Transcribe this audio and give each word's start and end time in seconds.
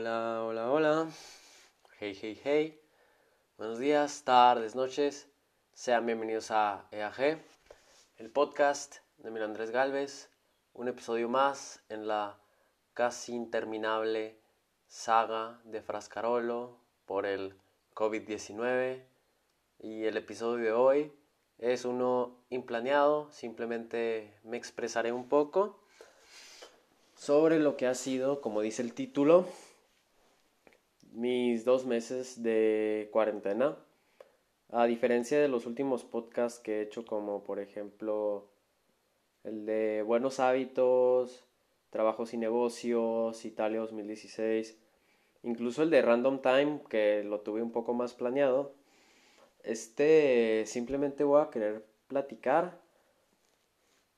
Hola, 0.00 0.44
hola, 0.44 0.70
hola. 0.70 1.08
Hey, 1.98 2.16
hey, 2.18 2.40
hey. 2.42 2.80
Buenos 3.58 3.78
días, 3.78 4.22
tardes, 4.24 4.74
noches. 4.74 5.28
Sean 5.74 6.06
bienvenidos 6.06 6.50
a 6.50 6.86
EAG, 6.90 7.38
el 8.16 8.30
podcast 8.30 8.96
de 9.18 9.30
Mil 9.30 9.42
Andrés 9.42 9.70
Galvez. 9.70 10.30
Un 10.72 10.88
episodio 10.88 11.28
más 11.28 11.84
en 11.90 12.08
la 12.08 12.38
casi 12.94 13.34
interminable 13.34 14.40
saga 14.86 15.60
de 15.64 15.82
Frascarolo 15.82 16.78
por 17.04 17.26
el 17.26 17.54
COVID-19. 17.92 19.04
Y 19.80 20.04
el 20.04 20.16
episodio 20.16 20.64
de 20.64 20.72
hoy 20.72 21.12
es 21.58 21.84
uno 21.84 22.38
implaneado, 22.48 23.30
simplemente 23.32 24.34
me 24.44 24.56
expresaré 24.56 25.12
un 25.12 25.28
poco 25.28 25.78
sobre 27.14 27.58
lo 27.58 27.76
que 27.76 27.86
ha 27.86 27.94
sido, 27.94 28.40
como 28.40 28.62
dice 28.62 28.80
el 28.80 28.94
título, 28.94 29.46
mis 31.12 31.64
dos 31.64 31.86
meses 31.86 32.42
de 32.42 33.08
cuarentena. 33.12 33.76
A 34.70 34.86
diferencia 34.86 35.40
de 35.40 35.48
los 35.48 35.66
últimos 35.66 36.04
podcasts 36.04 36.60
que 36.60 36.78
he 36.78 36.82
hecho, 36.82 37.04
como 37.04 37.42
por 37.42 37.58
ejemplo 37.58 38.48
el 39.44 39.66
de 39.66 40.02
Buenos 40.02 40.38
Hábitos, 40.38 41.44
Trabajos 41.90 42.34
y 42.34 42.36
Negocios, 42.36 43.44
Italia 43.44 43.80
2016, 43.80 44.78
incluso 45.42 45.82
el 45.82 45.90
de 45.90 46.02
Random 46.02 46.40
Time, 46.40 46.80
que 46.88 47.24
lo 47.24 47.40
tuve 47.40 47.62
un 47.62 47.72
poco 47.72 47.94
más 47.94 48.14
planeado, 48.14 48.74
este 49.64 50.64
simplemente 50.66 51.24
voy 51.24 51.42
a 51.42 51.50
querer 51.50 51.84
platicar 52.06 52.78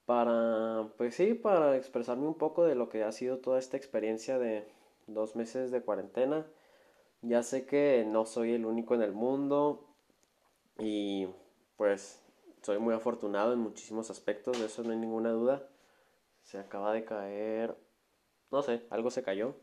para, 0.05 0.89
pues 0.99 1.15
sí, 1.15 1.35
para 1.35 1.77
expresarme 1.77 2.27
un 2.27 2.35
poco 2.35 2.65
de 2.65 2.75
lo 2.75 2.89
que 2.89 3.05
ha 3.05 3.13
sido 3.13 3.39
toda 3.39 3.59
esta 3.59 3.77
experiencia 3.77 4.39
de 4.39 4.67
dos 5.07 5.37
meses 5.37 5.71
de 5.71 5.83
cuarentena. 5.83 6.47
Ya 7.23 7.43
sé 7.45 7.67
que 7.67 8.05
no 8.07 8.27
soy 8.27 8.53
el 8.53 8.67
único 8.67 8.95
en 8.95 9.03
el 9.03 9.13
mundo 9.13 9.87
y 10.79 11.29
pues 11.77 12.21
soy 12.63 12.79
muy 12.79 12.95
afortunado 12.95 13.53
en 13.53 13.61
muchísimos 13.61 14.11
aspectos, 14.11 14.59
de 14.59 14.67
eso 14.67 14.83
no 14.83 14.91
hay 14.91 14.99
ninguna 14.99 15.31
duda. 15.31 15.69
Se 16.43 16.59
acaba 16.59 16.93
de 16.93 17.05
caer, 17.05 17.77
no 18.51 18.63
sé, 18.63 18.83
algo 18.91 19.11
se 19.11 19.23
cayó. 19.23 19.55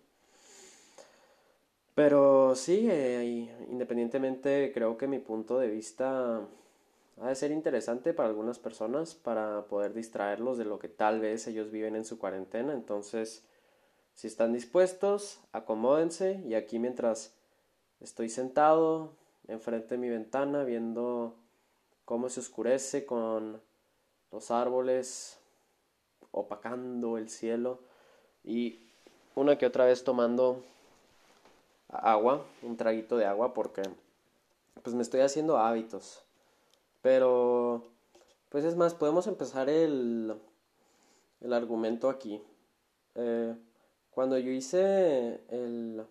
Pero 1.95 2.55
sí, 2.55 2.87
eh, 2.89 3.53
independientemente 3.69 4.71
creo 4.73 4.97
que 4.97 5.07
mi 5.07 5.19
punto 5.19 5.59
de 5.59 5.67
vista 5.67 6.47
ha 7.21 7.27
de 7.27 7.35
ser 7.35 7.51
interesante 7.51 8.13
para 8.13 8.29
algunas 8.29 8.57
personas 8.57 9.15
para 9.15 9.65
poder 9.67 9.93
distraerlos 9.93 10.57
de 10.57 10.63
lo 10.63 10.79
que 10.79 10.87
tal 10.87 11.19
vez 11.19 11.45
ellos 11.47 11.71
viven 11.71 11.97
en 11.97 12.05
su 12.05 12.17
cuarentena. 12.17 12.71
Entonces, 12.73 13.45
si 14.13 14.27
están 14.27 14.53
dispuestos, 14.53 15.41
acomódense 15.51 16.41
y 16.47 16.53
aquí 16.53 16.79
mientras 16.79 17.38
estoy 18.01 18.29
sentado 18.29 19.11
enfrente 19.47 19.95
de 19.95 19.97
mi 19.97 20.09
ventana 20.09 20.63
viendo 20.63 21.35
cómo 22.05 22.29
se 22.29 22.39
oscurece 22.39 23.05
con 23.05 23.61
los 24.31 24.51
árboles 24.51 25.39
opacando 26.31 27.17
el 27.17 27.29
cielo 27.29 27.79
y 28.43 28.79
una 29.35 29.57
que 29.57 29.65
otra 29.65 29.85
vez 29.85 30.03
tomando 30.03 30.63
agua, 31.89 32.45
un 32.61 32.77
traguito 32.77 33.17
de 33.17 33.25
agua 33.25 33.53
porque 33.53 33.81
pues 34.83 34.95
me 34.95 35.01
estoy 35.01 35.21
haciendo 35.21 35.57
hábitos 35.57 36.23
pero, 37.01 37.83
pues 38.49 38.65
es 38.65 38.75
más, 38.75 38.93
podemos 38.93 39.27
empezar 39.27 39.69
el, 39.69 40.35
el 41.41 41.53
argumento 41.53 42.09
aquí. 42.09 42.41
Eh, 43.15 43.55
cuando 44.11 44.37
yo 44.37 44.51
hice 44.51 45.41
el 45.49 46.05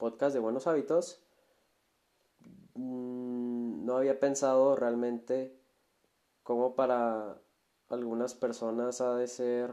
podcast 0.00 0.34
de 0.34 0.40
buenos 0.40 0.66
hábitos, 0.66 1.22
mm, 2.74 3.84
no 3.84 3.96
había 3.96 4.18
pensado 4.18 4.74
realmente 4.74 5.54
cómo 6.42 6.74
para 6.74 7.38
algunas 7.90 8.34
personas 8.34 9.00
ha 9.00 9.14
de 9.14 9.28
ser 9.28 9.72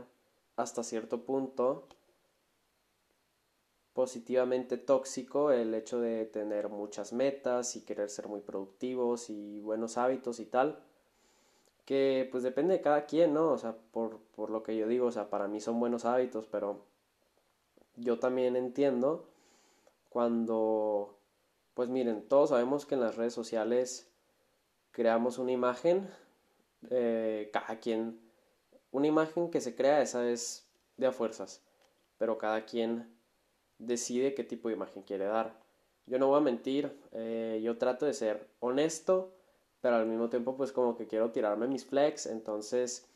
hasta 0.57 0.83
cierto 0.83 1.23
punto 1.23 1.87
positivamente 3.93 4.77
tóxico 4.77 5.51
el 5.51 5.73
hecho 5.73 5.99
de 5.99 6.25
tener 6.25 6.69
muchas 6.69 7.13
metas 7.13 7.75
y 7.75 7.81
querer 7.85 8.09
ser 8.09 8.27
muy 8.27 8.41
productivos 8.41 9.29
y 9.31 9.59
buenos 9.61 9.97
hábitos 9.97 10.39
y 10.39 10.45
tal. 10.45 10.79
Que 11.85 12.27
pues 12.31 12.43
depende 12.43 12.75
de 12.75 12.81
cada 12.81 13.05
quien, 13.05 13.33
¿no? 13.33 13.51
O 13.51 13.57
sea, 13.57 13.75
por, 13.91 14.19
por 14.35 14.51
lo 14.51 14.61
que 14.61 14.77
yo 14.77 14.87
digo, 14.87 15.07
o 15.07 15.11
sea, 15.11 15.29
para 15.29 15.47
mí 15.47 15.61
son 15.61 15.79
buenos 15.79 16.05
hábitos, 16.05 16.47
pero 16.47 16.85
yo 17.95 18.19
también 18.19 18.55
entiendo 18.55 19.25
cuando, 20.17 21.21
pues 21.75 21.89
miren, 21.89 22.27
todos 22.27 22.49
sabemos 22.49 22.87
que 22.87 22.95
en 22.95 23.01
las 23.01 23.17
redes 23.17 23.35
sociales 23.35 24.11
creamos 24.89 25.37
una 25.37 25.51
imagen, 25.51 26.09
eh, 26.89 27.51
cada 27.53 27.79
quien, 27.79 28.19
una 28.89 29.05
imagen 29.05 29.51
que 29.51 29.61
se 29.61 29.75
crea, 29.75 30.01
esa 30.01 30.27
es 30.27 30.67
de 30.95 31.05
a 31.05 31.11
fuerzas, 31.11 31.63
pero 32.17 32.39
cada 32.39 32.65
quien 32.65 33.15
decide 33.77 34.33
qué 34.33 34.43
tipo 34.43 34.69
de 34.69 34.73
imagen 34.73 35.03
quiere 35.03 35.25
dar. 35.25 35.61
Yo 36.07 36.17
no 36.17 36.29
voy 36.29 36.39
a 36.39 36.41
mentir, 36.41 36.99
eh, 37.11 37.61
yo 37.63 37.77
trato 37.77 38.07
de 38.07 38.13
ser 38.15 38.49
honesto, 38.59 39.35
pero 39.81 39.97
al 39.97 40.07
mismo 40.07 40.29
tiempo 40.29 40.57
pues 40.57 40.71
como 40.71 40.97
que 40.97 41.05
quiero 41.05 41.29
tirarme 41.29 41.67
mis 41.67 41.85
flex, 41.85 42.25
entonces 42.25 43.07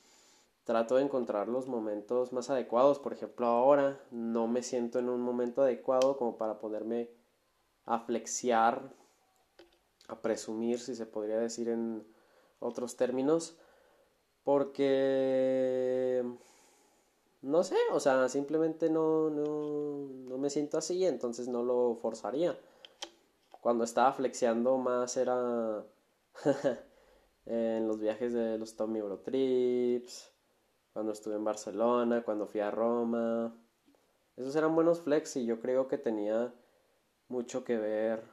trato 0.64 0.96
de 0.96 1.04
encontrar 1.04 1.48
los 1.48 1.68
momentos 1.68 2.34
más 2.34 2.50
adecuados. 2.50 3.00
Por 3.00 3.14
ejemplo, 3.14 3.48
ahora 3.48 4.00
no 4.12 4.48
me 4.48 4.64
siento 4.64 5.00
en 5.00 5.10
un 5.10 5.22
momento 5.22 5.62
adecuado 5.62 6.18
como 6.18 6.38
para 6.38 6.60
poderme 6.60 7.10
a 7.86 8.00
flexiar, 8.00 8.94
a 10.08 10.22
presumir, 10.22 10.80
si 10.80 10.96
se 10.96 11.06
podría 11.06 11.38
decir 11.38 11.70
en 11.70 12.06
otros 12.60 12.96
términos, 12.96 13.58
porque 14.44 16.24
no 17.42 17.64
sé, 17.64 17.76
o 17.92 18.00
sea, 18.00 18.30
simplemente 18.30 18.90
no, 18.90 19.30
no, 19.30 20.08
no 20.30 20.38
me 20.38 20.50
siento 20.50 20.78
así, 20.78 21.06
entonces 21.06 21.48
no 21.48 21.64
lo 21.64 21.96
forzaría. 22.02 22.58
Cuando 23.62 23.84
estaba 23.84 24.14
flexeando 24.14 24.78
más 24.78 25.18
era 25.18 25.84
en 27.46 27.88
los 27.88 28.00
viajes 28.00 28.34
de 28.34 28.58
los 28.58 28.76
Tommy 28.76 29.00
Euro 29.00 29.20
Trips, 29.20 30.32
cuando 30.94 31.12
estuve 31.12 31.36
en 31.36 31.44
Barcelona, 31.44 32.24
cuando 32.24 32.48
fui 32.48 32.60
a 32.60 32.72
Roma. 32.72 33.56
Esos 34.38 34.56
eran 34.56 34.76
buenos 34.76 35.02
flex 35.02 35.36
y 35.38 35.46
yo 35.46 35.60
creo 35.60 35.88
que 35.88 35.98
tenía 35.98 36.54
mucho 37.28 37.64
que 37.64 37.78
ver 37.78 38.24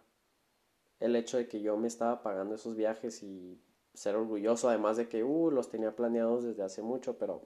el 1.00 1.14
hecho 1.16 1.36
de 1.36 1.48
que 1.48 1.60
yo 1.60 1.76
me 1.76 1.88
estaba 1.88 2.22
pagando 2.22 2.54
esos 2.54 2.74
viajes 2.74 3.22
y 3.22 3.60
ser 3.94 4.16
orgulloso, 4.16 4.68
además 4.68 4.96
de 4.96 5.08
que 5.08 5.24
uh, 5.24 5.50
los 5.50 5.70
tenía 5.70 5.94
planeados 5.94 6.44
desde 6.44 6.62
hace 6.62 6.82
mucho, 6.82 7.18
pero 7.18 7.42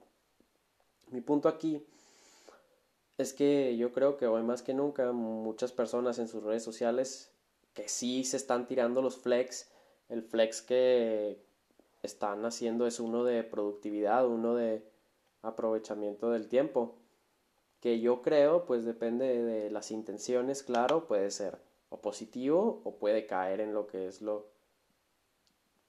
mi 1.10 1.20
punto 1.20 1.48
aquí 1.48 1.84
es 3.18 3.32
que 3.32 3.76
yo 3.76 3.92
creo 3.92 4.16
que 4.16 4.26
hoy 4.26 4.42
más 4.42 4.62
que 4.62 4.74
nunca 4.74 5.12
muchas 5.12 5.72
personas 5.72 6.18
en 6.18 6.28
sus 6.28 6.42
redes 6.42 6.62
sociales 6.62 7.32
que 7.74 7.88
sí 7.88 8.24
se 8.24 8.36
están 8.36 8.66
tirando 8.66 9.02
los 9.02 9.16
flex, 9.16 9.70
el 10.08 10.22
flex 10.22 10.62
que 10.62 11.42
están 12.02 12.44
haciendo 12.44 12.86
es 12.86 13.00
uno 13.00 13.24
de 13.24 13.44
productividad, 13.44 14.26
uno 14.26 14.54
de 14.54 14.84
aprovechamiento 15.42 16.30
del 16.30 16.48
tiempo, 16.48 16.96
que 17.80 18.00
yo 18.00 18.22
creo 18.22 18.64
pues 18.64 18.84
depende 18.84 19.42
de 19.42 19.70
las 19.70 19.90
intenciones, 19.90 20.62
claro, 20.62 21.06
puede 21.06 21.30
ser 21.30 21.60
o 21.88 22.00
positivo 22.00 22.80
o 22.84 22.96
puede 22.96 23.26
caer 23.26 23.60
en 23.60 23.74
lo 23.74 23.86
que 23.86 24.06
es 24.06 24.22
lo 24.22 24.48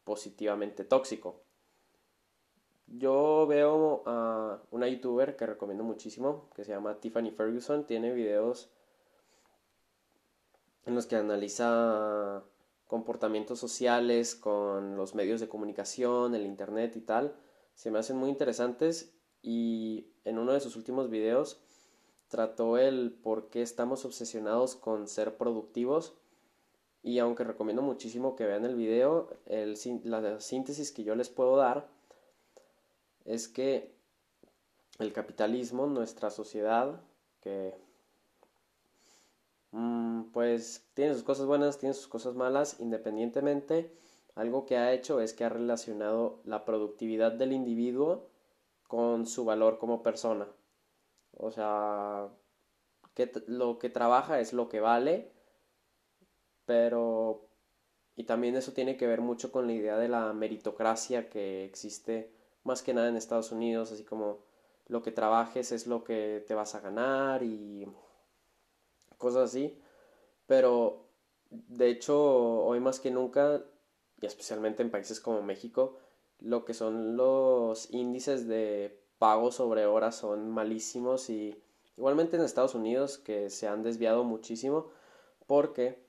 positivamente 0.03 0.83
tóxico. 0.83 1.43
Yo 2.87 3.47
veo 3.47 4.03
a 4.05 4.61
una 4.71 4.87
youtuber 4.87 5.35
que 5.35 5.45
recomiendo 5.45 5.83
muchísimo, 5.83 6.49
que 6.55 6.65
se 6.65 6.71
llama 6.71 6.99
Tiffany 6.99 7.31
Ferguson. 7.31 7.85
Tiene 7.85 8.13
videos 8.13 8.69
en 10.85 10.93
los 10.95 11.05
que 11.05 11.15
analiza 11.15 12.43
comportamientos 12.85 13.59
sociales 13.59 14.35
con 14.35 14.97
los 14.97 15.15
medios 15.15 15.39
de 15.39 15.47
comunicación, 15.47 16.35
el 16.35 16.45
internet 16.45 16.95
y 16.97 17.01
tal. 17.01 17.35
Se 17.73 17.89
me 17.89 17.99
hacen 17.99 18.17
muy 18.17 18.29
interesantes 18.29 19.15
y 19.43 20.07
en 20.23 20.39
uno 20.39 20.53
de 20.53 20.61
sus 20.61 20.75
últimos 20.75 21.09
videos 21.09 21.59
trató 22.29 22.77
el 22.79 23.11
por 23.11 23.49
qué 23.49 23.61
estamos 23.61 24.05
obsesionados 24.05 24.75
con 24.75 25.07
ser 25.07 25.37
productivos 25.37 26.13
y 27.03 27.19
aunque 27.19 27.43
recomiendo 27.43 27.81
muchísimo 27.81 28.35
que 28.35 28.45
vean 28.45 28.63
el 28.63 28.75
video, 28.75 29.29
la 29.45 30.39
síntesis 30.39 30.91
que 30.91 31.03
yo 31.03 31.15
les 31.15 31.29
puedo 31.29 31.57
dar 31.57 31.87
es 33.25 33.49
que 33.49 33.93
el 34.99 35.11
capitalismo, 35.11 35.85
nuestra 35.85 36.29
sociedad, 36.29 37.01
que 37.41 37.75
mm, 39.71 40.31
pues 40.31 40.85
tiene 40.93 41.13
sus 41.13 41.23
cosas 41.23 41.45
buenas, 41.45 41.77
tiene 41.77 41.93
sus 41.93 42.07
cosas 42.07 42.35
malas, 42.35 42.79
independientemente, 42.79 43.91
algo 44.35 44.65
que 44.65 44.77
ha 44.77 44.93
hecho 44.93 45.19
es 45.19 45.33
que 45.33 45.43
ha 45.43 45.49
relacionado 45.49 46.39
la 46.45 46.63
productividad 46.63 47.33
del 47.33 47.51
individuo 47.51 48.29
con 48.93 49.25
su 49.25 49.43
valor 49.43 49.79
como 49.79 50.03
persona. 50.03 50.47
O 51.31 51.49
sea, 51.49 52.29
que 53.15 53.31
lo 53.47 53.79
que 53.79 53.89
trabaja 53.89 54.39
es 54.39 54.53
lo 54.53 54.69
que 54.69 54.81
vale, 54.81 55.31
pero 56.65 57.49
y 58.15 58.25
también 58.25 58.55
eso 58.55 58.71
tiene 58.73 58.95
que 58.95 59.07
ver 59.07 59.19
mucho 59.19 59.51
con 59.51 59.65
la 59.65 59.73
idea 59.73 59.97
de 59.97 60.09
la 60.09 60.31
meritocracia 60.33 61.27
que 61.31 61.65
existe 61.65 62.35
más 62.63 62.83
que 62.83 62.93
nada 62.93 63.09
en 63.09 63.15
Estados 63.15 63.51
Unidos, 63.51 63.91
así 63.91 64.03
como 64.05 64.45
lo 64.85 65.01
que 65.01 65.11
trabajes 65.11 65.71
es 65.71 65.87
lo 65.87 66.03
que 66.03 66.43
te 66.47 66.53
vas 66.53 66.75
a 66.75 66.81
ganar 66.81 67.41
y 67.41 67.87
cosas 69.17 69.49
así. 69.49 69.81
Pero 70.45 71.07
de 71.49 71.89
hecho, 71.89 72.63
hoy 72.63 72.79
más 72.79 72.99
que 72.99 73.09
nunca, 73.09 73.63
y 74.21 74.27
especialmente 74.27 74.83
en 74.83 74.91
países 74.91 75.19
como 75.19 75.41
México, 75.41 75.97
lo 76.43 76.65
que 76.65 76.73
son 76.73 77.15
los 77.15 77.91
índices 77.91 78.47
de 78.47 78.99
pago 79.17 79.51
sobre 79.51 79.85
horas 79.85 80.15
son 80.17 80.51
malísimos 80.51 81.29
y 81.29 81.57
igualmente 81.97 82.35
en 82.35 82.43
Estados 82.43 82.75
Unidos 82.75 83.17
que 83.17 83.49
se 83.49 83.67
han 83.67 83.81
desviado 83.81 84.23
muchísimo 84.25 84.89
porque 85.47 86.03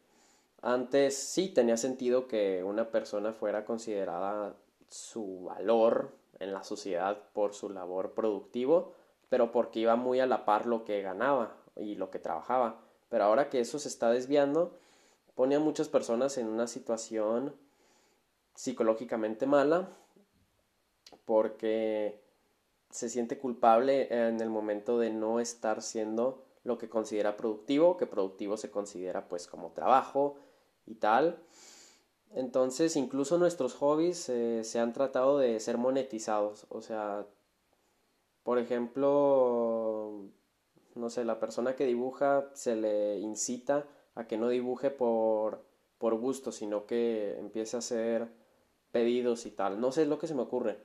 antes 0.61 1.17
sí 1.17 1.49
tenía 1.49 1.77
sentido 1.77 2.27
que 2.27 2.65
una 2.65 2.91
persona 2.91 3.33
fuera 3.33 3.65
considerada 3.65 4.57
su 4.89 5.45
valor 5.45 6.13
en 6.41 6.53
la 6.53 6.65
sociedad 6.65 7.19
por 7.33 7.55
su 7.55 7.71
labor 7.71 8.13
productivo, 8.15 8.93
pero 9.29 9.53
porque 9.53 9.81
iba 9.81 9.95
muy 9.97 10.21
a 10.21 10.27
la 10.27 10.45
par 10.45 10.67
lo 10.67 10.85
que 10.85 11.03
ganaba 11.03 11.55
y 11.77 11.95
lo 11.97 12.11
que 12.11 12.19
trabajaba. 12.19 12.81
Pero 13.09 13.25
ahora 13.25 13.51
que 13.51 13.61
eso 13.61 13.79
se 13.79 13.89
está 13.89 14.11
desviando, 14.11 14.77
pone 15.35 15.55
a 15.55 15.61
muchas 15.61 15.89
personas 15.89 16.39
en 16.39 16.49
una 16.49 16.67
situación 16.67 17.55
psicológicamente 18.55 19.47
mala 19.47 19.89
porque 21.25 22.21
se 22.91 23.09
siente 23.09 23.39
culpable 23.39 24.09
en 24.11 24.41
el 24.41 24.51
momento 24.51 24.99
de 24.99 25.11
no 25.11 25.41
estar 25.41 25.83
siendo 25.83 26.45
lo 26.63 26.79
que 26.79 26.89
considera 26.89 27.37
productivo, 27.37 27.97
que 27.97 28.07
productivo 28.07 28.57
se 28.57 28.71
considera 28.71 29.29
pues 29.29 29.47
como 29.47 29.73
trabajo 29.73 30.37
y 30.87 30.97
tal. 30.97 31.43
Entonces, 32.31 32.97
incluso 32.97 33.39
nuestros 33.39 33.75
hobbies 33.75 34.29
eh, 34.29 34.65
se 34.65 34.81
han 34.81 34.93
tratado 34.93 35.39
de 35.39 35.61
ser 35.61 35.79
monetizados. 35.79 36.67
O 36.69 36.81
sea, 36.83 37.27
por 38.43 38.59
ejemplo, 38.59 40.31
no 40.95 41.11
sé, 41.11 41.25
la 41.25 41.39
persona 41.41 41.77
que 41.77 41.87
dibuja 41.87 42.51
se 42.55 42.77
le 42.77 43.19
incita 43.19 43.87
a 44.15 44.27
que 44.27 44.37
no 44.37 44.49
dibuje 44.49 44.91
por, 44.91 45.65
por 45.99 46.15
gusto, 46.17 46.53
sino 46.53 46.87
que 46.87 47.39
empiece 47.39 47.77
a 47.77 47.81
hacer 47.81 48.29
pedidos 48.91 49.47
y 49.47 49.51
tal. 49.51 49.81
No 49.81 49.93
sé, 49.93 50.03
es 50.03 50.09
lo 50.09 50.19
que 50.19 50.27
se 50.27 50.35
me 50.35 50.43
ocurre. 50.43 50.79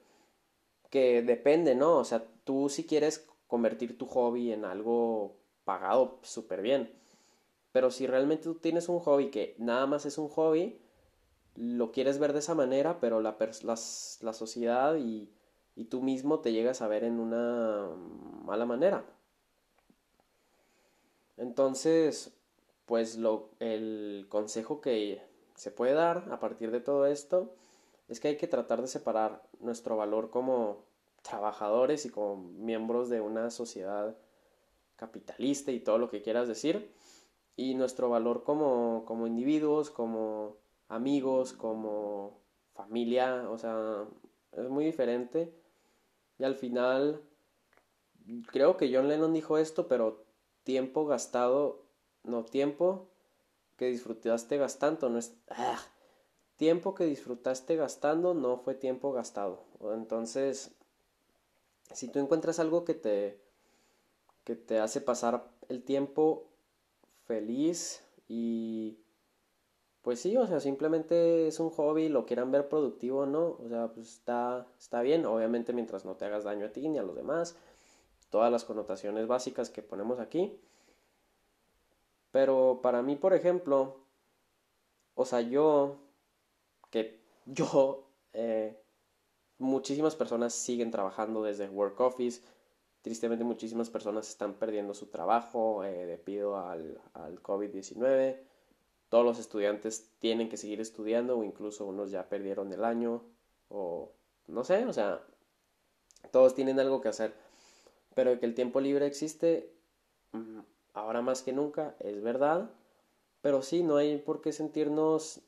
Que 0.89 1.21
depende, 1.21 1.75
¿no? 1.75 1.97
O 1.97 2.03
sea, 2.03 2.25
tú 2.43 2.69
si 2.69 2.85
quieres 2.85 3.27
convertir 3.47 3.97
tu 3.97 4.05
hobby 4.05 4.51
en 4.51 4.65
algo 4.65 5.37
pagado 5.65 6.19
súper 6.23 6.61
bien. 6.61 6.91
Pero 7.71 7.91
si 7.91 8.07
realmente 8.07 8.43
tú 8.45 8.55
tienes 8.55 8.89
un 8.89 8.99
hobby 8.99 9.29
que 9.29 9.55
nada 9.59 9.85
más 9.85 10.05
es 10.05 10.17
un 10.17 10.29
hobby, 10.29 10.79
lo 11.55 11.91
quieres 11.91 12.19
ver 12.19 12.33
de 12.33 12.39
esa 12.39 12.55
manera, 12.55 12.99
pero 12.99 13.21
la, 13.21 13.37
la, 13.63 14.33
sociedad 14.33 14.95
y, 14.95 15.29
y 15.75 15.85
tú 15.85 16.01
mismo 16.01 16.39
te 16.39 16.51
llegas 16.51 16.81
a 16.81 16.87
ver 16.87 17.03
en 17.03 17.19
una 17.19 17.89
mala 18.45 18.65
manera. 18.65 19.05
Entonces, 21.37 22.33
pues 22.85 23.17
lo, 23.17 23.51
el 23.59 24.25
consejo 24.29 24.81
que 24.81 25.21
se 25.55 25.71
puede 25.71 25.93
dar 25.93 26.27
a 26.31 26.39
partir 26.39 26.71
de 26.71 26.81
todo 26.81 27.05
esto 27.05 27.55
es 28.09 28.19
que 28.19 28.29
hay 28.29 28.37
que 28.37 28.47
tratar 28.47 28.81
de 28.81 28.87
separar 28.87 29.43
nuestro 29.59 29.95
valor 29.95 30.29
como 30.29 30.83
trabajadores 31.21 32.05
y 32.05 32.09
como 32.09 32.35
miembros 32.35 33.09
de 33.09 33.21
una 33.21 33.51
sociedad 33.51 34.17
capitalista 34.95 35.71
y 35.71 35.79
todo 35.79 35.97
lo 35.97 36.09
que 36.09 36.21
quieras 36.21 36.47
decir 36.47 36.91
y 37.55 37.75
nuestro 37.75 38.09
valor 38.09 38.43
como, 38.43 39.03
como 39.05 39.27
individuos, 39.27 39.89
como 39.89 40.55
amigos, 40.87 41.51
como 41.51 42.39
familia, 42.73 43.49
o 43.49 43.57
sea, 43.57 44.05
es 44.53 44.69
muy 44.69 44.85
diferente. 44.85 45.53
Y 46.37 46.45
al 46.45 46.55
final, 46.55 47.21
creo 48.47 48.77
que 48.77 48.93
John 48.93 49.09
Lennon 49.09 49.33
dijo 49.33 49.57
esto, 49.57 49.89
pero 49.89 50.23
tiempo 50.63 51.05
gastado, 51.05 51.83
no 52.23 52.45
tiempo 52.45 53.09
que 53.75 53.87
disfrutaste 53.87 54.57
gastando, 54.57 55.09
no 55.09 55.19
es... 55.19 55.37
¡ah! 55.49 55.79
Tiempo 56.59 56.93
que 56.93 57.05
disfrutaste 57.05 57.77
gastando 57.77 58.33
no 58.33 58.57
fue 58.57 58.75
tiempo 58.75 59.13
gastado. 59.13 59.63
Entonces, 59.93 60.71
si 61.93 62.09
tú 62.09 62.19
encuentras 62.19 62.59
algo 62.59 62.83
que 62.83 62.95
te, 62.95 63.39
que 64.43 64.57
te 64.57 64.79
hace 64.79 64.99
pasar 64.99 65.49
el 65.69 65.83
tiempo 65.83 66.49
feliz 67.25 68.03
y 68.27 68.97
pues 70.01 70.19
sí, 70.19 70.35
o 70.35 70.45
sea, 70.47 70.59
simplemente 70.59 71.47
es 71.47 71.61
un 71.61 71.69
hobby, 71.69 72.09
lo 72.09 72.25
quieran 72.25 72.51
ver 72.51 72.67
productivo 72.67 73.19
o 73.19 73.25
no, 73.25 73.57
o 73.63 73.69
sea, 73.69 73.87
pues 73.93 74.15
está, 74.15 74.67
está 74.77 75.01
bien, 75.01 75.25
obviamente 75.25 75.71
mientras 75.71 76.03
no 76.03 76.15
te 76.15 76.25
hagas 76.25 76.43
daño 76.43 76.65
a 76.65 76.73
ti 76.73 76.89
ni 76.89 76.97
a 76.97 77.03
los 77.03 77.15
demás, 77.15 77.55
todas 78.29 78.51
las 78.51 78.65
connotaciones 78.65 79.27
básicas 79.27 79.69
que 79.69 79.81
ponemos 79.81 80.19
aquí. 80.19 80.59
Pero 82.31 82.81
para 82.83 83.01
mí, 83.01 83.15
por 83.15 83.33
ejemplo, 83.33 83.95
o 85.15 85.23
sea, 85.23 85.39
yo, 85.39 86.08
que 86.89 87.19
yo, 87.45 88.07
eh, 88.33 88.81
muchísimas 89.57 90.15
personas 90.15 90.53
siguen 90.53 90.91
trabajando 90.91 91.43
desde 91.43 91.69
Work 91.69 91.99
Office, 91.99 92.41
tristemente 93.01 93.43
muchísimas 93.43 93.89
personas 93.89 94.29
están 94.29 94.55
perdiendo 94.55 94.93
su 94.93 95.07
trabajo 95.07 95.83
eh, 95.83 96.05
debido 96.05 96.57
al, 96.57 97.01
al 97.13 97.41
COVID-19 97.41 98.49
todos 99.09 99.25
los 99.25 99.39
estudiantes 99.39 100.11
tienen 100.19 100.49
que 100.49 100.57
seguir 100.57 100.79
estudiando 100.79 101.37
o 101.37 101.43
incluso 101.43 101.85
unos 101.85 102.11
ya 102.11 102.29
perdieron 102.29 102.71
el 102.71 102.85
año 102.85 103.23
o 103.67 104.11
no 104.47 104.63
sé, 104.63 104.85
o 104.85 104.93
sea, 104.93 105.21
todos 106.31 106.55
tienen 106.55 106.79
algo 106.79 107.01
que 107.01 107.09
hacer. 107.09 107.33
Pero 108.15 108.39
que 108.39 108.45
el 108.45 108.55
tiempo 108.55 108.79
libre 108.79 109.05
existe 109.05 109.71
mm, 110.31 110.59
ahora 110.93 111.21
más 111.21 111.43
que 111.43 111.53
nunca, 111.53 111.95
es 111.99 112.21
verdad. 112.21 112.69
Pero 113.41 113.61
sí, 113.61 113.83
no 113.83 113.97
hay 113.97 114.17
por 114.17 114.41
qué 114.41 114.51
sentirnos 114.51 115.41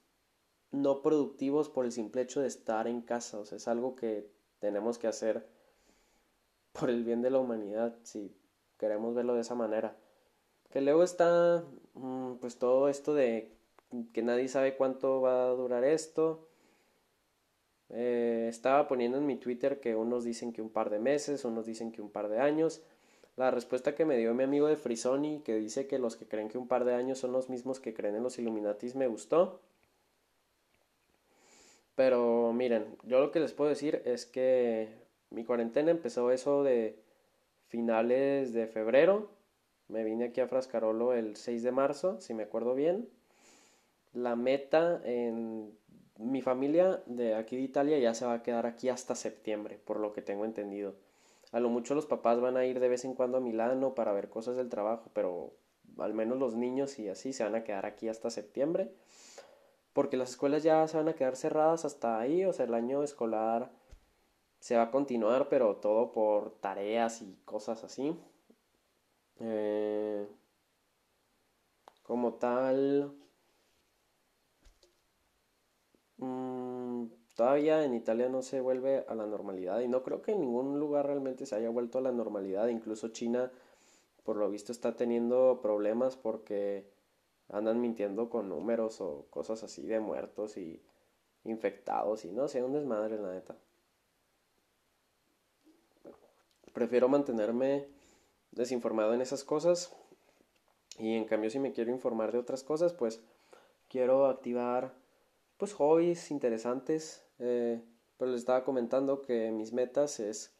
no 0.71 1.01
productivos 1.01 1.69
por 1.69 1.85
el 1.85 1.91
simple 1.91 2.21
hecho 2.21 2.41
de 2.41 2.47
estar 2.47 2.87
en 2.87 3.01
casa. 3.01 3.39
O 3.39 3.45
sea, 3.45 3.57
es 3.57 3.67
algo 3.67 3.95
que 3.95 4.29
tenemos 4.59 4.97
que 4.97 5.07
hacer 5.07 5.47
por 6.71 6.89
el 6.89 7.03
bien 7.03 7.21
de 7.21 7.29
la 7.29 7.39
humanidad, 7.39 7.95
si 8.03 8.33
queremos 8.77 9.13
verlo 9.13 9.35
de 9.35 9.41
esa 9.41 9.55
manera. 9.55 9.95
Que 10.69 10.81
luego 10.81 11.03
está 11.03 11.63
mm, 11.93 12.35
pues 12.35 12.57
todo 12.57 12.87
esto 12.87 13.13
de 13.13 13.51
que 14.13 14.21
nadie 14.21 14.47
sabe 14.47 14.77
cuánto 14.77 15.21
va 15.21 15.49
a 15.49 15.53
durar 15.53 15.83
esto. 15.83 16.47
Eh, 17.89 18.47
estaba 18.49 18.87
poniendo 18.87 19.17
en 19.17 19.25
mi 19.25 19.35
Twitter 19.35 19.81
que 19.81 19.95
unos 19.95 20.23
dicen 20.23 20.53
que 20.53 20.61
un 20.61 20.69
par 20.69 20.89
de 20.89 20.99
meses, 20.99 21.43
unos 21.43 21.65
dicen 21.65 21.91
que 21.91 22.01
un 22.01 22.09
par 22.09 22.29
de 22.29 22.39
años. 22.39 22.81
La 23.35 23.51
respuesta 23.51 23.95
que 23.95 24.05
me 24.05 24.17
dio 24.17 24.33
mi 24.33 24.43
amigo 24.43 24.67
de 24.67 24.77
Frisoni, 24.77 25.41
que 25.41 25.55
dice 25.55 25.87
que 25.87 25.99
los 25.99 26.15
que 26.15 26.27
creen 26.27 26.47
que 26.47 26.57
un 26.57 26.67
par 26.67 26.85
de 26.85 26.93
años 26.93 27.19
son 27.19 27.33
los 27.33 27.49
mismos 27.49 27.79
que 27.79 27.93
creen 27.93 28.15
en 28.15 28.23
los 28.23 28.39
Illuminatis, 28.39 28.95
me 28.95 29.07
gustó. 29.07 29.59
Pero 32.01 32.51
miren, 32.51 32.97
yo 33.03 33.19
lo 33.19 33.29
que 33.29 33.39
les 33.39 33.53
puedo 33.53 33.69
decir 33.69 34.01
es 34.05 34.25
que 34.25 34.87
mi 35.29 35.45
cuarentena 35.45 35.91
empezó 35.91 36.31
eso 36.31 36.63
de 36.63 36.97
finales 37.67 38.53
de 38.53 38.65
febrero 38.65 39.29
me 39.87 40.03
vine 40.03 40.25
aquí 40.25 40.41
a 40.41 40.47
Frascarolo 40.47 41.13
el 41.13 41.35
6 41.35 41.61
de 41.61 41.71
marzo, 41.71 42.19
si 42.19 42.33
me 42.33 42.41
acuerdo 42.41 42.73
bien. 42.73 43.07
La 44.13 44.35
meta 44.35 44.99
en 45.03 45.77
mi 46.17 46.41
familia 46.41 47.03
de 47.05 47.35
aquí 47.35 47.55
de 47.55 47.61
Italia 47.61 47.99
ya 47.99 48.15
se 48.15 48.25
va 48.25 48.33
a 48.33 48.41
quedar 48.41 48.65
aquí 48.65 48.89
hasta 48.89 49.13
septiembre, 49.13 49.79
por 49.85 49.99
lo 49.99 50.11
que 50.11 50.23
tengo 50.23 50.43
entendido. 50.43 50.95
A 51.51 51.59
lo 51.59 51.69
mucho 51.69 51.93
los 51.93 52.07
papás 52.07 52.41
van 52.41 52.57
a 52.57 52.65
ir 52.65 52.79
de 52.79 52.89
vez 52.89 53.05
en 53.05 53.13
cuando 53.13 53.37
a 53.37 53.41
Milano 53.41 53.93
para 53.93 54.11
ver 54.11 54.27
cosas 54.27 54.55
del 54.55 54.69
trabajo, 54.69 55.11
pero 55.13 55.53
al 55.99 56.15
menos 56.15 56.39
los 56.39 56.55
niños 56.55 56.97
y 56.97 57.09
así 57.09 57.31
se 57.31 57.43
van 57.43 57.53
a 57.53 57.63
quedar 57.63 57.85
aquí 57.85 58.09
hasta 58.09 58.31
septiembre. 58.31 58.89
Porque 59.93 60.17
las 60.17 60.31
escuelas 60.31 60.63
ya 60.63 60.87
se 60.87 60.97
van 60.97 61.09
a 61.09 61.13
quedar 61.13 61.35
cerradas 61.35 61.85
hasta 61.85 62.19
ahí, 62.19 62.45
o 62.45 62.53
sea, 62.53 62.65
el 62.65 62.73
año 62.73 63.03
escolar 63.03 63.71
se 64.59 64.77
va 64.77 64.83
a 64.83 64.91
continuar, 64.91 65.49
pero 65.49 65.77
todo 65.77 66.11
por 66.13 66.51
tareas 66.61 67.21
y 67.21 67.35
cosas 67.45 67.83
así. 67.83 68.15
Eh, 69.39 70.27
como 72.03 72.35
tal, 72.35 73.13
mm, 76.17 77.05
todavía 77.35 77.83
en 77.83 77.95
Italia 77.95 78.29
no 78.29 78.41
se 78.43 78.61
vuelve 78.61 79.05
a 79.07 79.15
la 79.15 79.25
normalidad 79.25 79.79
y 79.79 79.87
no 79.87 80.03
creo 80.03 80.21
que 80.21 80.31
en 80.33 80.41
ningún 80.41 80.79
lugar 80.79 81.07
realmente 81.07 81.45
se 81.45 81.55
haya 81.55 81.69
vuelto 81.69 81.97
a 81.97 82.01
la 82.01 82.11
normalidad. 82.11 82.67
Incluso 82.67 83.09
China, 83.09 83.51
por 84.23 84.37
lo 84.37 84.49
visto, 84.49 84.71
está 84.71 84.95
teniendo 84.95 85.59
problemas 85.61 86.17
porque 86.17 86.85
andan 87.51 87.81
mintiendo 87.81 88.29
con 88.29 88.49
números 88.49 89.01
o 89.01 89.27
cosas 89.29 89.63
así 89.63 89.85
de 89.85 89.99
muertos 89.99 90.57
y 90.57 90.81
infectados 91.43 92.25
y 92.25 92.31
no 92.31 92.47
sé, 92.47 92.63
un 92.63 92.73
desmadre 92.73 93.17
la 93.17 93.33
neta. 93.33 93.57
Prefiero 96.73 97.09
mantenerme 97.09 97.87
desinformado 98.51 99.13
en 99.13 99.21
esas 99.21 99.43
cosas 99.43 99.93
Y 100.97 101.15
en 101.15 101.25
cambio 101.25 101.49
si 101.49 101.59
me 101.59 101.73
quiero 101.73 101.91
informar 101.91 102.31
de 102.31 102.37
otras 102.37 102.63
cosas, 102.63 102.93
pues 102.93 103.21
quiero 103.89 104.27
activar 104.27 104.93
pues 105.57 105.73
hobbies 105.73 106.31
interesantes. 106.31 107.25
Eh, 107.39 107.81
pero 108.17 108.31
les 108.31 108.41
estaba 108.41 108.63
comentando 108.63 109.21
que 109.21 109.51
mis 109.51 109.73
metas 109.73 110.19
es 110.19 110.53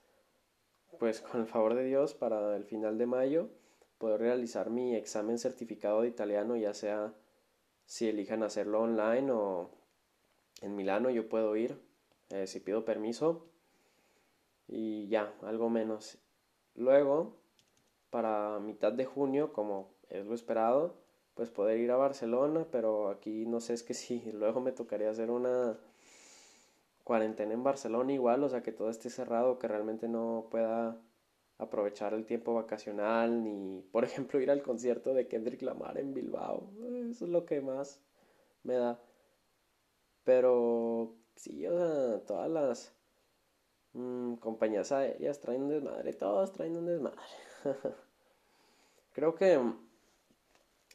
pues 1.00 1.22
con 1.22 1.42
el 1.42 1.48
favor 1.48 1.76
de 1.76 1.86
Dios 1.86 2.14
para 2.14 2.56
el 2.56 2.66
final 2.66 2.98
de 2.98 3.06
mayo 3.06 3.50
poder 4.02 4.20
realizar 4.20 4.72
mi 4.72 4.96
examen 4.96 5.38
certificado 5.38 6.02
de 6.02 6.08
italiano, 6.08 6.56
ya 6.58 6.74
sea 6.74 7.14
si 7.86 8.10
elijan 8.10 8.42
hacerlo 8.42 8.82
online 8.82 9.32
o 9.32 9.70
en 10.62 10.76
Milano 10.76 11.12
yo 11.12 11.30
puedo 11.30 11.56
ir 11.56 11.80
eh, 12.32 12.48
si 12.48 12.60
pido 12.60 12.84
permiso 12.84 13.46
y 14.68 15.08
ya, 15.08 15.32
algo 15.44 15.70
menos. 15.70 16.18
Luego, 16.76 17.38
para 18.10 18.60
mitad 18.60 18.92
de 18.92 19.06
junio, 19.06 19.54
como 19.54 19.94
es 20.10 20.26
lo 20.26 20.34
esperado, 20.34 20.96
pues 21.36 21.52
poder 21.52 21.78
ir 21.78 21.92
a 21.92 21.98
Barcelona, 21.98 22.66
pero 22.72 23.10
aquí 23.10 23.46
no 23.46 23.60
sé, 23.60 23.74
es 23.76 23.84
que 23.84 23.94
si 24.02 24.32
luego 24.32 24.62
me 24.62 24.72
tocaría 24.72 25.12
hacer 25.12 25.30
una 25.30 25.78
cuarentena 27.04 27.54
en 27.54 27.64
Barcelona 27.64 28.14
igual, 28.14 28.44
o 28.44 28.50
sea 28.50 28.64
que 28.64 28.72
todo 28.72 28.90
esté 28.90 29.12
cerrado, 29.12 29.60
que 29.60 29.68
realmente 29.68 30.08
no 30.08 30.48
pueda 30.50 30.98
aprovechar 31.62 32.16
el 32.16 32.26
tiempo 32.26 32.56
vacacional, 32.56 33.44
ni 33.44 33.82
por 33.92 34.04
ejemplo 34.04 34.42
ir 34.42 34.50
al 34.50 34.64
concierto 34.64 35.14
de 35.14 35.28
Kendrick 35.28 35.62
Lamar 35.62 36.00
en 36.00 36.14
Bilbao, 36.14 36.72
eso 37.10 37.26
es 37.26 37.32
lo 37.32 37.46
que 37.46 37.62
más 37.62 38.02
me 38.64 38.74
da. 38.74 39.00
Pero 40.24 41.16
sí, 41.36 41.66
o 41.68 41.78
sea, 41.78 42.26
todas 42.26 42.50
las 42.50 42.94
mm, 43.94 44.36
compañías 44.36 44.92
aéreas 44.92 45.40
traen 45.40 45.64
un 45.64 45.70
desmadre, 45.70 46.14
todos 46.14 46.52
traen 46.52 46.78
un 46.78 46.88
desmadre. 46.88 47.22
Creo 49.14 49.36
que 49.36 49.60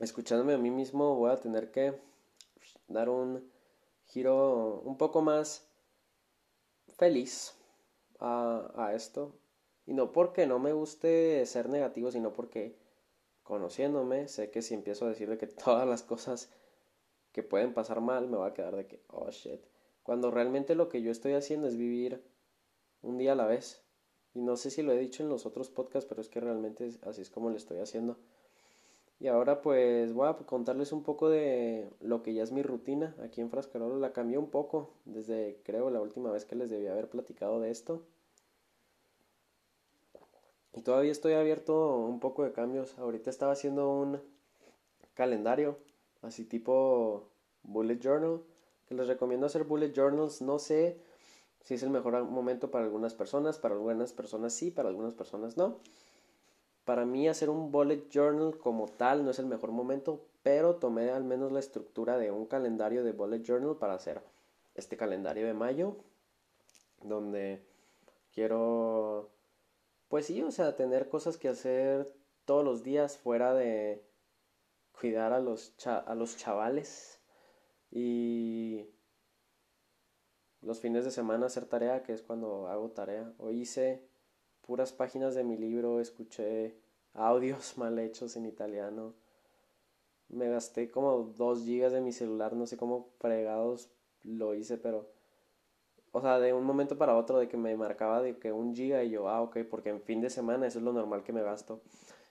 escuchándome 0.00 0.54
a 0.54 0.58
mí 0.58 0.70
mismo 0.70 1.14
voy 1.14 1.30
a 1.30 1.36
tener 1.36 1.70
que 1.70 1.94
dar 2.88 3.08
un 3.08 3.48
giro 4.06 4.80
un 4.80 4.96
poco 4.98 5.22
más 5.22 5.68
feliz 6.96 7.54
a 8.18 8.92
esto. 8.94 9.32
Y 9.86 9.94
no 9.94 10.12
porque 10.12 10.46
no 10.46 10.58
me 10.58 10.72
guste 10.72 11.46
ser 11.46 11.68
negativo, 11.68 12.10
sino 12.10 12.32
porque 12.32 12.76
conociéndome 13.42 14.26
sé 14.28 14.50
que 14.50 14.62
si 14.62 14.74
empiezo 14.74 15.06
a 15.06 15.10
decirle 15.10 15.38
que 15.38 15.46
todas 15.64 15.86
las 15.86 16.02
cosas 16.02 16.50
que 17.32 17.42
pueden 17.42 17.74
pasar 17.74 18.00
mal, 18.00 18.28
me 18.28 18.38
va 18.38 18.48
a 18.48 18.54
quedar 18.54 18.76
de 18.76 18.86
que, 18.86 19.00
oh 19.08 19.30
shit. 19.30 19.60
Cuando 20.02 20.30
realmente 20.30 20.74
lo 20.74 20.88
que 20.88 21.02
yo 21.02 21.10
estoy 21.10 21.34
haciendo 21.34 21.68
es 21.68 21.76
vivir 21.76 22.22
un 23.02 23.18
día 23.18 23.32
a 23.32 23.36
la 23.36 23.46
vez. 23.46 23.82
Y 24.34 24.40
no 24.40 24.56
sé 24.56 24.70
si 24.70 24.82
lo 24.82 24.92
he 24.92 24.98
dicho 24.98 25.22
en 25.22 25.28
los 25.28 25.46
otros 25.46 25.70
podcasts, 25.70 26.08
pero 26.08 26.20
es 26.20 26.28
que 26.28 26.40
realmente 26.40 26.90
así 27.02 27.22
es 27.22 27.30
como 27.30 27.50
lo 27.50 27.56
estoy 27.56 27.78
haciendo. 27.78 28.18
Y 29.18 29.28
ahora 29.28 29.62
pues 29.62 30.12
voy 30.12 30.28
a 30.28 30.34
contarles 30.34 30.92
un 30.92 31.02
poco 31.02 31.30
de 31.30 31.88
lo 32.00 32.22
que 32.22 32.34
ya 32.34 32.42
es 32.42 32.52
mi 32.52 32.62
rutina. 32.62 33.14
Aquí 33.22 33.40
en 33.40 33.50
Frascarolo 33.50 33.98
la 33.98 34.12
cambié 34.12 34.36
un 34.38 34.50
poco 34.50 34.90
desde 35.06 35.60
creo 35.64 35.90
la 35.90 36.00
última 36.00 36.30
vez 36.30 36.44
que 36.44 36.56
les 36.56 36.70
debía 36.70 36.92
haber 36.92 37.08
platicado 37.08 37.60
de 37.60 37.70
esto. 37.70 38.02
Y 40.76 40.82
todavía 40.82 41.10
estoy 41.10 41.32
abierto 41.32 41.96
un 41.96 42.20
poco 42.20 42.44
de 42.44 42.52
cambios. 42.52 42.98
Ahorita 42.98 43.30
estaba 43.30 43.52
haciendo 43.52 43.90
un 43.90 44.20
calendario 45.14 45.78
así 46.22 46.44
tipo 46.44 47.24
bullet 47.62 47.98
journal, 47.98 48.40
que 48.86 48.94
les 48.94 49.08
recomiendo 49.08 49.46
hacer 49.46 49.64
bullet 49.64 49.92
journals, 49.92 50.42
no 50.42 50.58
sé 50.58 50.98
si 51.64 51.74
es 51.74 51.82
el 51.82 51.90
mejor 51.90 52.22
momento 52.24 52.70
para 52.70 52.84
algunas 52.84 53.14
personas, 53.14 53.58
para 53.58 53.74
algunas 53.74 54.12
personas 54.12 54.52
sí, 54.52 54.70
para 54.70 54.88
algunas 54.88 55.14
personas 55.14 55.56
no. 55.56 55.78
Para 56.84 57.04
mí 57.04 57.26
hacer 57.28 57.50
un 57.50 57.72
bullet 57.72 58.08
journal 58.08 58.56
como 58.58 58.86
tal 58.86 59.24
no 59.24 59.30
es 59.32 59.38
el 59.40 59.46
mejor 59.46 59.72
momento, 59.72 60.20
pero 60.42 60.76
tomé 60.76 61.10
al 61.10 61.24
menos 61.24 61.50
la 61.50 61.58
estructura 61.58 62.18
de 62.18 62.30
un 62.30 62.46
calendario 62.46 63.02
de 63.02 63.12
bullet 63.12 63.42
journal 63.42 63.76
para 63.76 63.94
hacer 63.94 64.20
este 64.76 64.96
calendario 64.96 65.46
de 65.46 65.54
mayo, 65.54 65.96
donde 67.02 67.60
quiero, 68.32 69.30
pues 70.08 70.26
sí, 70.26 70.42
o 70.42 70.50
sea, 70.50 70.76
tener 70.76 71.08
cosas 71.08 71.36
que 71.36 71.48
hacer 71.48 72.12
todos 72.44 72.64
los 72.64 72.82
días 72.82 73.18
fuera 73.18 73.54
de 73.54 74.06
cuidar 74.92 75.32
a 75.32 75.40
los, 75.40 75.74
a 75.86 76.14
los 76.14 76.36
chavales 76.36 77.20
y 77.90 78.86
los 80.60 80.80
fines 80.80 81.04
de 81.04 81.10
semana 81.10 81.46
hacer 81.46 81.66
tarea, 81.66 82.02
que 82.02 82.12
es 82.12 82.22
cuando 82.22 82.68
hago 82.68 82.90
tarea. 82.90 83.32
Hoy 83.38 83.60
hice 83.60 84.08
puras 84.62 84.92
páginas 84.92 85.34
de 85.34 85.44
mi 85.44 85.56
libro, 85.56 86.00
escuché 86.00 86.80
audios 87.12 87.78
mal 87.78 87.98
hechos 87.98 88.36
en 88.36 88.46
italiano. 88.46 89.14
Me 90.28 90.48
gasté 90.48 90.90
como 90.90 91.22
dos 91.22 91.62
gigas 91.64 91.92
de 91.92 92.00
mi 92.00 92.12
celular, 92.12 92.54
no 92.54 92.66
sé 92.66 92.76
cómo 92.76 93.10
fregados 93.18 93.90
lo 94.22 94.54
hice, 94.54 94.76
pero... 94.76 95.15
O 96.16 96.20
sea, 96.22 96.38
de 96.38 96.54
un 96.54 96.64
momento 96.64 96.96
para 96.96 97.14
otro 97.14 97.38
de 97.38 97.46
que 97.46 97.58
me 97.58 97.76
marcaba 97.76 98.22
de 98.22 98.38
que 98.38 98.50
un 98.50 98.74
giga 98.74 99.04
y 99.04 99.10
yo, 99.10 99.28
ah, 99.28 99.42
ok, 99.42 99.58
porque 99.70 99.90
en 99.90 100.00
fin 100.00 100.22
de 100.22 100.30
semana 100.30 100.66
eso 100.66 100.78
es 100.78 100.84
lo 100.86 100.94
normal 100.94 101.22
que 101.22 101.34
me 101.34 101.42
gasto. 101.42 101.82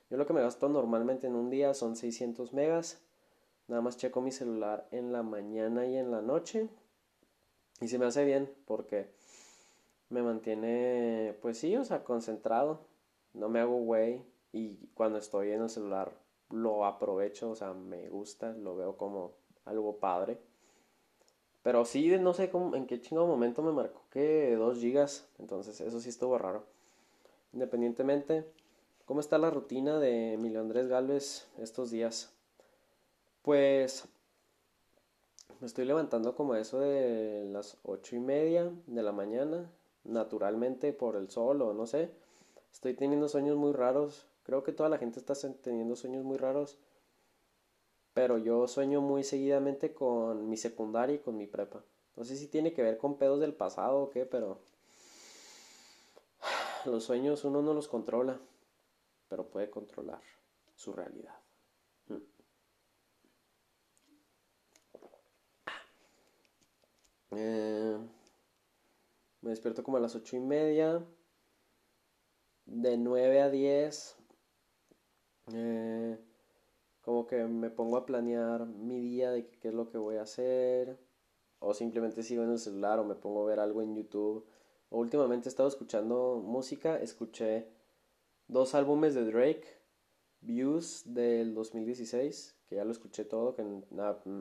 Yo 0.09 0.17
lo 0.17 0.25
que 0.25 0.33
me 0.33 0.41
gasto 0.41 0.67
normalmente 0.69 1.27
en 1.27 1.35
un 1.35 1.51
día 1.51 1.71
son 1.75 1.95
600 1.95 2.51
megas. 2.51 2.99
Nada 3.67 3.83
más 3.83 3.95
checo 3.97 4.21
mi 4.21 4.31
celular 4.31 4.87
en 4.89 5.11
la 5.11 5.21
mañana 5.21 5.85
y 5.85 5.97
en 5.97 6.09
la 6.09 6.23
noche. 6.23 6.67
Y 7.79 7.87
se 7.87 7.99
me 7.99 8.07
hace 8.07 8.25
bien 8.25 8.51
porque 8.65 9.11
me 10.09 10.23
mantiene, 10.23 11.37
pues 11.43 11.59
sí, 11.59 11.77
o 11.77 11.85
sea, 11.85 12.03
concentrado. 12.03 12.87
No 13.33 13.49
me 13.49 13.59
hago 13.59 13.75
güey. 13.75 14.23
Y 14.51 14.87
cuando 14.95 15.19
estoy 15.19 15.51
en 15.51 15.61
el 15.61 15.69
celular 15.69 16.11
lo 16.49 16.85
aprovecho, 16.85 17.51
o 17.51 17.55
sea, 17.55 17.75
me 17.75 18.09
gusta, 18.09 18.51
lo 18.53 18.75
veo 18.75 18.97
como 18.97 19.33
algo 19.63 19.99
padre. 19.99 20.39
Pero 21.65 21.83
sí, 21.83 22.17
no 22.17 22.33
sé 22.33 22.49
cómo, 22.49 22.77
en 22.77 22.87
qué 22.87 23.01
chingado 23.01 23.27
momento 23.27 23.61
me 23.61 23.73
marcó 23.73 24.03
que 24.09 24.55
2 24.55 24.77
gigas. 24.79 25.27
Entonces, 25.39 25.81
eso 25.81 25.99
sí 25.99 26.07
estuvo 26.07 26.37
raro. 26.37 26.63
Independientemente, 27.51 28.45
¿Cómo 29.05 29.19
está 29.19 29.37
la 29.37 29.51
rutina 29.51 29.99
de 29.99 30.33
Emilio 30.33 30.61
Andrés 30.61 30.87
Galvez 30.87 31.45
estos 31.59 31.91
días? 31.91 32.33
Pues 33.43 34.05
me 35.59 35.67
estoy 35.67 35.85
levantando 35.85 36.33
como 36.33 36.55
eso 36.55 36.79
de 36.79 37.45
las 37.51 37.77
ocho 37.83 38.15
y 38.15 38.19
media 38.19 38.71
de 38.87 39.03
la 39.03 39.11
mañana, 39.11 39.69
naturalmente 40.05 40.91
por 40.91 41.17
el 41.17 41.29
sol 41.29 41.61
o 41.61 41.75
no 41.75 41.85
sé. 41.85 42.09
Estoy 42.73 42.95
teniendo 42.95 43.29
sueños 43.29 43.57
muy 43.57 43.73
raros. 43.73 44.25
Creo 44.41 44.63
que 44.63 44.71
toda 44.71 44.89
la 44.89 44.97
gente 44.97 45.19
está 45.19 45.35
teniendo 45.61 45.95
sueños 45.95 46.23
muy 46.23 46.37
raros. 46.37 46.79
Pero 48.15 48.39
yo 48.39 48.67
sueño 48.67 49.01
muy 49.01 49.23
seguidamente 49.23 49.93
con 49.93 50.49
mi 50.49 50.57
secundaria 50.57 51.17
y 51.17 51.19
con 51.19 51.37
mi 51.37 51.45
prepa. 51.45 51.83
No 52.15 52.23
sé 52.23 52.35
si 52.35 52.47
tiene 52.47 52.73
que 52.73 52.81
ver 52.81 52.97
con 52.97 53.19
pedos 53.19 53.39
del 53.39 53.53
pasado 53.53 53.99
o 54.01 54.09
qué, 54.09 54.25
pero 54.25 54.57
los 56.85 57.03
sueños 57.03 57.45
uno 57.45 57.61
no 57.61 57.75
los 57.75 57.87
controla 57.87 58.39
pero 59.29 59.47
puede 59.47 59.69
controlar 59.69 60.21
su 60.75 60.93
realidad. 60.93 61.35
Mm. 62.07 62.15
Eh, 67.31 67.97
me 69.41 69.49
despierto 69.49 69.83
como 69.83 69.97
a 69.97 69.99
las 69.99 70.15
ocho 70.15 70.35
y 70.35 70.39
media. 70.39 71.03
De 72.65 72.97
9 72.97 73.41
a 73.41 73.49
10. 73.49 74.15
Eh, 75.53 76.17
como 77.05 77.27
que 77.27 77.45
me 77.45 77.69
pongo 77.69 77.97
a 77.97 78.05
planear 78.05 78.65
mi 78.65 78.99
día 78.99 79.29
de 79.31 79.47
qué 79.47 79.67
es 79.67 79.73
lo 79.75 79.89
que 79.91 79.99
voy 79.99 80.15
a 80.17 80.23
hacer. 80.23 80.97
O 81.59 81.73
simplemente 81.73 82.23
sigo 82.23 82.43
en 82.43 82.51
el 82.51 82.59
celular 82.59 82.99
o 82.99 83.05
me 83.05 83.13
pongo 83.15 83.43
a 83.43 83.49
ver 83.49 83.59
algo 83.59 83.83
en 83.83 83.95
YouTube. 83.95 84.45
O 84.89 84.99
últimamente 84.99 85.47
he 85.47 85.51
estado 85.51 85.69
escuchando 85.69 86.41
música. 86.43 86.99
Escuché 86.99 87.67
dos 88.47 88.73
álbumes 88.73 89.13
de 89.13 89.23
Drake, 89.23 89.65
Views 90.41 91.03
del 91.05 91.53
2016, 91.53 92.55
que 92.67 92.75
ya 92.75 92.85
lo 92.85 92.91
escuché 92.91 93.23
todo, 93.23 93.53
que 93.53 93.61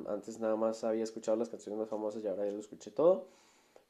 antes 0.09 0.41
nada 0.41 0.57
más 0.57 0.85
había 0.85 1.05
escuchado 1.05 1.37
las 1.37 1.51
canciones 1.51 1.79
más 1.79 1.91
famosas 1.91 2.25
y 2.25 2.29
ahora 2.29 2.47
ya 2.47 2.53
lo 2.53 2.61
escuché 2.61 2.91
todo. 2.91 3.29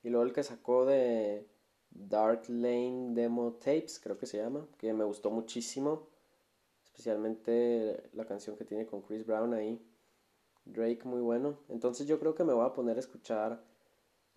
Y 0.03 0.11
luego 0.11 0.27
el 0.27 0.33
que 0.33 0.43
sacó 0.43 0.85
de 0.85 1.47
Dark 1.91 2.43
Lane 2.49 3.15
Demo 3.15 3.53
Tapes, 3.53 4.01
creo 4.01 4.19
que 4.19 4.27
se 4.27 4.39
llama, 4.39 4.67
que 4.79 4.93
me 4.93 5.05
gustó 5.05 5.31
muchísimo, 5.31 6.09
especialmente 6.95 8.09
la 8.13 8.25
canción 8.25 8.57
que 8.57 8.65
tiene 8.65 8.87
con 8.87 9.03
Chris 9.03 9.27
Brown 9.27 9.53
ahí. 9.53 9.85
Drake 10.65 11.01
muy 11.05 11.21
bueno. 11.21 11.59
Entonces 11.69 12.07
yo 12.07 12.21
creo 12.21 12.37
que 12.37 12.45
me 12.45 12.53
voy 12.53 12.65
a 12.65 12.73
poner 12.73 12.97
a 12.97 13.01
escuchar 13.01 13.65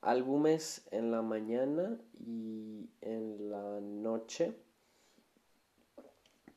álbumes 0.02 0.88
en 0.90 1.12
la 1.12 1.22
mañana 1.22 2.00
y 2.20 2.90
en 3.02 3.52
la 3.52 3.80
noche 3.80 4.56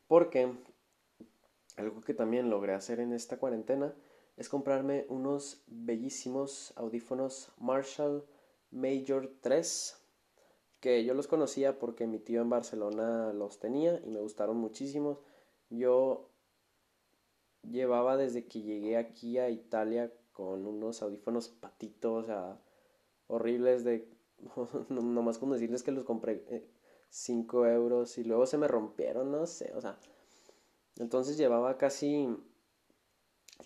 porque 0.08 0.52
algo 1.76 2.00
que 2.00 2.14
también 2.14 2.48
logré 2.48 2.72
hacer 2.72 2.98
en 2.98 3.12
esta 3.12 3.38
cuarentena 3.38 3.94
es 4.38 4.48
comprarme 4.48 5.04
unos 5.08 5.62
bellísimos 5.66 6.72
audífonos 6.76 7.52
Marshall 7.58 8.24
Major 8.70 9.30
3 9.42 9.96
que 10.80 11.04
yo 11.04 11.12
los 11.12 11.28
conocía 11.28 11.78
porque 11.78 12.06
mi 12.06 12.18
tío 12.18 12.40
en 12.40 12.48
Barcelona 12.48 13.32
los 13.34 13.60
tenía 13.60 14.00
y 14.02 14.08
me 14.08 14.20
gustaron 14.20 14.56
muchísimo. 14.56 15.20
Yo 15.70 16.30
llevaba 17.62 18.16
desde 18.16 18.46
que 18.46 18.62
llegué 18.62 18.96
aquí 18.96 19.38
a 19.38 19.50
Italia 19.50 20.12
con 20.32 20.66
unos 20.66 21.02
audífonos 21.02 21.48
patitos, 21.48 22.24
o 22.24 22.26
sea, 22.26 22.60
horribles 23.26 23.84
de... 23.84 24.08
nomás 24.88 25.38
con 25.38 25.50
decirles 25.50 25.82
que 25.82 25.92
los 25.92 26.04
compré 26.04 26.66
5 27.10 27.66
eh, 27.66 27.74
euros 27.74 28.18
y 28.18 28.24
luego 28.24 28.46
se 28.46 28.58
me 28.58 28.68
rompieron, 28.68 29.30
no 29.30 29.46
sé, 29.46 29.72
o 29.74 29.80
sea. 29.80 29.98
Entonces 30.98 31.36
llevaba 31.36 31.78
casi... 31.78 32.28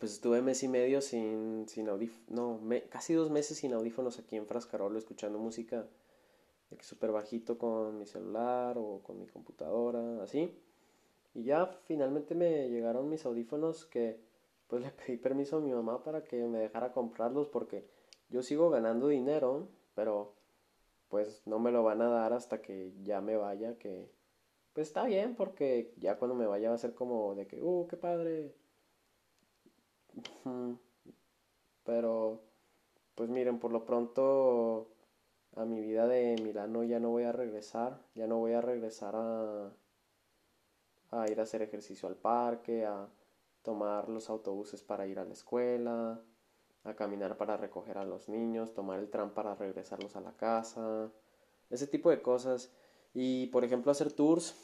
Pues 0.01 0.13
estuve 0.13 0.43
mes 0.43 0.63
y 0.65 0.69
medio 0.69 1.01
sin, 1.01 1.69
sin 1.69 1.89
audífonos, 1.89 2.29
no, 2.29 2.61
casi 2.91 3.15
dos 3.15 3.31
meses 3.31 3.59
sin 3.59 3.73
audífonos 3.73 4.19
aquí 4.19 4.35
en 4.35 4.47
Frascarolo 4.47 4.99
escuchando 4.99 5.39
música 5.39 5.87
súper 6.81 7.13
bajito 7.13 7.59
con 7.59 7.99
mi 7.99 8.07
celular 8.07 8.77
o 8.77 9.01
con 9.03 9.21
mi 9.21 9.27
computadora, 9.27 10.23
así. 10.23 10.51
Y 11.35 11.45
ya 11.45 11.67
finalmente 11.67 12.35
me 12.35 12.69
llegaron 12.71 13.09
mis 13.09 13.27
audífonos 13.27 13.85
que 13.87 14.21
pues 14.69 14.83
le 14.85 14.91
pedí 14.91 15.17
permiso 15.17 15.59
a 15.59 15.61
mi 15.61 15.73
mamá 15.73 16.03
para 16.03 16.25
que 16.25 16.45
me 16.45 16.59
dejara 16.61 16.93
comprarlos 16.93 17.49
porque 17.49 17.87
yo 18.31 18.43
sigo 18.43 18.71
ganando 18.71 19.09
dinero, 19.09 19.69
pero 19.95 20.35
pues 21.09 21.43
no 21.47 21.59
me 21.59 21.71
lo 21.71 21.83
van 21.85 22.03
a 22.03 22.09
dar 22.09 22.33
hasta 22.33 22.63
que 22.63 22.93
ya 23.03 23.21
me 23.21 23.37
vaya, 23.37 23.79
que 23.79 24.11
pues 24.73 24.89
está 24.89 25.05
bien 25.05 25.37
porque 25.37 25.95
ya 25.99 26.19
cuando 26.19 26.35
me 26.35 26.47
vaya 26.47 26.71
va 26.71 26.75
a 26.77 26.79
ser 26.79 26.95
como 26.95 27.35
de 27.35 27.47
que, 27.47 27.63
uh, 27.63 27.87
qué 27.89 27.97
padre. 27.97 28.55
Pero 31.85 32.41
pues 33.15 33.29
miren, 33.31 33.59
por 33.61 33.73
lo 33.73 33.85
pronto 33.85 34.89
a 35.57 35.65
mi 35.65 35.81
vida 35.81 36.07
de 36.07 36.37
Milano 36.43 36.83
ya 36.85 36.99
no 37.01 37.11
voy 37.11 37.25
a 37.25 37.33
regresar, 37.33 38.01
ya 38.15 38.27
no 38.27 38.39
voy 38.39 38.53
a 38.53 38.61
regresar 38.61 39.15
a, 39.17 39.73
a 41.21 41.31
ir 41.31 41.41
a 41.41 41.45
hacer 41.45 41.63
ejercicio 41.63 42.09
al 42.09 42.17
parque, 42.17 42.85
a 42.85 43.09
tomar 43.63 44.09
los 44.09 44.29
autobuses 44.31 44.83
para 44.83 45.07
ir 45.07 45.19
a 45.19 45.25
la 45.25 45.33
escuela, 45.33 46.21
a 46.85 46.95
caminar 46.95 47.37
para 47.37 47.57
recoger 47.57 47.99
a 47.99 48.05
los 48.05 48.29
niños, 48.29 48.75
tomar 48.75 48.99
el 49.01 49.11
tram 49.11 49.33
para 49.33 49.55
regresarlos 49.55 50.17
a 50.17 50.21
la 50.21 50.37
casa, 50.37 51.11
ese 51.71 51.87
tipo 51.87 52.11
de 52.11 52.21
cosas. 52.23 52.73
Y 53.15 53.47
por 53.49 53.65
ejemplo 53.65 53.91
hacer 53.93 54.13
tours. 54.13 54.55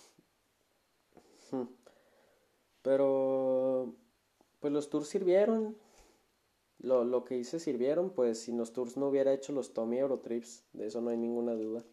Pero 2.83 3.95
pues 4.61 4.73
los 4.73 4.91
tours 4.91 5.09
sirvieron, 5.09 5.77
lo, 6.79 7.05
lo 7.05 7.25
que 7.25 7.39
hice 7.39 7.59
sirvieron, 7.59 8.11
pues 8.11 8.41
si 8.41 8.53
los 8.53 8.73
tours 8.73 8.97
no 8.97 9.09
hubiera 9.09 9.33
hecho 9.33 9.53
los 9.53 9.73
Tommy 9.75 9.99
Eurotrips, 9.99 10.65
de 10.73 10.87
eso 10.87 11.01
no 11.01 11.11
hay 11.11 11.17
ninguna 11.17 11.55
duda. 11.55 11.85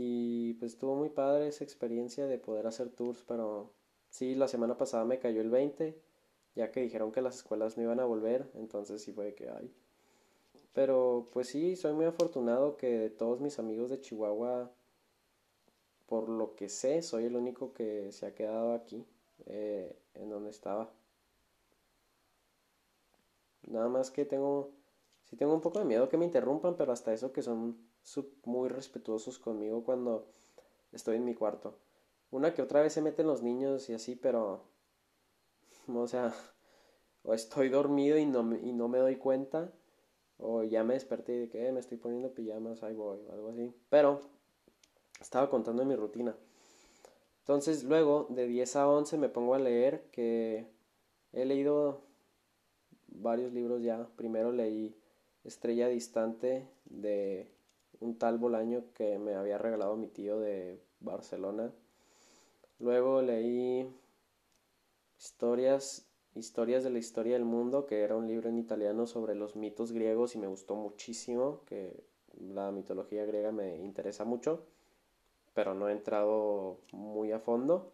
Y 0.00 0.54
pues 0.54 0.74
estuvo 0.74 0.94
muy 0.94 1.08
padre 1.08 1.48
esa 1.48 1.64
experiencia 1.64 2.28
de 2.28 2.38
poder 2.38 2.68
hacer 2.68 2.88
tours, 2.88 3.24
pero 3.26 3.72
sí, 4.10 4.36
la 4.36 4.46
semana 4.46 4.76
pasada 4.76 5.04
me 5.04 5.18
cayó 5.18 5.40
el 5.40 5.50
20, 5.50 6.00
ya 6.54 6.70
que 6.70 6.82
dijeron 6.82 7.10
que 7.10 7.20
las 7.20 7.38
escuelas 7.38 7.76
no 7.76 7.82
iban 7.82 7.98
a 7.98 8.04
volver, 8.04 8.48
entonces 8.54 9.02
sí 9.02 9.12
fue 9.12 9.34
que 9.34 9.50
hay. 9.50 9.74
Pero 10.72 11.28
pues 11.32 11.48
sí, 11.48 11.74
soy 11.74 11.94
muy 11.94 12.04
afortunado 12.04 12.76
que 12.76 12.86
de 12.96 13.10
todos 13.10 13.40
mis 13.40 13.58
amigos 13.58 13.90
de 13.90 14.00
Chihuahua, 14.00 14.70
por 16.06 16.28
lo 16.28 16.54
que 16.54 16.68
sé, 16.68 17.02
soy 17.02 17.24
el 17.24 17.34
único 17.34 17.72
que 17.72 18.12
se 18.12 18.26
ha 18.26 18.34
quedado 18.36 18.74
aquí, 18.74 19.04
eh, 19.46 19.96
en 20.14 20.30
donde 20.30 20.50
estaba. 20.50 20.92
Nada 23.66 23.88
más 23.88 24.12
que 24.12 24.24
tengo, 24.24 24.70
sí 25.24 25.34
tengo 25.34 25.54
un 25.54 25.60
poco 25.60 25.80
de 25.80 25.86
miedo 25.86 26.08
que 26.08 26.16
me 26.18 26.24
interrumpan, 26.24 26.76
pero 26.76 26.92
hasta 26.92 27.12
eso 27.12 27.32
que 27.32 27.42
son 27.42 27.87
muy 28.44 28.68
respetuosos 28.68 29.38
conmigo 29.38 29.84
cuando 29.84 30.26
estoy 30.92 31.16
en 31.16 31.24
mi 31.24 31.34
cuarto. 31.34 31.78
Una 32.30 32.54
que 32.54 32.62
otra 32.62 32.82
vez 32.82 32.92
se 32.92 33.02
meten 33.02 33.26
los 33.26 33.42
niños 33.42 33.88
y 33.88 33.94
así, 33.94 34.14
pero, 34.14 34.64
o 35.92 36.06
sea, 36.06 36.34
o 37.22 37.34
estoy 37.34 37.68
dormido 37.68 38.18
y 38.18 38.26
no, 38.26 38.54
y 38.56 38.72
no 38.72 38.88
me 38.88 38.98
doy 38.98 39.16
cuenta, 39.16 39.72
o 40.38 40.62
ya 40.62 40.84
me 40.84 40.94
desperté 40.94 41.34
y 41.34 41.38
de 41.38 41.48
que 41.48 41.66
eh, 41.66 41.72
me 41.72 41.80
estoy 41.80 41.98
poniendo 41.98 42.32
pijamas, 42.32 42.82
ahí 42.82 42.94
voy, 42.94 43.20
o 43.28 43.32
algo 43.32 43.48
así. 43.48 43.74
Pero 43.88 44.20
estaba 45.20 45.50
contando 45.50 45.84
mi 45.84 45.96
rutina. 45.96 46.36
Entonces 47.40 47.84
luego 47.84 48.26
de 48.28 48.46
10 48.46 48.76
a 48.76 48.88
11 48.88 49.16
me 49.16 49.28
pongo 49.28 49.54
a 49.54 49.58
leer 49.58 50.04
que 50.12 50.66
he 51.32 51.44
leído 51.44 52.02
varios 53.06 53.52
libros 53.52 53.82
ya. 53.82 54.06
Primero 54.16 54.52
leí 54.52 54.94
Estrella 55.44 55.88
Distante 55.88 56.68
de 56.84 57.50
un 58.00 58.18
tal 58.18 58.38
Bolaño 58.38 58.84
que 58.94 59.18
me 59.18 59.34
había 59.34 59.58
regalado 59.58 59.96
mi 59.96 60.08
tío 60.08 60.38
de 60.38 60.80
Barcelona. 61.00 61.72
Luego 62.78 63.22
leí 63.22 63.88
Historias, 65.18 66.06
Historias 66.34 66.84
de 66.84 66.90
la 66.90 66.98
Historia 66.98 67.34
del 67.34 67.44
Mundo, 67.44 67.86
que 67.86 68.02
era 68.02 68.16
un 68.16 68.28
libro 68.28 68.48
en 68.48 68.58
italiano 68.58 69.06
sobre 69.06 69.34
los 69.34 69.56
mitos 69.56 69.92
griegos 69.92 70.34
y 70.34 70.38
me 70.38 70.46
gustó 70.46 70.76
muchísimo, 70.76 71.62
que 71.66 72.04
la 72.38 72.70
mitología 72.70 73.24
griega 73.24 73.50
me 73.50 73.76
interesa 73.78 74.24
mucho, 74.24 74.64
pero 75.54 75.74
no 75.74 75.88
he 75.88 75.92
entrado 75.92 76.78
muy 76.92 77.32
a 77.32 77.40
fondo. 77.40 77.92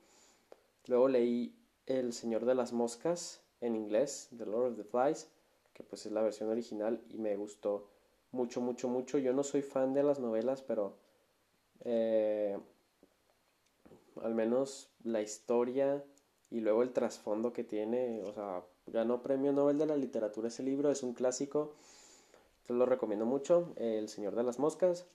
Luego 0.86 1.08
leí 1.08 1.56
El 1.86 2.12
Señor 2.12 2.44
de 2.44 2.54
las 2.54 2.74
Moscas, 2.74 3.42
en 3.62 3.76
inglés, 3.76 4.28
The 4.36 4.44
Lord 4.44 4.72
of 4.72 4.76
the 4.76 4.84
Flies, 4.84 5.30
que 5.72 5.82
pues 5.82 6.04
es 6.04 6.12
la 6.12 6.22
versión 6.22 6.50
original 6.50 7.02
y 7.08 7.18
me 7.18 7.36
gustó 7.36 7.88
mucho, 8.34 8.60
mucho, 8.60 8.88
mucho. 8.88 9.18
Yo 9.18 9.32
no 9.32 9.42
soy 9.42 9.62
fan 9.62 9.94
de 9.94 10.02
las 10.02 10.20
novelas, 10.20 10.62
pero 10.62 10.96
eh, 11.84 12.58
al 14.22 14.34
menos 14.34 14.90
la 15.04 15.22
historia 15.22 16.04
y 16.50 16.60
luego 16.60 16.82
el 16.82 16.92
trasfondo 16.92 17.52
que 17.52 17.64
tiene, 17.64 18.22
o 18.24 18.32
sea, 18.32 18.62
ganó 18.86 19.22
premio 19.22 19.52
Nobel 19.52 19.78
de 19.78 19.86
la 19.86 19.96
literatura 19.96 20.48
ese 20.48 20.62
libro, 20.62 20.90
es 20.90 21.02
un 21.02 21.14
clásico, 21.14 21.74
entonces 22.62 22.76
lo 22.76 22.86
recomiendo 22.86 23.26
mucho, 23.26 23.72
El 23.76 24.08
Señor 24.08 24.34
de 24.36 24.42
las 24.42 24.58
Moscas. 24.58 25.06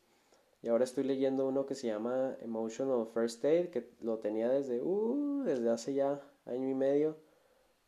Y 0.62 0.68
ahora 0.68 0.84
estoy 0.84 1.06
leyendo 1.06 1.48
uno 1.48 1.66
que 1.66 1.76
se 1.76 1.88
llama 1.88 2.36
Emotional 2.42 3.08
First 3.14 3.46
Aid, 3.46 3.70
que 3.70 3.90
lo 4.02 4.18
tenía 4.18 4.50
desde, 4.50 4.82
uh, 4.82 5.44
desde 5.46 5.70
hace 5.70 5.94
ya 5.94 6.22
año 6.46 6.68
y 6.68 6.74
medio 6.74 7.16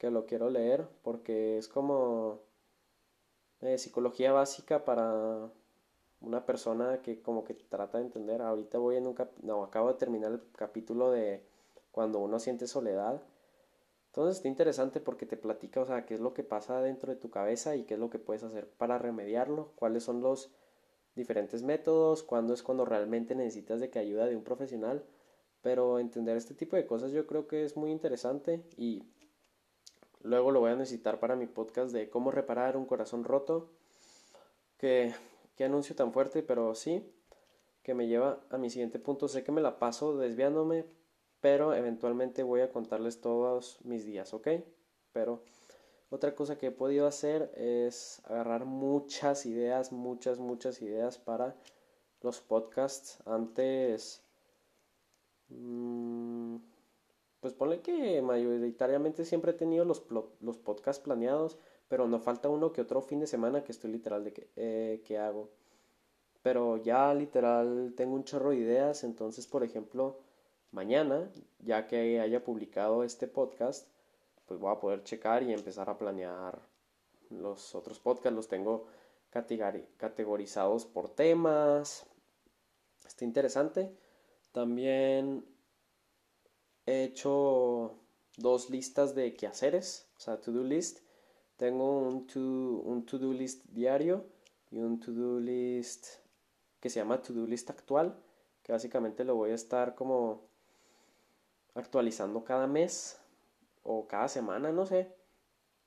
que 0.01 0.09
lo 0.09 0.25
quiero 0.25 0.49
leer 0.49 0.87
porque 1.03 1.59
es 1.59 1.67
como 1.67 2.39
eh, 3.61 3.77
psicología 3.77 4.31
básica 4.31 4.85
para 4.85 5.49
una 6.21 6.45
persona 6.45 7.01
que 7.01 7.21
como 7.21 7.43
que 7.43 7.53
trata 7.53 7.97
de 7.97 8.05
entender. 8.05 8.41
Ahorita 8.41 8.77
voy 8.77 8.97
en 8.97 9.07
un 9.07 9.13
cap 9.13 9.31
no, 9.41 9.63
acabo 9.63 9.89
de 9.89 9.95
terminar 9.95 10.31
el 10.31 10.41
capítulo 10.55 11.11
de 11.11 11.43
cuando 11.91 12.19
uno 12.19 12.39
siente 12.39 12.67
soledad. 12.67 13.21
Entonces 14.07 14.37
está 14.37 14.47
interesante 14.47 14.99
porque 14.99 15.25
te 15.25 15.37
platica, 15.37 15.81
o 15.81 15.85
sea, 15.85 16.05
qué 16.05 16.15
es 16.15 16.19
lo 16.19 16.33
que 16.33 16.43
pasa 16.43 16.81
dentro 16.81 17.13
de 17.13 17.19
tu 17.19 17.29
cabeza 17.29 17.75
y 17.75 17.85
qué 17.85 17.93
es 17.93 17.99
lo 17.99 18.09
que 18.09 18.19
puedes 18.19 18.43
hacer 18.43 18.69
para 18.69 18.97
remediarlo, 18.97 19.71
cuáles 19.75 20.03
son 20.03 20.21
los 20.21 20.51
diferentes 21.15 21.63
métodos, 21.63 22.23
cuándo 22.23 22.53
es 22.53 22.61
cuando 22.63 22.83
realmente 22.85 23.35
necesitas 23.35 23.79
de 23.79 23.89
que 23.89 23.99
ayuda 23.99 24.25
de 24.25 24.35
un 24.35 24.43
profesional. 24.43 25.05
Pero 25.61 25.99
entender 25.99 26.35
este 26.37 26.55
tipo 26.55 26.75
de 26.75 26.85
cosas 26.87 27.11
yo 27.11 27.27
creo 27.27 27.47
que 27.47 27.63
es 27.63 27.77
muy 27.77 27.91
interesante 27.91 28.63
y 28.77 29.03
Luego 30.23 30.51
lo 30.51 30.59
voy 30.59 30.71
a 30.71 30.75
necesitar 30.75 31.19
para 31.19 31.35
mi 31.35 31.47
podcast 31.47 31.91
de 31.91 32.09
cómo 32.09 32.31
reparar 32.31 32.77
un 32.77 32.85
corazón 32.85 33.23
roto. 33.23 33.69
Que, 34.77 35.13
qué 35.55 35.65
anuncio 35.65 35.95
tan 35.95 36.13
fuerte, 36.13 36.43
pero 36.43 36.75
sí, 36.75 37.03
que 37.83 37.93
me 37.93 38.07
lleva 38.07 38.39
a 38.49 38.57
mi 38.57 38.69
siguiente 38.69 38.99
punto. 38.99 39.27
Sé 39.27 39.43
que 39.43 39.51
me 39.51 39.61
la 39.61 39.79
paso 39.79 40.17
desviándome, 40.17 40.85
pero 41.39 41.73
eventualmente 41.73 42.43
voy 42.43 42.61
a 42.61 42.71
contarles 42.71 43.21
todos 43.21 43.79
mis 43.83 44.05
días, 44.05 44.33
¿ok? 44.33 44.47
Pero 45.13 45.43
otra 46.09 46.35
cosa 46.35 46.57
que 46.57 46.67
he 46.67 46.71
podido 46.71 47.07
hacer 47.07 47.51
es 47.55 48.21
agarrar 48.25 48.65
muchas 48.65 49.45
ideas, 49.45 49.91
muchas, 49.91 50.39
muchas 50.39 50.81
ideas 50.81 51.17
para 51.17 51.55
los 52.21 52.41
podcasts. 52.41 53.19
Antes... 53.25 54.21
Mmm, 55.49 56.70
pues 57.41 57.53
ponle 57.53 57.81
que 57.81 58.21
mayoritariamente 58.21 59.25
siempre 59.25 59.51
he 59.51 59.55
tenido 59.55 59.83
los, 59.83 60.03
los 60.39 60.57
podcasts 60.57 61.03
planeados, 61.03 61.57
pero 61.89 62.07
no 62.07 62.19
falta 62.19 62.49
uno 62.49 62.71
que 62.71 62.81
otro 62.81 63.01
fin 63.01 63.19
de 63.19 63.27
semana 63.27 63.63
que 63.63 63.71
estoy 63.71 63.91
literal 63.91 64.23
de 64.23 64.31
que, 64.31 64.49
eh, 64.55 65.17
hago. 65.17 65.49
Pero 66.43 66.77
ya 66.77 67.13
literal 67.13 67.93
tengo 67.97 68.15
un 68.15 68.23
chorro 68.23 68.51
de 68.51 68.57
ideas, 68.57 69.03
entonces 69.03 69.47
por 69.47 69.63
ejemplo, 69.63 70.19
mañana, 70.71 71.29
ya 71.59 71.87
que 71.87 72.19
haya 72.21 72.43
publicado 72.43 73.03
este 73.03 73.27
podcast, 73.27 73.87
pues 74.45 74.59
voy 74.59 74.71
a 74.71 74.79
poder 74.79 75.03
checar 75.03 75.43
y 75.43 75.53
empezar 75.53 75.89
a 75.89 75.97
planear 75.97 76.61
los 77.29 77.73
otros 77.75 77.99
podcasts, 77.99 78.35
los 78.35 78.47
tengo 78.47 78.85
categorizados 79.97 80.85
por 80.85 81.09
temas. 81.09 82.05
Está 83.05 83.25
interesante. 83.25 83.95
También 84.51 85.45
he 86.85 87.03
hecho 87.03 87.99
dos 88.37 88.69
listas 88.69 89.15
de 89.15 89.35
quehaceres, 89.35 90.09
o 90.17 90.19
sea, 90.19 90.39
to-do 90.39 90.63
list. 90.63 90.99
Tengo 91.57 91.99
un 91.99 92.27
to-do 92.27 92.81
un 92.83 93.05
to 93.05 93.17
-do 93.19 93.33
list 93.33 93.65
diario 93.69 94.25
y 94.71 94.79
un 94.79 94.99
to-do 94.99 95.39
list 95.39 96.07
que 96.79 96.89
se 96.89 96.99
llama 96.99 97.21
to-do 97.21 97.45
list 97.47 97.69
actual, 97.69 98.15
que 98.63 98.71
básicamente 98.71 99.23
lo 99.23 99.35
voy 99.35 99.51
a 99.51 99.55
estar 99.55 99.95
como 99.95 100.49
actualizando 101.75 102.43
cada 102.43 102.67
mes. 102.67 103.17
o 103.83 104.07
cada 104.07 104.27
semana, 104.27 104.71
no 104.71 104.85
sé. 104.85 105.11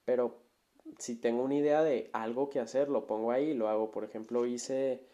Pero 0.04 0.40
si 0.98 1.16
tengo 1.16 1.44
una 1.44 1.54
idea 1.56 1.82
de 1.82 2.10
algo 2.12 2.50
que 2.50 2.60
hacer, 2.60 2.88
lo 2.88 3.06
pongo 3.06 3.30
ahí 3.32 3.50
y 3.50 3.54
lo 3.54 3.68
hago. 3.68 3.90
Por 3.90 4.04
ejemplo, 4.04 4.46
hice 4.46 5.06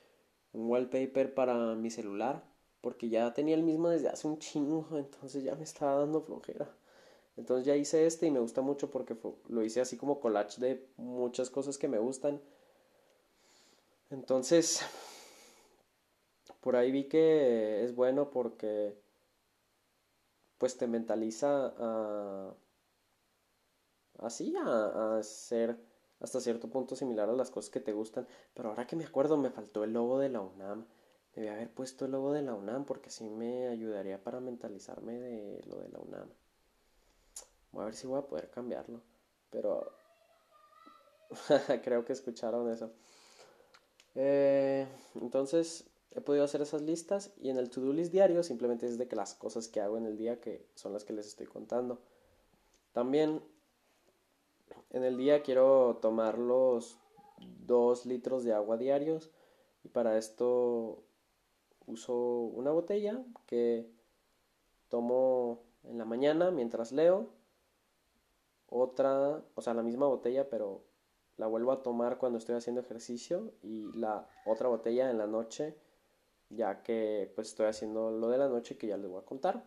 un 0.53 0.71
wallpaper 0.71 1.35
para 1.35 1.55
mi 1.77 1.91
celular 1.91 2.50
porque 2.81 3.09
ya 3.09 3.33
tenía 3.35 3.55
el 3.55 3.63
mismo 3.63 3.89
desde 3.91 4.09
hace 4.09 4.27
un 4.29 4.39
chingo, 4.39 4.87
entonces 4.99 5.45
ya 5.45 5.55
me 5.57 5.65
estaba 5.65 5.97
dando 6.01 6.23
flojera. 6.23 6.69
Entonces 7.37 7.67
ya 7.67 7.77
hice 7.77 8.07
este 8.07 8.27
y 8.27 8.31
me 8.31 8.41
gusta 8.41 8.61
mucho 8.63 8.91
porque 8.91 9.17
lo 9.49 9.63
hice 9.65 9.81
así 9.81 9.97
como 9.97 10.21
collage 10.21 10.61
de 10.61 10.87
muchas 10.97 11.51
cosas 11.51 11.79
que 11.79 11.89
me 11.89 11.99
gustan. 11.99 12.41
Entonces, 14.11 14.81
por 16.61 16.77
ahí 16.77 16.91
vi 16.93 17.05
que 17.05 17.85
es 17.85 17.95
bueno 17.95 18.31
porque 18.31 18.97
pues 20.59 20.77
te 20.77 20.87
mentaliza 20.87 21.73
a 21.79 22.55
así 24.19 24.55
a, 24.57 25.17
a 25.19 25.23
ser 25.23 25.77
hasta 26.21 26.41
cierto 26.41 26.69
punto 26.69 26.95
similar 26.97 27.29
a 27.31 27.33
las 27.33 27.51
cosas 27.51 27.71
que 27.71 27.81
te 27.81 27.93
gustan. 27.93 28.27
Pero 28.55 28.69
ahora 28.71 28.87
que 28.87 28.97
me 28.97 29.05
acuerdo, 29.05 29.37
me 29.37 29.51
faltó 29.51 29.85
el 29.85 29.93
logo 29.93 30.19
de 30.19 30.29
la 30.29 30.41
UNAM. 30.41 30.87
Debí 31.41 31.49
haber 31.49 31.71
puesto 31.71 32.05
el 32.05 32.11
logo 32.11 32.35
de 32.35 32.43
la 32.43 32.53
UNAM 32.53 32.85
porque 32.85 33.09
así 33.09 33.31
me 33.31 33.69
ayudaría 33.69 34.23
para 34.23 34.41
mentalizarme 34.41 35.19
de 35.19 35.65
lo 35.69 35.79
de 35.81 35.89
la 35.89 35.99
UNAM. 35.99 36.29
Voy 37.73 37.81
a 37.81 37.85
ver 37.87 37.95
si 37.95 38.07
voy 38.07 38.19
a 38.19 38.27
poder 38.27 38.51
cambiarlo. 38.51 39.01
Pero 39.49 39.91
creo 41.83 42.05
que 42.05 42.13
escucharon 42.13 42.71
eso. 42.71 42.93
Eh, 44.17 44.87
entonces 45.15 45.87
he 46.11 46.21
podido 46.21 46.45
hacer 46.45 46.61
esas 46.61 46.83
listas 46.83 47.31
y 47.41 47.49
en 47.49 47.57
el 47.57 47.71
to-do 47.71 47.95
list 47.95 48.13
diario 48.13 48.43
simplemente 48.43 48.85
es 48.85 48.99
de 48.99 49.09
que 49.09 49.17
las 49.17 49.33
cosas 49.33 49.67
que 49.67 49.81
hago 49.81 49.97
en 49.97 50.05
el 50.05 50.19
día 50.19 50.43
que 50.43 50.67
son 50.75 50.93
las 50.93 51.05
que 51.05 51.15
les 51.15 51.27
estoy 51.27 51.47
contando. 51.47 52.03
También 52.93 53.43
en 54.91 55.05
el 55.05 55.17
día 55.17 55.43
quiero 55.43 56.01
tomar 56.03 56.37
los 56.37 56.99
2 57.65 58.05
litros 58.05 58.45
de 58.45 58.53
agua 58.53 58.77
diarios 58.77 59.31
y 59.85 59.89
para 59.89 60.19
esto 60.19 61.03
uso 61.91 62.15
una 62.15 62.71
botella 62.71 63.23
que 63.47 63.91
tomo 64.89 65.61
en 65.85 65.99
la 65.99 66.05
mañana 66.05 66.51
mientras 66.51 66.93
leo, 66.93 67.29
otra, 68.69 69.43
o 69.55 69.63
sea, 69.63 69.75
la 69.75 69.83
misma 69.83 70.07
botella, 70.07 70.49
pero 70.49 70.83
la 71.37 71.47
vuelvo 71.47 71.73
a 71.73 71.83
tomar 71.83 72.19
cuando 72.19 72.39
estoy 72.39 72.55
haciendo 72.55 72.81
ejercicio 72.83 73.53
y 73.63 73.93
la 73.93 74.29
otra 74.47 74.69
botella 74.69 75.11
en 75.11 75.19
la 75.19 75.27
noche, 75.27 75.77
ya 76.51 76.83
que 76.83 77.33
pues 77.35 77.49
estoy 77.49 77.67
haciendo 77.67 78.11
lo 78.11 78.29
de 78.29 78.39
la 78.39 78.49
noche 78.49 78.77
que 78.77 78.87
ya 78.87 78.97
les 78.97 79.09
voy 79.09 79.21
a 79.21 79.27
contar. 79.27 79.65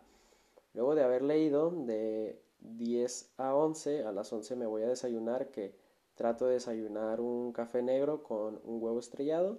Luego 0.72 0.94
de 0.94 1.04
haber 1.04 1.22
leído 1.22 1.70
de 1.70 2.40
10 2.60 3.34
a 3.36 3.54
11, 3.54 4.04
a 4.04 4.12
las 4.12 4.32
11 4.32 4.56
me 4.56 4.66
voy 4.66 4.82
a 4.82 4.88
desayunar, 4.88 5.50
que 5.50 5.74
trato 6.14 6.46
de 6.46 6.54
desayunar 6.54 7.20
un 7.20 7.52
café 7.52 7.82
negro 7.82 8.22
con 8.22 8.60
un 8.64 8.82
huevo 8.82 8.98
estrellado 8.98 9.58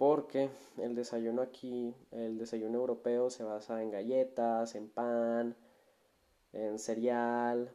porque 0.00 0.48
el 0.78 0.94
desayuno 0.94 1.42
aquí, 1.42 1.94
el 2.10 2.38
desayuno 2.38 2.78
europeo 2.78 3.28
se 3.28 3.44
basa 3.44 3.82
en 3.82 3.90
galletas, 3.90 4.74
en 4.74 4.88
pan, 4.88 5.54
en 6.54 6.78
cereal. 6.78 7.70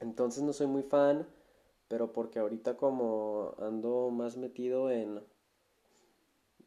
Entonces 0.00 0.42
no 0.42 0.52
soy 0.52 0.66
muy 0.66 0.82
fan, 0.82 1.26
pero 1.88 2.12
porque 2.12 2.40
ahorita 2.40 2.76
como 2.76 3.54
ando 3.58 4.10
más 4.10 4.36
metido 4.36 4.90
en 4.90 5.24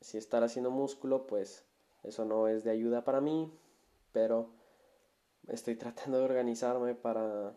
si 0.02 0.18
estar 0.18 0.44
haciendo 0.44 0.72
músculo, 0.72 1.28
pues 1.28 1.64
eso 2.02 2.26
no 2.26 2.48
es 2.48 2.64
de 2.64 2.72
ayuda 2.72 3.04
para 3.04 3.22
mí, 3.22 3.54
pero 4.12 4.50
estoy 5.50 5.76
tratando 5.78 6.18
de 6.18 6.26
organizarme 6.26 6.96
para 6.96 7.54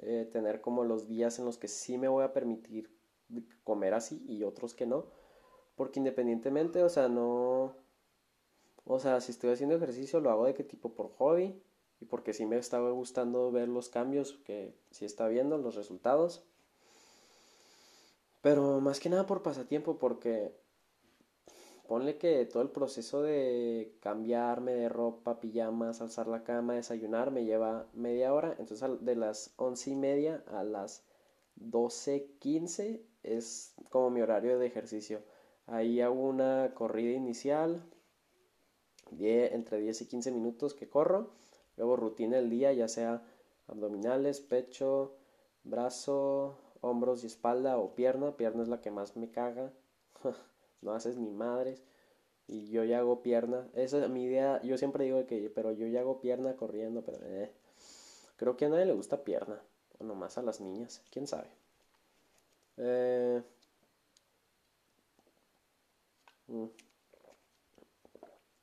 eh, 0.00 0.28
tener 0.30 0.60
como 0.60 0.84
los 0.84 1.08
días 1.08 1.38
en 1.38 1.46
los 1.46 1.56
que 1.56 1.68
sí 1.68 1.96
me 1.96 2.08
voy 2.08 2.22
a 2.22 2.34
permitir 2.34 2.94
comer 3.64 3.94
así 3.94 4.22
y 4.28 4.44
otros 4.44 4.74
que 4.74 4.84
no 4.84 5.19
porque 5.80 5.98
independientemente, 5.98 6.84
o 6.84 6.90
sea, 6.90 7.08
no... 7.08 7.74
O 8.84 8.98
sea, 8.98 9.18
si 9.22 9.32
estoy 9.32 9.48
haciendo 9.48 9.76
ejercicio 9.76 10.20
lo 10.20 10.28
hago 10.28 10.44
de 10.44 10.52
qué 10.52 10.62
tipo 10.62 10.92
por 10.92 11.10
hobby 11.12 11.58
y 12.00 12.04
porque 12.04 12.34
sí 12.34 12.44
me 12.44 12.58
estaba 12.58 12.90
gustando 12.90 13.50
ver 13.50 13.66
los 13.66 13.88
cambios 13.88 14.34
que 14.44 14.74
sí 14.90 15.06
está 15.06 15.26
viendo, 15.26 15.56
los 15.56 15.76
resultados. 15.76 16.44
Pero 18.42 18.82
más 18.82 19.00
que 19.00 19.08
nada 19.08 19.24
por 19.24 19.42
pasatiempo, 19.42 19.98
porque 19.98 20.52
ponle 21.88 22.18
que 22.18 22.44
todo 22.44 22.62
el 22.62 22.68
proceso 22.68 23.22
de 23.22 23.96
cambiarme 24.00 24.74
de 24.74 24.90
ropa, 24.90 25.40
pijamas, 25.40 26.02
alzar 26.02 26.26
la 26.26 26.44
cama, 26.44 26.74
desayunar 26.74 27.30
me 27.30 27.46
lleva 27.46 27.86
media 27.94 28.34
hora. 28.34 28.54
Entonces 28.58 28.86
de 29.00 29.16
las 29.16 29.54
once 29.56 29.88
y 29.88 29.96
media 29.96 30.44
a 30.48 30.62
las 30.62 31.04
doce 31.56 32.28
quince 32.38 33.02
es 33.22 33.72
como 33.88 34.10
mi 34.10 34.20
horario 34.20 34.58
de 34.58 34.66
ejercicio. 34.66 35.22
Ahí 35.70 36.00
hago 36.00 36.20
una 36.20 36.72
corrida 36.74 37.12
inicial, 37.12 37.82
entre 39.18 39.80
10 39.80 40.02
y 40.02 40.06
15 40.06 40.32
minutos 40.32 40.74
que 40.74 40.88
corro. 40.88 41.30
Luego 41.76 41.96
rutina 41.96 42.36
del 42.36 42.50
día, 42.50 42.72
ya 42.72 42.88
sea 42.88 43.22
abdominales, 43.68 44.40
pecho, 44.40 45.16
brazo, 45.62 46.58
hombros 46.80 47.22
y 47.22 47.28
espalda 47.28 47.78
o 47.78 47.94
pierna. 47.94 48.36
Pierna 48.36 48.64
es 48.64 48.68
la 48.68 48.80
que 48.80 48.90
más 48.90 49.16
me 49.16 49.30
caga. 49.30 49.72
no 50.82 50.92
haces 50.92 51.16
ni 51.16 51.30
madres. 51.30 51.84
Y 52.48 52.68
yo 52.70 52.82
ya 52.82 52.98
hago 52.98 53.22
pierna. 53.22 53.68
Esa 53.74 54.04
es 54.04 54.10
mi 54.10 54.24
idea. 54.24 54.60
Yo 54.62 54.76
siempre 54.76 55.04
digo 55.04 55.24
que, 55.26 55.50
pero 55.54 55.70
yo 55.70 55.86
ya 55.86 56.00
hago 56.00 56.20
pierna 56.20 56.56
corriendo. 56.56 57.04
Pero 57.04 57.18
eh. 57.22 57.52
creo 58.36 58.56
que 58.56 58.64
a 58.64 58.68
nadie 58.70 58.86
le 58.86 58.92
gusta 58.92 59.22
pierna. 59.22 59.62
O 60.00 60.04
nomás 60.04 60.36
a 60.36 60.42
las 60.42 60.60
niñas. 60.60 61.04
Quién 61.12 61.28
sabe. 61.28 61.48
Eh. 62.76 63.40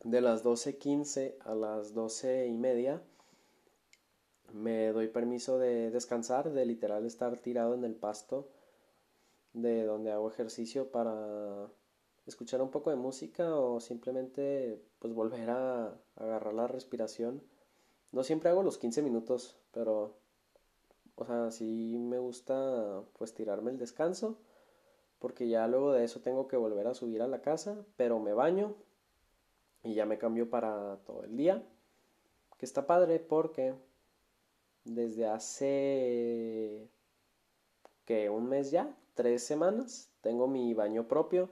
De 0.04 0.21
las 0.21 0.43
12.15 0.43 1.36
a 1.39 1.56
las 1.56 1.93
12 1.93 2.47
y 2.47 2.58
media 2.58 3.02
me 4.54 4.91
doy 4.91 5.08
permiso 5.08 5.58
de 5.58 5.91
descansar, 5.91 6.52
de 6.52 6.65
literal 6.65 7.06
estar 7.06 7.38
tirado 7.39 7.76
en 7.76 7.84
el 7.84 7.95
pasto 7.95 8.50
de 9.54 9.86
donde 9.86 10.12
hago 10.12 10.30
ejercicio 10.30 10.91
para 10.91 11.69
escuchar 12.26 12.62
un 12.62 12.71
poco 12.71 12.89
de 12.89 12.95
música 12.95 13.56
o 13.56 13.80
simplemente 13.80 14.82
pues 15.00 15.13
volver 15.13 15.50
a 15.50 15.97
agarrar 16.15 16.54
la 16.54 16.67
respiración. 16.67 17.41
No 18.12 18.23
siempre 18.23 18.50
hago 18.50 18.63
los 18.63 18.78
15 18.78 19.02
minutos, 19.02 19.58
pero 19.71 20.17
o 21.15 21.26
sea, 21.26 21.52
sí 21.52 21.97
me 21.97 22.19
gusta 22.19 23.02
pues 23.17 23.34
tirarme 23.34 23.71
el 23.71 23.78
descanso 23.78 24.38
porque 25.19 25.47
ya 25.47 25.67
luego 25.67 25.93
de 25.93 26.03
eso 26.03 26.21
tengo 26.21 26.47
que 26.47 26.58
volver 26.58 26.88
a 26.88 26.93
subir 26.93 27.21
a 27.21 27.27
la 27.27 27.41
casa, 27.41 27.86
pero 27.95 28.19
me 28.19 28.34
baño 28.34 28.75
y 29.84 29.93
ya 29.93 30.06
me 30.06 30.17
cambio 30.17 30.49
para 30.49 30.97
todo 31.06 31.23
el 31.23 31.36
día, 31.38 31.63
que 32.58 32.65
está 32.65 32.86
padre 32.88 33.19
porque 33.19 33.73
desde 34.84 35.27
hace 35.27 36.88
que 38.06 38.30
un 38.30 38.47
mes 38.47 38.71
ya, 38.71 38.95
tres 39.15 39.43
semanas, 39.43 40.10
tengo 40.21 40.47
mi 40.47 40.73
baño 40.73 41.08
propio, 41.08 41.49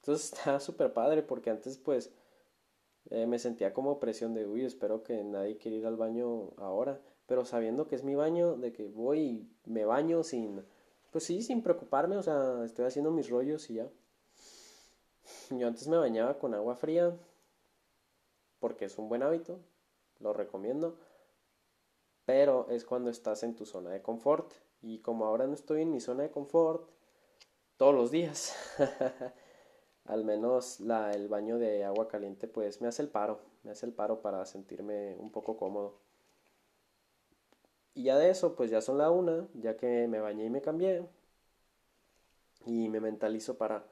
entonces 0.00 0.32
está 0.32 0.60
súper 0.60 0.92
padre 0.92 1.22
porque 1.22 1.50
antes 1.50 1.78
pues 1.78 2.12
eh, 3.10 3.26
me 3.26 3.38
sentía 3.38 3.72
como 3.72 4.00
presión 4.00 4.34
de, 4.34 4.46
uy, 4.46 4.64
espero 4.64 5.02
que 5.02 5.22
nadie 5.24 5.56
quiera 5.56 5.76
ir 5.76 5.86
al 5.86 5.96
baño 5.96 6.50
ahora, 6.56 7.00
pero 7.26 7.44
sabiendo 7.44 7.86
que 7.86 7.96
es 7.96 8.04
mi 8.04 8.14
baño, 8.14 8.56
de 8.56 8.72
que 8.72 8.88
voy 8.88 9.20
y 9.20 9.48
me 9.66 9.84
baño 9.84 10.22
sin 10.22 10.64
pues 11.10 11.24
sí, 11.24 11.42
sin 11.42 11.62
preocuparme, 11.62 12.16
o 12.16 12.22
sea, 12.22 12.64
estoy 12.64 12.86
haciendo 12.86 13.10
mis 13.10 13.30
rollos 13.30 13.68
y 13.70 13.74
ya. 13.74 13.88
Yo 15.50 15.66
antes 15.66 15.88
me 15.88 15.96
bañaba 15.96 16.38
con 16.38 16.54
agua 16.54 16.76
fría, 16.76 17.16
porque 18.60 18.86
es 18.86 18.98
un 18.98 19.08
buen 19.08 19.22
hábito, 19.22 19.60
lo 20.20 20.32
recomiendo, 20.32 20.98
pero 22.24 22.68
es 22.70 22.84
cuando 22.84 23.10
estás 23.10 23.42
en 23.42 23.56
tu 23.56 23.64
zona 23.64 23.90
de 23.90 24.02
confort. 24.02 24.52
Y 24.80 24.98
como 25.00 25.24
ahora 25.24 25.46
no 25.46 25.54
estoy 25.54 25.82
en 25.82 25.90
mi 25.90 26.00
zona 26.00 26.24
de 26.24 26.30
confort, 26.30 26.88
todos 27.76 27.94
los 27.94 28.10
días, 28.10 28.54
al 30.04 30.24
menos 30.24 30.80
la, 30.80 31.12
el 31.12 31.28
baño 31.28 31.58
de 31.58 31.84
agua 31.84 32.08
caliente, 32.08 32.46
pues 32.48 32.80
me 32.80 32.88
hace 32.88 33.02
el 33.02 33.08
paro, 33.08 33.40
me 33.62 33.70
hace 33.70 33.86
el 33.86 33.92
paro 33.92 34.20
para 34.20 34.44
sentirme 34.46 35.16
un 35.16 35.32
poco 35.32 35.56
cómodo. 35.56 36.00
Y 37.94 38.04
ya 38.04 38.16
de 38.16 38.30
eso, 38.30 38.54
pues 38.54 38.70
ya 38.70 38.80
son 38.80 38.98
la 38.98 39.10
una, 39.10 39.48
ya 39.54 39.76
que 39.76 40.06
me 40.08 40.20
bañé 40.20 40.44
y 40.44 40.50
me 40.50 40.62
cambié. 40.62 41.08
Y 42.64 42.88
me 42.88 43.00
mentalizo 43.00 43.58
para 43.58 43.86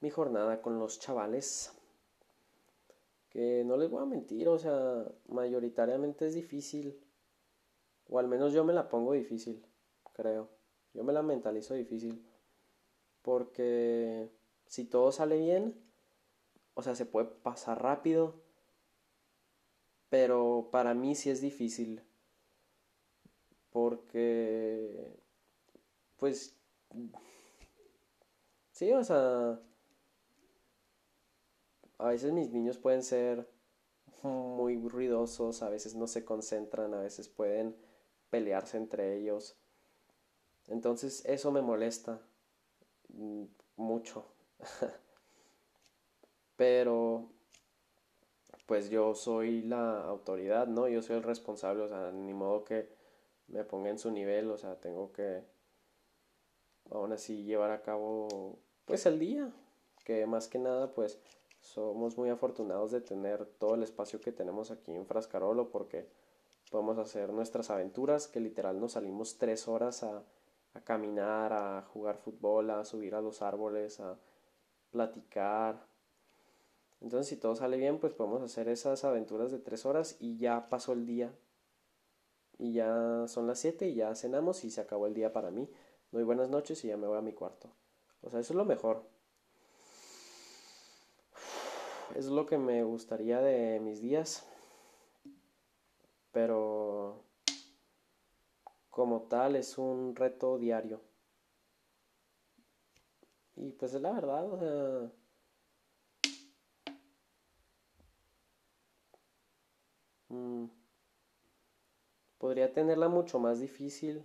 mi 0.00 0.10
jornada 0.10 0.60
con 0.60 0.78
los 0.78 0.98
chavales. 0.98 1.72
Que 3.30 3.64
no 3.64 3.76
les 3.76 3.90
voy 3.90 4.02
a 4.02 4.06
mentir, 4.06 4.48
o 4.48 4.58
sea, 4.58 5.04
mayoritariamente 5.28 6.26
es 6.26 6.34
difícil. 6.34 7.00
O 8.08 8.18
al 8.18 8.28
menos 8.28 8.52
yo 8.52 8.64
me 8.64 8.72
la 8.72 8.88
pongo 8.88 9.12
difícil, 9.12 9.64
creo. 10.12 10.48
Yo 10.94 11.04
me 11.04 11.12
la 11.12 11.22
mentalizo 11.22 11.74
difícil. 11.74 12.26
Porque 13.22 14.30
si 14.66 14.84
todo 14.84 15.12
sale 15.12 15.38
bien, 15.38 15.74
o 16.74 16.82
sea, 16.82 16.94
se 16.94 17.06
puede 17.06 17.26
pasar 17.26 17.82
rápido. 17.82 18.34
Pero 20.08 20.68
para 20.70 20.94
mí 20.94 21.14
sí 21.14 21.30
es 21.30 21.40
difícil 21.40 22.02
Porque, 23.76 25.20
pues, 26.16 26.56
sí, 28.72 28.90
o 28.90 29.04
sea, 29.04 29.60
a 31.98 32.08
veces 32.08 32.32
mis 32.32 32.50
niños 32.52 32.78
pueden 32.78 33.02
ser 33.02 33.46
muy 34.22 34.78
ruidosos, 34.88 35.62
a 35.62 35.68
veces 35.68 35.94
no 35.94 36.06
se 36.06 36.24
concentran, 36.24 36.94
a 36.94 37.00
veces 37.00 37.28
pueden 37.28 37.76
pelearse 38.30 38.78
entre 38.78 39.18
ellos. 39.18 39.58
Entonces 40.68 41.22
eso 41.26 41.52
me 41.52 41.60
molesta 41.60 42.22
mucho. 43.76 44.24
Pero 46.56 47.28
pues 48.64 48.88
yo 48.88 49.14
soy 49.14 49.60
la 49.60 50.00
autoridad, 50.02 50.66
¿no? 50.66 50.88
Yo 50.88 51.02
soy 51.02 51.16
el 51.16 51.22
responsable, 51.24 51.82
o 51.82 51.88
sea, 51.88 52.10
ni 52.10 52.32
modo 52.32 52.64
que 52.64 52.96
me 53.48 53.64
ponga 53.64 53.90
en 53.90 53.98
su 53.98 54.10
nivel, 54.10 54.50
o 54.50 54.56
sea, 54.58 54.80
tengo 54.80 55.12
que 55.12 55.44
aún 56.90 57.12
así 57.12 57.44
llevar 57.44 57.70
a 57.70 57.82
cabo 57.82 58.58
pues 58.84 59.06
el 59.06 59.18
día, 59.18 59.50
que 60.04 60.26
más 60.26 60.48
que 60.48 60.58
nada 60.58 60.92
pues 60.92 61.18
somos 61.60 62.16
muy 62.16 62.30
afortunados 62.30 62.92
de 62.92 63.00
tener 63.00 63.44
todo 63.44 63.74
el 63.74 63.82
espacio 63.82 64.20
que 64.20 64.32
tenemos 64.32 64.70
aquí 64.70 64.94
en 64.94 65.06
Frascarolo 65.06 65.70
porque 65.70 66.08
podemos 66.70 66.98
hacer 66.98 67.32
nuestras 67.32 67.70
aventuras, 67.70 68.28
que 68.28 68.40
literal 68.40 68.80
nos 68.80 68.92
salimos 68.92 69.38
tres 69.38 69.66
horas 69.68 70.02
a, 70.02 70.22
a 70.74 70.80
caminar, 70.80 71.52
a 71.52 71.82
jugar 71.82 72.18
fútbol, 72.18 72.70
a 72.70 72.84
subir 72.84 73.14
a 73.14 73.20
los 73.20 73.42
árboles, 73.42 74.00
a 74.00 74.18
platicar. 74.90 75.86
Entonces 77.00 77.28
si 77.28 77.36
todo 77.36 77.54
sale 77.54 77.76
bien, 77.76 77.98
pues 77.98 78.14
podemos 78.14 78.42
hacer 78.42 78.68
esas 78.68 79.04
aventuras 79.04 79.50
de 79.50 79.58
tres 79.58 79.86
horas 79.86 80.16
y 80.20 80.38
ya 80.38 80.68
pasó 80.68 80.92
el 80.92 81.06
día. 81.06 81.32
Y 82.58 82.72
ya 82.72 83.26
son 83.28 83.46
las 83.46 83.58
siete 83.58 83.88
y 83.88 83.94
ya 83.94 84.14
cenamos 84.14 84.64
y 84.64 84.70
se 84.70 84.80
acabó 84.80 85.06
el 85.06 85.14
día 85.14 85.32
para 85.32 85.50
mí. 85.50 85.70
Doy 86.10 86.24
buenas 86.24 86.48
noches 86.48 86.84
y 86.84 86.88
ya 86.88 86.96
me 86.96 87.06
voy 87.06 87.18
a 87.18 87.22
mi 87.22 87.32
cuarto. 87.32 87.70
O 88.22 88.30
sea, 88.30 88.40
eso 88.40 88.52
es 88.52 88.56
lo 88.56 88.64
mejor. 88.64 89.04
Es 92.14 92.26
lo 92.26 92.46
que 92.46 92.56
me 92.58 92.82
gustaría 92.82 93.40
de 93.40 93.78
mis 93.80 94.00
días. 94.00 94.46
Pero 96.32 97.24
como 98.90 99.22
tal 99.22 99.56
es 99.56 99.76
un 99.76 100.16
reto 100.16 100.58
diario. 100.58 101.02
Y 103.56 103.72
pues 103.72 103.94
es 103.94 104.00
la 104.00 104.12
verdad. 104.12 105.12
Mm, 110.30 110.66
podría 112.46 112.72
tenerla 112.72 113.08
mucho 113.08 113.40
más 113.40 113.58
difícil, 113.58 114.24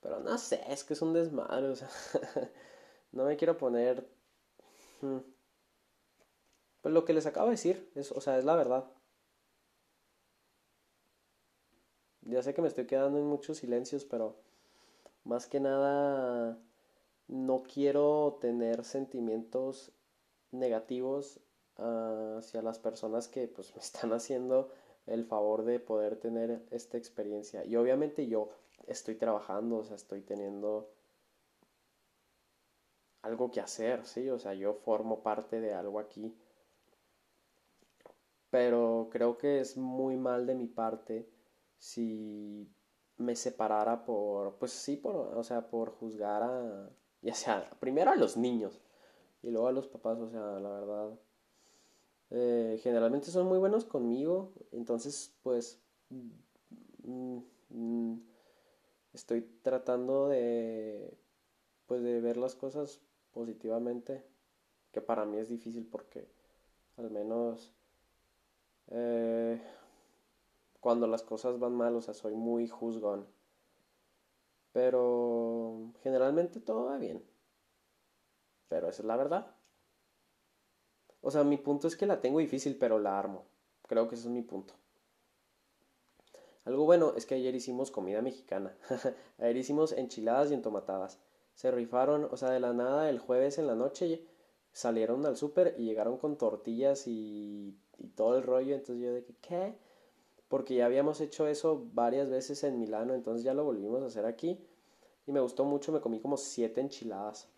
pero 0.00 0.20
no 0.20 0.38
sé, 0.38 0.60
es 0.68 0.84
que 0.84 0.92
es 0.92 1.02
un 1.02 1.12
desmadre, 1.12 1.74
no 3.10 3.24
me 3.24 3.36
quiero 3.36 3.58
poner... 3.58 4.08
Mm, 5.00 5.18
pues 6.80 6.94
lo 6.94 7.04
que 7.04 7.12
les 7.12 7.26
acabo 7.26 7.46
de 7.46 7.54
decir, 7.54 7.90
es, 7.96 8.12
o 8.12 8.20
sea, 8.20 8.38
es 8.38 8.44
la 8.44 8.54
verdad. 8.54 8.84
Ya 12.20 12.40
sé 12.40 12.54
que 12.54 12.62
me 12.62 12.68
estoy 12.68 12.86
quedando 12.86 13.18
en 13.18 13.26
muchos 13.26 13.58
silencios, 13.58 14.04
pero 14.04 14.36
más 15.24 15.48
que 15.48 15.58
nada 15.58 16.56
no 17.26 17.64
quiero 17.64 18.38
tener 18.40 18.84
sentimientos 18.84 19.90
negativos 20.52 21.40
hacia 21.78 22.62
las 22.62 22.78
personas 22.78 23.26
que 23.26 23.48
pues 23.48 23.74
me 23.74 23.80
están 23.82 24.12
haciendo 24.12 24.70
el 25.06 25.24
favor 25.24 25.64
de 25.64 25.80
poder 25.80 26.16
tener 26.16 26.66
esta 26.70 26.96
experiencia. 26.96 27.64
Y 27.64 27.76
obviamente 27.76 28.26
yo 28.26 28.50
estoy 28.86 29.16
trabajando, 29.16 29.78
o 29.78 29.84
sea, 29.84 29.96
estoy 29.96 30.22
teniendo 30.22 30.90
algo 33.22 33.50
que 33.50 33.60
hacer, 33.60 34.04
sí, 34.04 34.28
o 34.28 34.38
sea, 34.38 34.54
yo 34.54 34.74
formo 34.74 35.22
parte 35.22 35.60
de 35.60 35.74
algo 35.74 35.98
aquí. 35.98 36.36
Pero 38.50 39.08
creo 39.10 39.36
que 39.38 39.60
es 39.60 39.76
muy 39.76 40.16
mal 40.16 40.46
de 40.46 40.54
mi 40.54 40.66
parte 40.66 41.28
si 41.78 42.70
me 43.16 43.36
separara 43.36 44.04
por, 44.04 44.58
pues 44.58 44.72
sí, 44.72 44.96
por, 44.96 45.16
o 45.36 45.42
sea, 45.42 45.68
por 45.68 45.90
juzgar 45.90 46.42
a, 46.42 46.90
ya 47.22 47.34
sea, 47.34 47.68
primero 47.80 48.10
a 48.10 48.16
los 48.16 48.36
niños 48.36 48.80
y 49.42 49.50
luego 49.50 49.68
a 49.68 49.72
los 49.72 49.88
papás, 49.88 50.18
o 50.18 50.30
sea, 50.30 50.40
la 50.60 50.70
verdad, 50.70 51.18
eh, 52.30 52.78
generalmente 52.82 53.30
son 53.30 53.46
muy 53.46 53.58
buenos 53.58 53.84
conmigo, 53.84 54.52
entonces, 54.72 55.34
pues, 55.42 55.80
mm, 57.04 57.38
mm, 57.70 58.20
estoy 59.12 59.42
tratando 59.62 60.28
de, 60.28 61.16
pues, 61.86 62.02
de 62.02 62.20
ver 62.20 62.36
las 62.36 62.54
cosas 62.54 63.00
positivamente, 63.32 64.24
que 64.92 65.00
para 65.00 65.24
mí 65.26 65.38
es 65.38 65.48
difícil 65.48 65.86
porque 65.86 66.28
al 66.96 67.10
menos 67.10 67.72
eh, 68.88 69.60
cuando 70.80 71.06
las 71.06 71.22
cosas 71.22 71.58
van 71.58 71.74
mal, 71.74 71.94
o 71.96 72.02
sea, 72.02 72.14
soy 72.14 72.34
muy 72.34 72.68
juzgón. 72.68 73.26
Pero 74.72 75.92
generalmente 76.02 76.60
todo 76.60 76.84
va 76.86 76.98
bien. 76.98 77.24
Pero 78.68 78.88
esa 78.88 79.00
es 79.02 79.06
la 79.06 79.16
verdad. 79.16 79.53
O 81.24 81.30
sea, 81.30 81.42
mi 81.42 81.56
punto 81.56 81.88
es 81.88 81.96
que 81.96 82.06
la 82.06 82.20
tengo 82.20 82.38
difícil, 82.38 82.76
pero 82.76 82.98
la 82.98 83.18
armo. 83.18 83.44
Creo 83.88 84.08
que 84.08 84.14
ese 84.14 84.28
es 84.28 84.30
mi 84.30 84.42
punto. 84.42 84.74
Algo 86.64 86.84
bueno 86.84 87.14
es 87.16 87.26
que 87.26 87.34
ayer 87.34 87.54
hicimos 87.54 87.90
comida 87.90 88.22
mexicana. 88.22 88.76
ayer 89.38 89.56
hicimos 89.56 89.92
enchiladas 89.92 90.50
y 90.50 90.54
entomatadas. 90.54 91.18
Se 91.54 91.70
rifaron, 91.70 92.28
o 92.30 92.36
sea, 92.36 92.50
de 92.50 92.60
la 92.60 92.72
nada 92.72 93.10
el 93.10 93.18
jueves 93.18 93.58
en 93.58 93.66
la 93.66 93.74
noche 93.74 94.24
salieron 94.72 95.24
al 95.26 95.36
súper 95.36 95.74
y 95.78 95.84
llegaron 95.84 96.18
con 96.18 96.36
tortillas 96.36 97.06
y, 97.06 97.76
y 97.98 98.08
todo 98.08 98.36
el 98.36 98.42
rollo. 98.42 98.74
Entonces 98.74 99.04
yo 99.04 99.12
de 99.12 99.24
que, 99.24 99.34
¿qué? 99.40 99.74
porque 100.54 100.76
ya 100.76 100.86
habíamos 100.86 101.20
hecho 101.20 101.48
eso 101.48 101.84
varias 101.94 102.30
veces 102.30 102.62
en 102.62 102.78
Milano, 102.78 103.14
entonces 103.14 103.42
ya 103.42 103.54
lo 103.54 103.64
volvimos 103.64 104.02
a 104.02 104.06
hacer 104.06 104.24
aquí 104.24 104.64
y 105.26 105.32
me 105.32 105.40
gustó 105.40 105.64
mucho, 105.64 105.90
me 105.90 106.00
comí 106.00 106.20
como 106.20 106.36
siete 106.36 106.80
enchiladas 106.80 107.48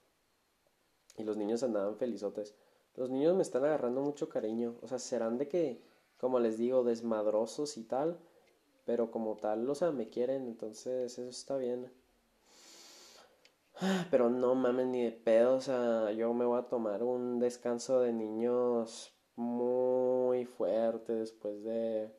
y 1.18 1.24
los 1.24 1.36
niños 1.36 1.62
andaban 1.62 1.96
felizotes. 1.96 2.54
Los 2.96 3.10
niños 3.10 3.36
me 3.36 3.42
están 3.42 3.64
agarrando 3.64 4.00
mucho 4.00 4.28
cariño, 4.28 4.76
o 4.82 4.88
sea, 4.88 4.98
serán 4.98 5.38
de 5.38 5.48
que, 5.48 5.82
como 6.18 6.40
les 6.40 6.58
digo, 6.58 6.82
desmadrosos 6.82 7.76
y 7.76 7.84
tal, 7.84 8.18
pero 8.84 9.10
como 9.10 9.36
tal, 9.36 9.68
o 9.68 9.74
sea, 9.74 9.90
me 9.90 10.08
quieren, 10.08 10.46
entonces 10.46 11.18
eso 11.18 11.28
está 11.28 11.56
bien. 11.56 11.92
Pero 14.10 14.30
no 14.30 14.54
mames 14.54 14.86
ni 14.86 15.04
de 15.04 15.12
pedo, 15.12 15.56
o 15.56 15.60
sea, 15.60 16.10
yo 16.12 16.32
me 16.32 16.46
voy 16.46 16.58
a 16.58 16.68
tomar 16.68 17.02
un 17.02 17.38
descanso 17.38 18.00
de 18.00 18.12
niños 18.12 19.12
muy 19.36 20.46
fuerte 20.46 21.12
después 21.14 21.62
de 21.62 22.10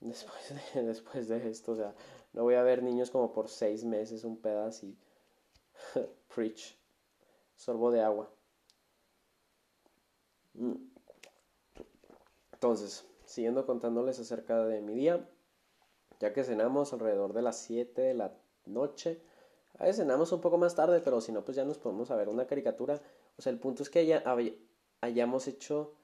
después 0.00 0.54
de, 0.74 0.82
después 0.82 1.28
de 1.28 1.48
esto. 1.48 1.72
O 1.72 1.76
sea, 1.76 1.94
no 2.32 2.42
voy 2.42 2.54
a 2.54 2.62
ver 2.62 2.82
niños 2.82 3.10
como 3.10 3.32
por 3.32 3.48
seis 3.48 3.84
meses, 3.84 4.24
un 4.24 4.36
pedazo 4.36 4.86
y 4.86 4.96
preach. 6.34 6.76
Sorbo 7.54 7.90
de 7.90 8.02
agua. 8.02 8.30
Entonces, 12.52 13.06
siguiendo 13.24 13.66
contándoles 13.66 14.20
acerca 14.20 14.64
de 14.64 14.80
mi 14.80 14.94
día, 14.94 15.28
ya 16.20 16.32
que 16.32 16.44
cenamos 16.44 16.92
alrededor 16.92 17.32
de 17.32 17.42
las 17.42 17.58
7 17.58 18.00
de 18.00 18.14
la 18.14 18.32
noche. 18.66 19.20
A 19.78 19.84
veces 19.84 19.96
cenamos 19.96 20.30
un 20.32 20.40
poco 20.40 20.58
más 20.58 20.74
tarde, 20.74 21.00
pero 21.00 21.20
si 21.20 21.32
no, 21.32 21.44
pues 21.44 21.56
ya 21.56 21.64
nos 21.64 21.78
podemos 21.78 22.10
a 22.10 22.16
ver 22.16 22.28
una 22.28 22.46
caricatura. 22.46 23.00
O 23.36 23.42
sea, 23.42 23.52
el 23.52 23.58
punto 23.58 23.82
es 23.82 23.90
que 23.90 24.06
ya 24.06 24.22
hayamos 25.00 25.48
hecho 25.48 25.94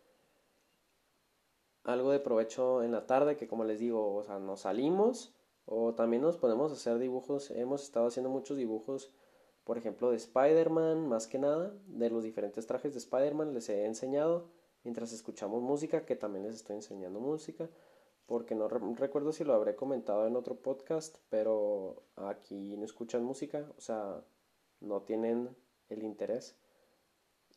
algo 1.84 2.10
de 2.10 2.20
provecho 2.20 2.82
en 2.82 2.92
la 2.92 3.06
tarde, 3.06 3.36
que 3.36 3.48
como 3.48 3.64
les 3.64 3.78
digo, 3.78 4.16
o 4.16 4.24
sea, 4.24 4.38
nos 4.38 4.60
salimos 4.62 5.34
o 5.66 5.94
también 5.94 6.22
nos 6.22 6.36
podemos 6.36 6.72
hacer 6.72 6.98
dibujos. 6.98 7.50
Hemos 7.50 7.82
estado 7.82 8.06
haciendo 8.06 8.30
muchos 8.30 8.56
dibujos, 8.56 9.12
por 9.68 9.76
ejemplo, 9.76 10.10
de 10.10 10.16
Spider-Man, 10.16 11.06
más 11.06 11.26
que 11.26 11.38
nada, 11.38 11.74
de 11.88 12.08
los 12.08 12.24
diferentes 12.24 12.66
trajes 12.66 12.94
de 12.94 13.00
Spider-Man 13.00 13.52
les 13.52 13.68
he 13.68 13.84
enseñado 13.84 14.48
mientras 14.82 15.12
escuchamos 15.12 15.60
música, 15.60 16.06
que 16.06 16.16
también 16.16 16.46
les 16.46 16.54
estoy 16.54 16.76
enseñando 16.76 17.20
música, 17.20 17.68
porque 18.24 18.54
no 18.54 18.66
recuerdo 18.66 19.30
si 19.30 19.44
lo 19.44 19.52
habré 19.52 19.76
comentado 19.76 20.26
en 20.26 20.36
otro 20.36 20.56
podcast, 20.56 21.18
pero 21.28 22.02
aquí 22.16 22.78
no 22.78 22.86
escuchan 22.86 23.22
música, 23.22 23.70
o 23.76 23.80
sea, 23.82 24.24
no 24.80 25.02
tienen 25.02 25.54
el 25.90 26.02
interés. 26.02 26.56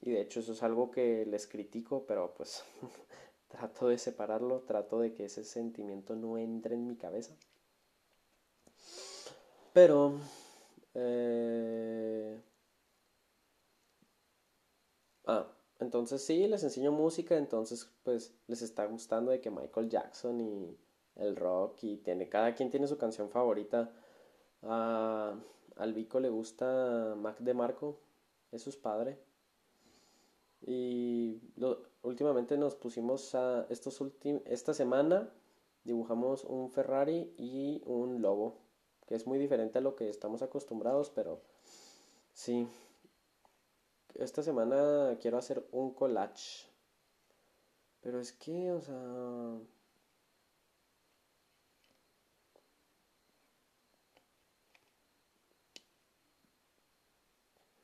Y 0.01 0.11
de 0.11 0.19
hecho 0.19 0.41
eso 0.41 0.51
es 0.51 0.63
algo 0.63 0.91
que 0.91 1.25
les 1.25 1.47
critico, 1.47 2.05
pero 2.05 2.33
pues 2.33 2.65
Trato 3.47 3.87
de 3.87 3.97
separarlo, 3.97 4.63
trato 4.63 4.99
de 4.99 5.13
que 5.13 5.23
ese 5.23 5.45
sentimiento 5.45 6.17
no 6.17 6.37
entre 6.37 6.75
en 6.75 6.87
mi 6.87 6.97
cabeza. 6.97 7.37
Pero... 9.71 10.19
Eh... 10.93 12.41
Ah, 15.25 15.47
entonces 15.79 16.23
sí, 16.23 16.47
les 16.47 16.63
enseño 16.63 16.91
música, 16.91 17.37
entonces 17.37 17.89
pues 18.03 18.33
les 18.47 18.61
está 18.61 18.85
gustando 18.85 19.31
de 19.31 19.39
que 19.41 19.51
Michael 19.51 19.89
Jackson 19.89 20.41
y 20.41 20.77
el 21.15 21.35
rock 21.35 21.83
y 21.83 21.97
tiene, 21.97 22.29
cada 22.29 22.53
quien 22.55 22.69
tiene 22.69 22.87
su 22.87 22.97
canción 22.97 23.29
favorita. 23.29 23.91
Al 24.61 25.93
Vico 25.93 26.19
le 26.19 26.29
gusta 26.29 27.15
Mac 27.17 27.39
de 27.39 27.53
Marco, 27.53 27.99
es 28.51 28.75
padre. 28.77 29.19
Y 30.61 31.41
últimamente 32.03 32.57
nos 32.57 32.75
pusimos 32.75 33.33
a 33.35 33.65
estos 33.69 34.03
esta 34.45 34.73
semana 34.73 35.31
dibujamos 35.83 36.43
un 36.43 36.69
Ferrari 36.69 37.33
y 37.37 37.81
un 37.85 38.21
lobo, 38.21 38.59
que 39.07 39.15
es 39.15 39.27
muy 39.27 39.39
diferente 39.39 39.79
a 39.79 39.81
lo 39.81 39.95
que 39.95 40.09
estamos 40.09 40.41
acostumbrados, 40.41 41.09
pero 41.11 41.41
sí. 42.33 42.67
Esta 44.15 44.41
semana 44.41 45.17
quiero 45.19 45.37
hacer 45.37 45.67
un 45.73 45.93
collage. 45.93 46.65
Pero 48.01 48.19
es 48.19 48.31
que, 48.33 48.71
o 48.71 48.81
sea, 48.81 48.95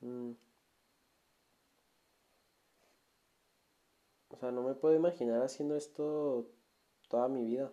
mm. 0.02 0.34
O 4.30 4.36
sea, 4.38 4.50
no 4.50 4.62
me 4.62 4.74
puedo 4.74 4.94
imaginar 4.94 5.42
haciendo 5.42 5.76
esto 5.76 6.46
toda 7.08 7.28
mi 7.28 7.44
vida. 7.44 7.70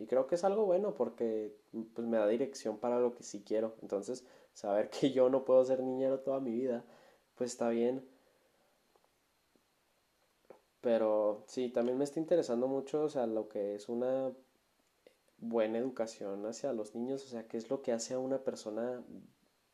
Y 0.00 0.06
creo 0.06 0.26
que 0.26 0.36
es 0.36 0.44
algo 0.44 0.64
bueno 0.64 0.94
porque 0.94 1.54
pues, 1.94 2.08
me 2.08 2.16
da 2.16 2.26
dirección 2.26 2.78
para 2.78 2.98
lo 2.98 3.14
que 3.14 3.22
sí 3.22 3.42
quiero. 3.46 3.76
Entonces, 3.82 4.24
saber 4.54 4.88
que 4.90 5.12
yo 5.12 5.28
no 5.28 5.44
puedo 5.44 5.62
ser 5.64 5.80
niñero 5.82 6.20
toda 6.20 6.40
mi 6.40 6.52
vida, 6.52 6.84
pues 7.36 7.52
está 7.52 7.68
bien. 7.68 8.02
Pero 10.80 11.44
sí, 11.46 11.68
también 11.68 11.98
me 11.98 12.04
está 12.04 12.18
interesando 12.18 12.66
mucho, 12.66 13.02
o 13.02 13.08
sea, 13.10 13.26
lo 13.26 13.48
que 13.48 13.74
es 13.74 13.90
una 13.90 14.32
buena 15.38 15.78
educación 15.78 16.46
hacia 16.46 16.72
los 16.72 16.94
niños, 16.94 17.24
o 17.26 17.28
sea, 17.28 17.46
qué 17.46 17.58
es 17.58 17.68
lo 17.68 17.82
que 17.82 17.92
hace 17.92 18.14
a 18.14 18.18
una 18.18 18.38
persona 18.38 19.02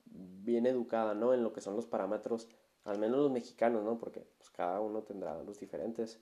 bien 0.06 0.66
educada, 0.66 1.14
¿no? 1.14 1.34
En 1.34 1.44
lo 1.44 1.52
que 1.52 1.60
son 1.60 1.76
los 1.76 1.86
parámetros, 1.86 2.48
al 2.84 2.98
menos 2.98 3.18
los 3.18 3.30
mexicanos, 3.30 3.84
¿no? 3.84 3.96
Porque 3.98 4.26
pues, 4.38 4.50
cada 4.50 4.80
uno 4.80 5.02
tendrá 5.02 5.40
los 5.44 5.60
diferentes. 5.60 6.18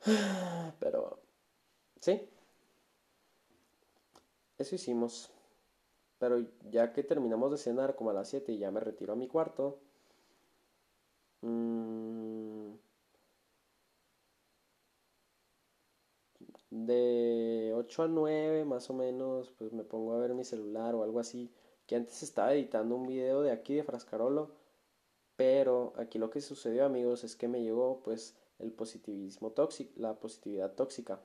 Pero 0.80 1.18
Sí. 2.02 2.28
Eso 4.56 4.74
hicimos. 4.76 5.30
Pero 6.18 6.38
ya 6.70 6.92
que 6.92 7.02
terminamos 7.04 7.50
de 7.52 7.58
cenar 7.58 7.96
como 7.96 8.10
a 8.10 8.14
las 8.14 8.28
7 8.30 8.52
y 8.52 8.58
ya 8.58 8.70
me 8.70 8.80
retiro 8.80 9.12
a 9.14 9.16
mi 9.16 9.28
cuarto. 9.28 9.78
Mm, 11.42 12.72
de 16.70 17.72
8 17.76 18.02
a 18.02 18.08
9 18.08 18.64
más 18.64 18.90
o 18.90 18.94
menos, 18.94 19.52
pues 19.58 19.72
me 19.72 19.84
pongo 19.84 20.14
a 20.14 20.18
ver 20.18 20.34
mi 20.34 20.44
celular 20.44 20.94
o 20.94 21.02
algo 21.04 21.20
así. 21.20 21.50
Que 21.86 21.96
antes 21.96 22.22
estaba 22.22 22.52
editando 22.54 22.96
un 22.96 23.06
video 23.06 23.42
de 23.42 23.52
aquí 23.52 23.74
de 23.74 23.84
Frascarolo. 23.84 24.50
Pero 25.36 25.94
aquí 25.98 26.18
lo 26.18 26.30
que 26.30 26.40
sucedió 26.40 26.84
amigos 26.86 27.24
es 27.24 27.36
que 27.36 27.48
me 27.48 27.62
llegó 27.62 28.00
pues 28.04 28.36
el 28.60 28.72
positivismo 28.72 29.52
tóxico, 29.52 29.92
la 29.96 30.14
positividad 30.20 30.74
tóxica. 30.74 31.20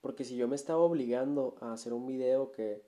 Porque 0.00 0.24
si 0.24 0.36
yo 0.36 0.48
me 0.48 0.56
estaba 0.56 0.80
obligando 0.80 1.56
a 1.60 1.72
hacer 1.72 1.92
un 1.92 2.06
video 2.06 2.52
que 2.52 2.82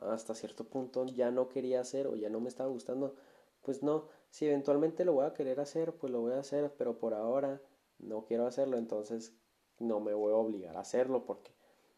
hasta 0.00 0.34
cierto 0.34 0.64
punto 0.64 1.06
ya 1.06 1.30
no 1.30 1.48
quería 1.48 1.80
hacer 1.80 2.06
o 2.06 2.16
ya 2.16 2.28
no 2.28 2.40
me 2.40 2.48
estaba 2.48 2.68
gustando, 2.68 3.14
pues 3.62 3.82
no, 3.82 4.08
si 4.30 4.46
eventualmente 4.46 5.04
lo 5.04 5.14
voy 5.14 5.26
a 5.26 5.34
querer 5.34 5.60
hacer, 5.60 5.94
pues 5.94 6.12
lo 6.12 6.20
voy 6.20 6.32
a 6.32 6.40
hacer, 6.40 6.74
pero 6.76 6.98
por 6.98 7.14
ahora 7.14 7.60
no 7.98 8.24
quiero 8.24 8.46
hacerlo, 8.46 8.76
entonces 8.78 9.32
no 9.78 10.00
me 10.00 10.14
voy 10.14 10.32
a 10.32 10.36
obligar 10.36 10.76
a 10.76 10.80
hacerlo 10.80 11.24
porque 11.24 11.52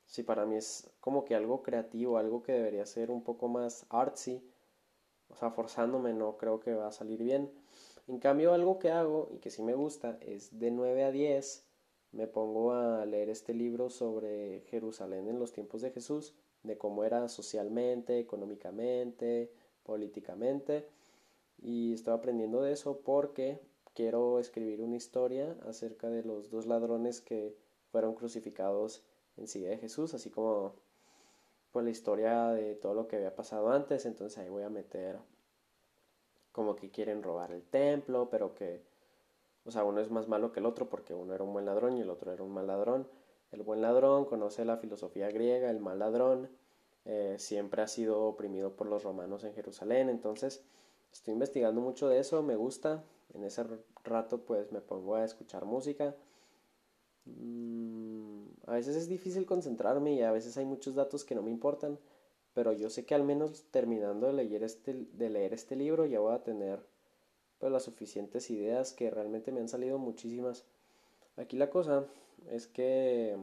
si 0.06 0.22
para 0.22 0.44
mí 0.46 0.56
es 0.56 0.90
como 1.00 1.24
que 1.24 1.34
algo 1.34 1.62
creativo, 1.62 2.18
algo 2.18 2.42
que 2.42 2.52
debería 2.52 2.86
ser 2.86 3.10
un 3.10 3.24
poco 3.24 3.48
más 3.48 3.86
artsy, 3.88 4.46
o 5.28 5.36
sea, 5.36 5.50
forzándome 5.50 6.12
no 6.12 6.36
creo 6.36 6.60
que 6.60 6.74
va 6.74 6.88
a 6.88 6.92
salir 6.92 7.22
bien. 7.22 7.50
En 8.06 8.18
cambio, 8.18 8.52
algo 8.52 8.78
que 8.78 8.90
hago 8.90 9.30
y 9.32 9.38
que 9.38 9.50
sí 9.50 9.62
me 9.62 9.74
gusta 9.74 10.18
es 10.20 10.58
de 10.58 10.70
9 10.70 11.04
a 11.04 11.10
10 11.10 11.63
me 12.14 12.26
pongo 12.26 12.72
a 12.72 13.04
leer 13.04 13.28
este 13.28 13.54
libro 13.54 13.90
sobre 13.90 14.60
Jerusalén 14.70 15.28
en 15.28 15.38
los 15.38 15.52
tiempos 15.52 15.82
de 15.82 15.90
Jesús, 15.90 16.34
de 16.62 16.78
cómo 16.78 17.04
era 17.04 17.28
socialmente, 17.28 18.18
económicamente, 18.18 19.50
políticamente, 19.82 20.88
y 21.60 21.92
estoy 21.92 22.14
aprendiendo 22.14 22.62
de 22.62 22.72
eso 22.72 23.00
porque 23.04 23.60
quiero 23.94 24.38
escribir 24.38 24.80
una 24.80 24.96
historia 24.96 25.56
acerca 25.66 26.08
de 26.08 26.22
los 26.22 26.50
dos 26.50 26.66
ladrones 26.66 27.20
que 27.20 27.56
fueron 27.90 28.14
crucificados 28.14 29.02
en 29.36 29.48
sí 29.48 29.60
de 29.60 29.76
Jesús, 29.78 30.14
así 30.14 30.30
como 30.30 30.74
pues 31.72 31.84
la 31.84 31.90
historia 31.90 32.50
de 32.50 32.76
todo 32.76 32.94
lo 32.94 33.08
que 33.08 33.16
había 33.16 33.34
pasado 33.34 33.70
antes, 33.70 34.06
entonces 34.06 34.38
ahí 34.38 34.48
voy 34.48 34.62
a 34.62 34.70
meter 34.70 35.18
como 36.52 36.76
que 36.76 36.90
quieren 36.90 37.22
robar 37.22 37.50
el 37.50 37.64
templo, 37.64 38.28
pero 38.30 38.54
que 38.54 38.82
o 39.66 39.70
sea, 39.70 39.84
uno 39.84 40.00
es 40.00 40.10
más 40.10 40.28
malo 40.28 40.52
que 40.52 40.60
el 40.60 40.66
otro 40.66 40.88
porque 40.88 41.14
uno 41.14 41.34
era 41.34 41.44
un 41.44 41.52
buen 41.52 41.66
ladrón 41.66 41.96
y 41.96 42.00
el 42.02 42.10
otro 42.10 42.32
era 42.32 42.42
un 42.42 42.52
mal 42.52 42.66
ladrón. 42.66 43.08
El 43.50 43.62
buen 43.62 43.80
ladrón 43.80 44.24
conoce 44.24 44.64
la 44.64 44.76
filosofía 44.76 45.30
griega, 45.30 45.70
el 45.70 45.80
mal 45.80 45.98
ladrón 46.00 46.50
eh, 47.04 47.36
siempre 47.38 47.82
ha 47.82 47.88
sido 47.88 48.22
oprimido 48.24 48.76
por 48.76 48.88
los 48.88 49.04
romanos 49.04 49.44
en 49.44 49.54
Jerusalén. 49.54 50.08
Entonces, 50.08 50.62
estoy 51.12 51.32
investigando 51.32 51.80
mucho 51.80 52.08
de 52.08 52.18
eso, 52.18 52.42
me 52.42 52.56
gusta. 52.56 53.04
En 53.32 53.44
ese 53.44 53.64
rato 54.04 54.44
pues 54.44 54.70
me 54.72 54.80
pongo 54.80 55.14
a 55.14 55.24
escuchar 55.24 55.64
música. 55.64 56.14
Mm, 57.26 58.44
a 58.66 58.72
veces 58.72 58.96
es 58.96 59.08
difícil 59.08 59.46
concentrarme 59.46 60.14
y 60.14 60.22
a 60.22 60.32
veces 60.32 60.56
hay 60.56 60.64
muchos 60.66 60.94
datos 60.94 61.24
que 61.24 61.34
no 61.34 61.42
me 61.42 61.50
importan, 61.50 61.98
pero 62.52 62.72
yo 62.72 62.90
sé 62.90 63.06
que 63.06 63.14
al 63.14 63.24
menos 63.24 63.64
terminando 63.70 64.26
de 64.26 64.34
leer 64.34 64.62
este, 64.62 65.06
de 65.12 65.30
leer 65.30 65.54
este 65.54 65.76
libro 65.76 66.06
ya 66.06 66.20
voy 66.20 66.34
a 66.34 66.42
tener 66.44 66.80
pues, 67.58 67.72
las 67.72 67.84
suficientes 67.84 68.50
ideas 68.50 68.92
que 68.92 69.10
realmente 69.10 69.52
me 69.52 69.60
han 69.60 69.68
salido 69.68 69.98
muchísimas. 69.98 70.64
Aquí 71.36 71.56
la 71.56 71.70
cosa 71.70 72.06
es 72.50 72.66
que, 72.66 73.36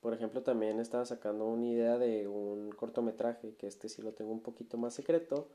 por 0.00 0.14
ejemplo, 0.14 0.42
también 0.42 0.80
estaba 0.80 1.04
sacando 1.04 1.46
una 1.46 1.66
idea 1.66 1.98
de 1.98 2.26
un 2.28 2.70
cortometraje, 2.72 3.54
que 3.56 3.66
este 3.66 3.88
sí 3.88 4.02
lo 4.02 4.12
tengo 4.12 4.32
un 4.32 4.40
poquito 4.40 4.78
más 4.78 4.94
secreto, 4.94 5.48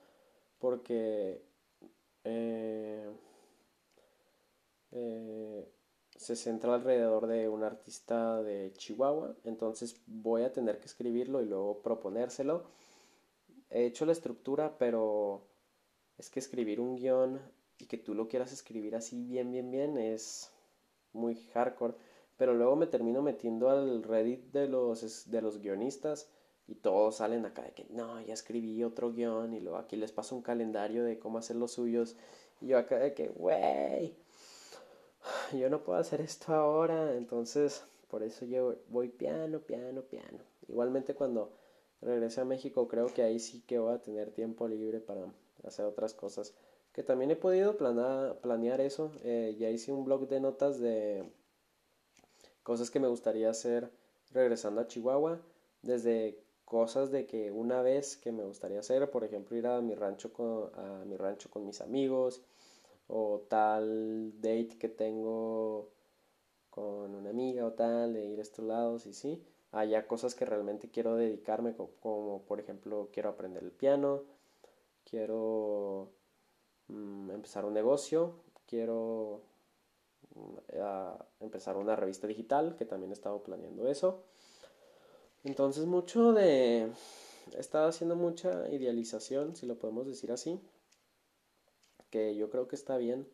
porque 0.60 1.42
eh, 2.24 3.10
eh, 4.92 5.68
se 6.16 6.36
centra 6.36 6.76
alrededor 6.76 7.28
de 7.28 7.50
un 7.50 7.64
artista 7.64 8.44
de 8.44 8.72
Chihuahua, 8.74 9.36
entonces 9.44 10.00
voy 10.06 10.44
a 10.44 10.54
tener 10.54 10.80
que 10.80 10.86
escribirlo 10.86 11.42
y 11.42 11.46
luego 11.46 11.82
proponérselo. 11.82 12.66
He 13.70 13.86
hecho 13.86 14.06
la 14.06 14.12
estructura, 14.12 14.78
pero 14.78 15.48
es 16.22 16.30
que 16.30 16.40
escribir 16.40 16.80
un 16.80 16.98
guion 16.98 17.42
y 17.80 17.88
que 17.88 17.98
tú 17.98 18.14
lo 18.14 18.28
quieras 18.28 18.54
escribir 18.54 18.96
así 18.96 19.24
bien, 19.24 19.52
bien, 19.52 19.72
bien 19.72 19.98
es 19.98 20.52
muy 21.14 21.36
hardcore. 21.52 21.96
Pero 22.38 22.54
luego 22.54 22.76
me 22.76 22.86
termino 22.86 23.24
metiendo 23.24 23.72
al 23.72 24.04
Reddit 24.04 24.52
de 24.52 24.68
los, 24.68 25.32
de 25.32 25.42
los 25.42 25.60
guionistas 25.60 26.30
y 26.68 26.76
todos 26.76 27.16
salen 27.16 27.44
acá 27.48 27.64
de 27.64 27.72
que 27.72 27.88
no, 27.90 28.22
ya 28.22 28.36
escribí 28.36 28.84
otro 28.84 29.12
guion 29.12 29.56
y 29.56 29.62
luego 29.62 29.80
aquí 29.80 29.96
les 29.96 30.12
paso 30.12 30.36
un 30.36 30.44
calendario 30.44 31.04
de 31.04 31.18
cómo 31.18 31.40
hacer 31.40 31.56
los 31.56 31.72
suyos. 31.72 32.16
Y 32.62 32.68
yo 32.68 32.78
acá 32.78 33.00
de 33.00 33.16
que, 33.16 33.32
wey, 33.36 34.16
yo 35.60 35.72
no 35.72 35.84
puedo 35.84 35.98
hacer 35.98 36.22
esto 36.22 36.54
ahora. 36.54 37.16
Entonces, 37.16 37.84
por 38.10 38.22
eso 38.22 38.46
yo 38.46 38.76
voy 38.90 39.10
piano, 39.10 39.60
piano, 39.60 40.04
piano. 40.04 40.38
Igualmente 40.68 41.16
cuando 41.16 41.52
regrese 42.00 42.42
a 42.42 42.46
México 42.46 42.88
creo 42.88 43.08
que 43.08 43.24
ahí 43.24 43.40
sí 43.40 43.64
que 43.66 43.80
voy 43.80 43.96
a 43.96 44.02
tener 44.04 44.30
tiempo 44.30 44.68
libre 44.68 45.00
para 45.00 45.26
hacer 45.66 45.86
otras 45.86 46.14
cosas. 46.14 46.54
Que 46.94 47.04
también 47.04 47.32
he 47.32 47.36
podido 47.36 47.78
planear 47.78 48.82
eso. 48.82 49.12
Eh, 49.24 49.56
ya 49.60 49.70
hice 49.70 49.92
un 49.92 50.04
blog 50.04 50.28
de 50.28 50.40
notas 50.40 50.80
de 50.80 51.24
cosas 52.64 52.92
que 52.92 53.00
me 53.00 53.08
gustaría 53.08 53.50
hacer 53.50 53.92
regresando 54.32 54.82
a 54.82 54.88
Chihuahua. 54.88 55.42
Desde 55.82 56.38
cosas 56.66 57.12
de 57.12 57.26
que 57.26 57.52
una 57.52 57.82
vez 57.82 58.18
que 58.18 58.32
me 58.32 58.44
gustaría 58.44 58.80
hacer, 58.80 59.10
por 59.12 59.24
ejemplo, 59.24 59.58
ir 59.58 59.68
a 59.68 59.82
mi 59.82 59.96
rancho 59.96 60.32
con, 60.32 60.72
a 60.76 61.04
mi 61.06 61.18
rancho 61.18 61.50
con 61.50 61.66
mis 61.66 61.82
amigos 61.82 62.42
o 63.08 63.46
tal 63.50 64.32
date 64.40 64.78
que 64.80 64.88
tengo 64.88 65.90
con 66.70 67.14
una 67.14 67.30
amiga 67.30 67.66
o 67.66 67.74
tal, 67.74 68.14
de 68.14 68.26
ir 68.26 68.40
a 68.40 68.42
estos 68.42 68.66
lados 68.66 69.06
y 69.06 69.14
sí, 69.14 69.44
allá 69.72 70.08
cosas 70.08 70.34
que 70.34 70.46
realmente 70.46 70.90
quiero 70.90 71.16
dedicarme, 71.16 71.76
como 71.76 72.44
por 72.44 72.60
ejemplo 72.62 73.10
quiero 73.12 73.30
aprender 73.30 73.64
el 73.64 73.72
piano, 73.72 74.24
quiero 75.12 76.14
mm, 76.88 77.30
empezar 77.32 77.66
un 77.66 77.74
negocio, 77.74 78.34
quiero 78.66 79.44
mm, 80.34 81.44
empezar 81.44 81.78
una 81.78 81.96
revista 81.96 82.26
digital, 82.26 82.76
que 82.78 82.86
también 82.86 83.12
he 83.12 83.14
estado 83.14 83.44
planeando 83.44 83.88
eso. 83.88 84.24
Entonces 85.44 85.86
mucho 85.86 86.34
de... 86.34 86.92
He 87.54 87.60
estado 87.60 87.90
haciendo 87.90 88.16
mucha 88.16 88.70
idealización, 88.70 89.56
si 89.56 89.66
lo 89.66 89.78
podemos 89.78 90.08
decir 90.08 90.32
así, 90.32 90.60
que 92.10 92.36
yo 92.36 92.50
creo 92.50 92.68
que 92.68 92.76
está 92.76 92.98
bien. 92.98 93.28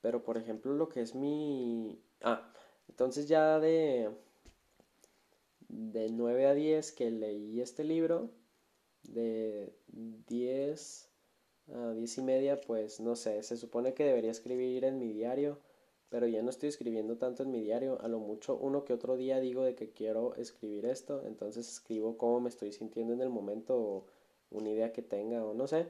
Pero 0.00 0.24
por 0.24 0.36
ejemplo 0.36 0.74
lo 0.74 0.88
que 0.88 1.02
es 1.02 1.14
mi... 1.14 2.02
Ah, 2.22 2.52
entonces 2.88 3.28
ya 3.28 3.60
de... 3.60 4.10
de 5.68 6.08
9 6.10 6.46
a 6.46 6.54
10 6.54 6.92
que 6.92 7.10
leí 7.10 7.60
este 7.60 7.84
libro, 7.84 8.30
de 9.02 9.74
10 9.88 11.08
a 11.72 11.92
10 11.92 12.18
y 12.18 12.22
media, 12.22 12.60
pues 12.60 13.00
no 13.00 13.16
sé, 13.16 13.42
se 13.42 13.56
supone 13.56 13.94
que 13.94 14.04
debería 14.04 14.30
escribir 14.30 14.84
en 14.84 14.98
mi 14.98 15.12
diario, 15.12 15.58
pero 16.08 16.26
ya 16.26 16.42
no 16.42 16.50
estoy 16.50 16.68
escribiendo 16.68 17.16
tanto 17.16 17.42
en 17.42 17.50
mi 17.50 17.62
diario, 17.62 18.00
a 18.02 18.08
lo 18.08 18.18
mucho 18.18 18.56
uno 18.56 18.84
que 18.84 18.92
otro 18.92 19.16
día 19.16 19.40
digo 19.40 19.62
de 19.64 19.74
que 19.74 19.90
quiero 19.90 20.34
escribir 20.36 20.86
esto, 20.86 21.22
entonces 21.24 21.68
escribo 21.68 22.18
cómo 22.18 22.40
me 22.40 22.48
estoy 22.48 22.72
sintiendo 22.72 23.14
en 23.14 23.22
el 23.22 23.30
momento 23.30 23.78
o 23.78 24.06
una 24.50 24.70
idea 24.70 24.92
que 24.92 25.02
tenga 25.02 25.44
o 25.44 25.54
no 25.54 25.66
sé. 25.66 25.86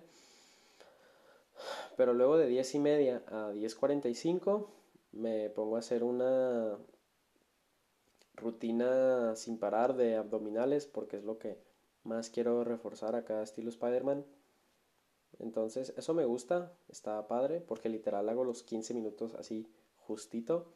Pero 1.96 2.14
luego 2.14 2.38
de 2.38 2.46
10 2.46 2.74
y 2.74 2.78
media 2.78 3.22
a 3.26 3.52
10.45 3.52 4.66
me 5.12 5.50
pongo 5.50 5.76
a 5.76 5.80
hacer 5.80 6.04
una 6.04 6.78
rutina 8.34 9.36
sin 9.36 9.58
parar 9.58 9.94
de 9.96 10.16
abdominales 10.16 10.86
porque 10.86 11.18
es 11.18 11.24
lo 11.24 11.38
que 11.38 11.58
más 12.04 12.30
quiero 12.30 12.64
reforzar 12.64 13.14
a 13.14 13.24
cada 13.24 13.42
estilo 13.42 13.68
Spider-Man. 13.68 14.24
Entonces, 15.38 15.94
eso 15.96 16.14
me 16.14 16.24
gusta, 16.24 16.72
está 16.88 17.26
padre, 17.26 17.60
porque 17.60 17.88
literal 17.88 18.28
hago 18.28 18.44
los 18.44 18.62
15 18.62 18.94
minutos 18.94 19.34
así 19.34 19.66
justito. 19.96 20.72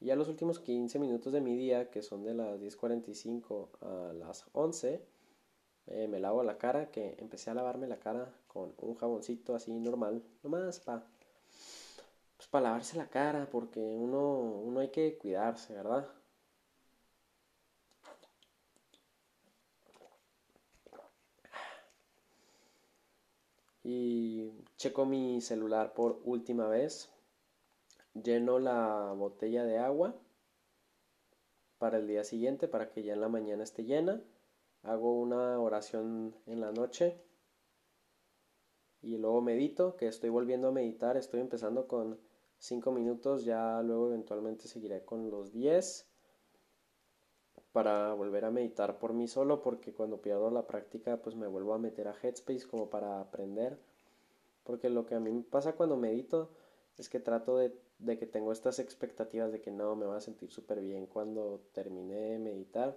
Y 0.00 0.10
a 0.10 0.16
los 0.16 0.28
últimos 0.28 0.58
15 0.58 0.98
minutos 0.98 1.32
de 1.32 1.40
mi 1.40 1.56
día, 1.56 1.90
que 1.90 2.02
son 2.02 2.24
de 2.24 2.34
las 2.34 2.60
10.45 2.60 3.68
a 3.80 4.12
las 4.12 4.46
11, 4.52 5.02
eh, 5.86 6.08
me 6.08 6.18
lavo 6.20 6.42
la 6.42 6.58
cara, 6.58 6.90
que 6.90 7.16
empecé 7.18 7.50
a 7.50 7.54
lavarme 7.54 7.86
la 7.86 7.98
cara 7.98 8.32
con 8.48 8.74
un 8.78 8.94
jaboncito 8.94 9.54
así 9.54 9.72
normal, 9.78 10.22
nomás 10.42 10.80
para 10.80 11.06
pues 12.36 12.48
para 12.48 12.64
lavarse 12.64 12.96
la 12.96 13.08
cara, 13.08 13.48
porque 13.50 13.80
uno, 13.80 14.38
uno 14.38 14.80
hay 14.80 14.88
que 14.88 15.16
cuidarse, 15.18 15.74
¿verdad? 15.74 16.06
Y 23.84 24.50
checo 24.76 25.04
mi 25.04 25.40
celular 25.42 25.92
por 25.92 26.20
última 26.24 26.66
vez, 26.68 27.10
lleno 28.14 28.58
la 28.58 29.12
botella 29.12 29.64
de 29.64 29.78
agua 29.78 30.16
para 31.78 31.98
el 31.98 32.08
día 32.08 32.24
siguiente, 32.24 32.66
para 32.66 32.90
que 32.90 33.02
ya 33.02 33.12
en 33.12 33.20
la 33.20 33.28
mañana 33.28 33.62
esté 33.62 33.84
llena, 33.84 34.22
hago 34.82 35.20
una 35.20 35.60
oración 35.60 36.34
en 36.46 36.60
la 36.62 36.72
noche 36.72 37.20
y 39.02 39.18
luego 39.18 39.42
medito, 39.42 39.96
que 39.96 40.06
estoy 40.08 40.30
volviendo 40.30 40.68
a 40.68 40.72
meditar, 40.72 41.18
estoy 41.18 41.40
empezando 41.40 41.86
con 41.86 42.18
5 42.58 42.90
minutos, 42.90 43.44
ya 43.44 43.82
luego 43.82 44.08
eventualmente 44.08 44.66
seguiré 44.66 45.04
con 45.04 45.30
los 45.30 45.52
10 45.52 46.08
para 47.74 48.14
volver 48.14 48.44
a 48.44 48.52
meditar 48.52 49.00
por 49.00 49.14
mí 49.14 49.26
solo 49.26 49.60
porque 49.60 49.92
cuando 49.92 50.22
pierdo 50.22 50.48
la 50.52 50.64
práctica 50.64 51.16
pues 51.16 51.34
me 51.34 51.48
vuelvo 51.48 51.74
a 51.74 51.78
meter 51.78 52.06
a 52.06 52.14
Headspace 52.14 52.68
como 52.68 52.88
para 52.88 53.20
aprender. 53.20 53.80
Porque 54.62 54.88
lo 54.90 55.06
que 55.06 55.16
a 55.16 55.20
mí 55.20 55.32
me 55.32 55.42
pasa 55.42 55.72
cuando 55.72 55.96
medito 55.96 56.50
es 56.96 57.08
que 57.08 57.18
trato 57.18 57.58
de, 57.58 57.76
de 57.98 58.16
que 58.16 58.26
tengo 58.26 58.52
estas 58.52 58.78
expectativas 58.78 59.50
de 59.50 59.60
que 59.60 59.72
no 59.72 59.96
me 59.96 60.06
voy 60.06 60.16
a 60.16 60.20
sentir 60.20 60.52
súper 60.52 60.80
bien 60.80 61.06
cuando 61.06 61.62
termine 61.72 62.14
de 62.14 62.38
meditar 62.38 62.96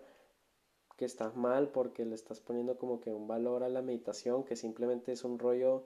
que 0.96 1.06
está 1.06 1.32
mal 1.32 1.70
porque 1.70 2.06
le 2.06 2.14
estás 2.14 2.40
poniendo 2.40 2.78
como 2.78 3.00
que 3.00 3.12
un 3.12 3.28
valor 3.28 3.64
a 3.64 3.70
la 3.70 3.82
meditación 3.82 4.44
que 4.44 4.56
simplemente 4.56 5.12
es 5.12 5.24
un 5.24 5.40
rollo 5.40 5.86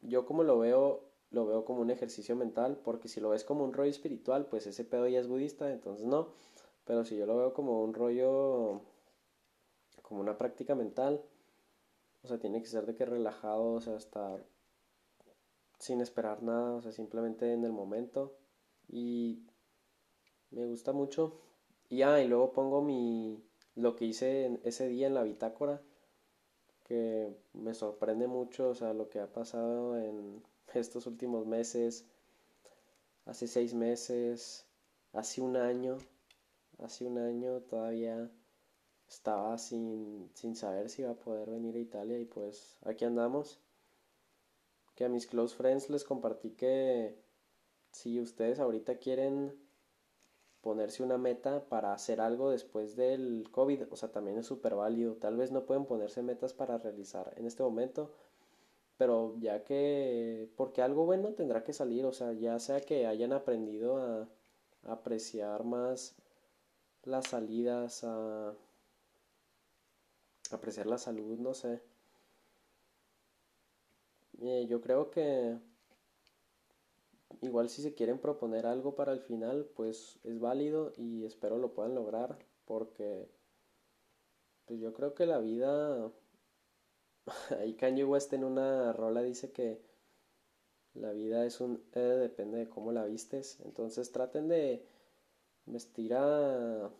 yo 0.00 0.24
como 0.24 0.42
lo 0.42 0.58
veo 0.58 1.04
lo 1.30 1.46
veo 1.46 1.66
como 1.66 1.82
un 1.82 1.90
ejercicio 1.90 2.34
mental 2.34 2.80
porque 2.82 3.08
si 3.08 3.20
lo 3.20 3.28
ves 3.28 3.44
como 3.44 3.64
un 3.64 3.74
rollo 3.74 3.90
espiritual 3.90 4.46
pues 4.46 4.66
ese 4.66 4.84
pedo 4.84 5.06
ya 5.06 5.20
es 5.20 5.28
budista 5.28 5.70
entonces 5.70 6.06
no 6.06 6.28
pero 6.88 7.04
si 7.04 7.18
yo 7.18 7.26
lo 7.26 7.36
veo 7.36 7.52
como 7.52 7.82
un 7.84 7.92
rollo, 7.92 8.80
como 10.00 10.22
una 10.22 10.38
práctica 10.38 10.74
mental, 10.74 11.22
o 12.22 12.28
sea, 12.28 12.38
tiene 12.38 12.62
que 12.62 12.66
ser 12.66 12.86
de 12.86 12.94
que 12.94 13.04
relajado, 13.04 13.74
o 13.74 13.80
sea, 13.82 13.94
estar 13.94 14.42
sin 15.78 16.00
esperar 16.00 16.42
nada, 16.42 16.76
o 16.76 16.80
sea, 16.80 16.92
simplemente 16.92 17.52
en 17.52 17.64
el 17.64 17.72
momento. 17.72 18.38
Y 18.88 19.42
me 20.50 20.64
gusta 20.64 20.94
mucho. 20.94 21.38
Y 21.90 22.00
ah, 22.00 22.22
y 22.22 22.26
luego 22.26 22.54
pongo 22.54 22.80
mi 22.80 23.44
lo 23.74 23.94
que 23.94 24.06
hice 24.06 24.58
ese 24.64 24.88
día 24.88 25.08
en 25.08 25.14
la 25.14 25.24
bitácora, 25.24 25.82
que 26.84 27.36
me 27.52 27.74
sorprende 27.74 28.28
mucho, 28.28 28.70
o 28.70 28.74
sea, 28.74 28.94
lo 28.94 29.10
que 29.10 29.20
ha 29.20 29.30
pasado 29.30 29.98
en 29.98 30.42
estos 30.72 31.06
últimos 31.06 31.46
meses, 31.46 32.06
hace 33.26 33.46
seis 33.46 33.74
meses, 33.74 34.66
hace 35.12 35.42
un 35.42 35.58
año 35.58 35.98
hace 36.78 37.04
un 37.06 37.18
año 37.18 37.60
todavía 37.62 38.30
estaba 39.08 39.56
sin, 39.58 40.30
sin 40.34 40.54
saber 40.54 40.90
si 40.90 41.02
iba 41.02 41.12
a 41.12 41.18
poder 41.18 41.50
venir 41.50 41.76
a 41.76 41.80
Italia 41.80 42.18
y 42.18 42.24
pues 42.24 42.78
aquí 42.82 43.04
andamos. 43.04 43.60
Que 44.94 45.04
a 45.04 45.08
mis 45.08 45.26
close 45.26 45.54
friends 45.54 45.90
les 45.90 46.04
compartí 46.04 46.50
que 46.50 47.16
si 47.92 48.20
ustedes 48.20 48.58
ahorita 48.58 48.98
quieren 48.98 49.56
ponerse 50.60 51.02
una 51.02 51.18
meta 51.18 51.64
para 51.68 51.92
hacer 51.92 52.20
algo 52.20 52.50
después 52.50 52.96
del 52.96 53.48
COVID, 53.50 53.84
o 53.90 53.96
sea, 53.96 54.10
también 54.10 54.38
es 54.38 54.46
súper 54.46 54.74
válido. 54.74 55.14
Tal 55.14 55.36
vez 55.36 55.52
no 55.52 55.64
pueden 55.66 55.86
ponerse 55.86 56.22
metas 56.22 56.52
para 56.52 56.78
realizar 56.78 57.32
en 57.36 57.46
este 57.46 57.62
momento, 57.62 58.10
pero 58.96 59.36
ya 59.38 59.62
que, 59.64 60.50
porque 60.56 60.82
algo 60.82 61.06
bueno 61.06 61.32
tendrá 61.34 61.62
que 61.62 61.72
salir, 61.72 62.04
o 62.04 62.12
sea, 62.12 62.32
ya 62.32 62.58
sea 62.58 62.80
que 62.80 63.06
hayan 63.06 63.32
aprendido 63.32 63.98
a 63.98 64.28
apreciar 64.82 65.64
más 65.64 66.16
las 67.08 67.28
salidas, 67.28 68.04
a 68.04 68.54
apreciar 70.50 70.86
la 70.86 70.98
salud, 70.98 71.38
no 71.38 71.54
sé. 71.54 71.80
Yo 74.68 74.80
creo 74.80 75.10
que 75.10 75.58
igual 77.42 77.68
si 77.68 77.82
se 77.82 77.94
quieren 77.94 78.18
proponer 78.18 78.66
algo 78.66 78.94
para 78.94 79.12
el 79.12 79.20
final, 79.20 79.68
pues 79.74 80.18
es 80.24 80.38
válido 80.38 80.92
y 80.96 81.24
espero 81.24 81.58
lo 81.58 81.72
puedan 81.72 81.94
lograr 81.94 82.38
porque 82.64 83.28
pues 84.66 84.80
yo 84.80 84.92
creo 84.92 85.14
que 85.14 85.26
la 85.26 85.38
vida 85.38 86.12
ahí 87.60 87.74
Kanye 87.74 88.04
West 88.04 88.32
en 88.32 88.44
una 88.44 88.92
rola 88.92 89.22
dice 89.22 89.50
que 89.50 89.80
la 90.94 91.12
vida 91.12 91.44
es 91.46 91.60
un 91.60 91.82
eh, 91.92 91.98
depende 92.00 92.58
de 92.58 92.68
cómo 92.68 92.92
la 92.92 93.04
vistes, 93.04 93.60
entonces 93.64 94.12
traten 94.12 94.48
de 94.48 94.84
vestir 95.72 96.14
a, 96.14 96.90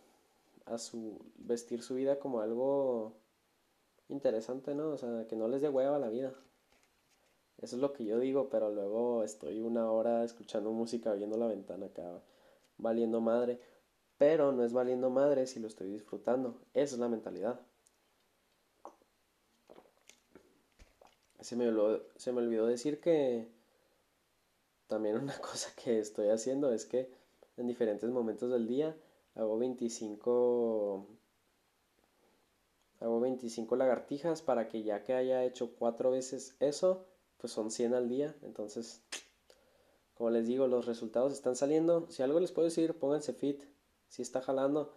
a 0.67 0.79
su 0.79 1.21
vestir 1.37 1.83
su 1.83 1.95
vida 1.95 2.19
como 2.19 2.41
algo 2.41 3.15
interesante, 4.09 4.75
¿no? 4.75 4.91
O 4.91 4.99
sea, 4.99 5.27
que 5.29 5.37
no 5.37 5.49
les 5.49 5.63
dé 5.63 5.69
hueva 5.69 5.99
la 5.99 6.09
vida. 6.09 6.35
Eso 7.59 7.77
es 7.77 7.83
lo 7.83 7.93
que 7.93 8.05
yo 8.05 8.19
digo, 8.19 8.49
pero 8.51 8.71
luego 8.71 9.25
estoy 9.25 9.61
una 9.61 9.91
hora 9.91 10.25
escuchando 10.25 10.71
música, 10.71 11.13
viendo 11.15 11.37
la 11.37 11.49
ventana 11.49 11.87
acá, 11.87 12.23
valiendo 12.77 13.21
madre. 13.21 13.61
Pero 14.17 14.53
no 14.53 14.65
es 14.65 14.73
valiendo 14.73 15.11
madre 15.11 15.47
si 15.47 15.61
lo 15.61 15.69
estoy 15.69 15.91
disfrutando. 15.91 16.61
Esa 16.75 16.95
es 16.95 17.01
la 17.01 17.09
mentalidad. 17.09 17.61
Se 21.41 21.57
me, 21.57 21.67
se 22.17 22.33
me 22.33 22.39
olvidó 22.41 22.67
decir 22.67 23.01
que 23.01 23.49
también 24.89 25.17
una 25.23 25.39
cosa 25.39 25.71
que 25.77 25.99
estoy 25.99 26.29
haciendo 26.29 26.73
es 26.73 26.85
que 26.85 27.11
en 27.59 27.67
diferentes 27.67 28.09
momentos 28.11 28.51
del 28.51 28.67
día. 28.67 28.97
Hago 29.35 29.59
25 29.59 31.07
hago 33.01 33.21
25 33.21 33.77
lagartijas 33.77 34.43
para 34.43 34.69
que 34.69 34.83
ya 34.83 35.05
que 35.05 35.15
haya 35.15 35.45
hecho 35.45 35.75
cuatro 35.77 36.11
veces 36.11 36.57
eso, 36.61 37.07
pues 37.37 37.53
son 37.53 37.71
100 37.71 37.95
al 37.95 38.09
día. 38.09 38.35
Entonces, 38.43 39.03
como 40.15 40.31
les 40.31 40.47
digo, 40.47 40.67
los 40.67 40.87
resultados 40.87 41.33
están 41.33 41.55
saliendo. 41.55 42.11
Si 42.11 42.23
algo 42.23 42.41
les 42.41 42.53
puedo 42.53 42.67
decir, 42.67 42.99
pónganse 42.99 43.33
fit. 43.33 43.63
Si 44.09 44.23
está 44.23 44.41
jalando. 44.41 44.95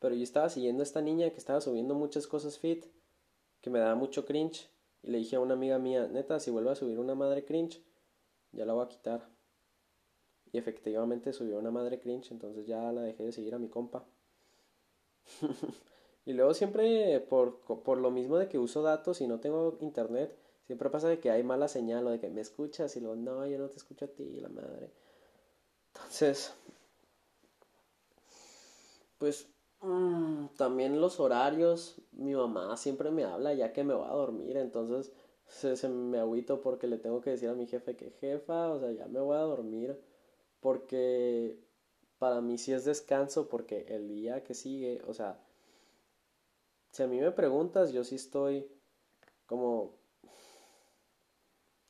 Pero 0.00 0.14
yo 0.14 0.22
estaba 0.22 0.50
siguiendo 0.50 0.82
a 0.82 0.84
esta 0.84 1.00
niña 1.00 1.30
que 1.30 1.38
estaba 1.38 1.60
subiendo 1.60 1.94
muchas 1.94 2.26
cosas 2.26 2.58
fit, 2.58 2.84
que 3.60 3.70
me 3.70 3.78
daba 3.78 3.94
mucho 3.94 4.26
cringe. 4.26 4.68
Y 5.02 5.10
le 5.10 5.18
dije 5.18 5.36
a 5.36 5.40
una 5.40 5.54
amiga 5.54 5.78
mía, 5.78 6.08
neta, 6.08 6.40
si 6.40 6.50
vuelve 6.50 6.70
a 6.70 6.74
subir 6.74 6.98
una 6.98 7.14
madre 7.14 7.44
cringe, 7.44 7.82
ya 8.52 8.64
la 8.64 8.72
voy 8.72 8.84
a 8.84 8.88
quitar. 8.88 9.33
Y 10.54 10.58
efectivamente 10.58 11.34
subió 11.34 11.58
una 11.58 11.72
madre 11.72 11.98
cringe, 12.00 12.30
entonces 12.30 12.64
ya 12.64 12.92
la 12.92 13.02
dejé 13.02 13.24
de 13.24 13.32
seguir 13.32 13.54
a 13.56 13.58
mi 13.58 13.68
compa. 13.68 14.06
y 16.26 16.32
luego 16.32 16.54
siempre, 16.54 17.20
por, 17.20 17.58
por 17.60 17.98
lo 17.98 18.10
mismo 18.10 18.38
de 18.38 18.48
que 18.48 18.58
uso 18.58 18.82
datos 18.82 19.20
y 19.20 19.26
no 19.26 19.40
tengo 19.40 19.76
internet, 19.80 20.36
siempre 20.66 20.90
pasa 20.90 21.08
de 21.08 21.18
que 21.18 21.30
hay 21.30 21.42
mala 21.42 21.68
señal 21.68 22.06
o 22.06 22.10
de 22.10 22.20
que 22.20 22.30
me 22.30 22.40
escuchas 22.40 22.96
y 22.96 23.00
luego, 23.00 23.16
no, 23.16 23.46
yo 23.46 23.58
no 23.58 23.68
te 23.68 23.76
escucho 23.76 24.04
a 24.06 24.08
ti, 24.08 24.40
la 24.40 24.48
madre. 24.48 24.90
Entonces, 25.94 26.52
pues 29.18 29.48
mm, 29.80 30.46
también 30.56 31.00
los 31.00 31.20
horarios, 31.20 31.96
mi 32.12 32.34
mamá 32.34 32.76
siempre 32.76 33.10
me 33.10 33.24
habla 33.24 33.54
ya 33.54 33.72
que 33.72 33.84
me 33.84 33.94
va 33.94 34.10
a 34.10 34.14
dormir, 34.14 34.56
entonces 34.56 35.12
se, 35.46 35.76
se 35.76 35.88
me 35.88 36.18
agüito 36.18 36.60
porque 36.60 36.86
le 36.86 36.98
tengo 36.98 37.20
que 37.20 37.30
decir 37.30 37.48
a 37.48 37.54
mi 37.54 37.66
jefe 37.66 37.96
que 37.96 38.10
jefa, 38.10 38.70
o 38.70 38.80
sea, 38.80 38.92
ya 38.92 39.06
me 39.06 39.20
voy 39.20 39.36
a 39.36 39.40
dormir 39.40 39.98
porque 40.64 41.58
para 42.18 42.40
mí 42.40 42.56
sí 42.56 42.72
es 42.72 42.86
descanso 42.86 43.50
porque 43.50 43.84
el 43.86 44.08
día 44.08 44.42
que 44.44 44.54
sigue, 44.54 45.02
o 45.06 45.12
sea, 45.12 45.38
si 46.90 47.02
a 47.02 47.06
mí 47.06 47.20
me 47.20 47.32
preguntas, 47.32 47.92
yo 47.92 48.02
sí 48.02 48.14
estoy 48.14 48.66
como... 49.44 49.92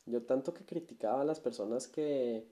Yo 0.06 0.24
tanto 0.24 0.52
que 0.52 0.64
criticaba 0.64 1.20
a 1.20 1.24
las 1.24 1.38
personas 1.38 1.86
que 1.86 2.48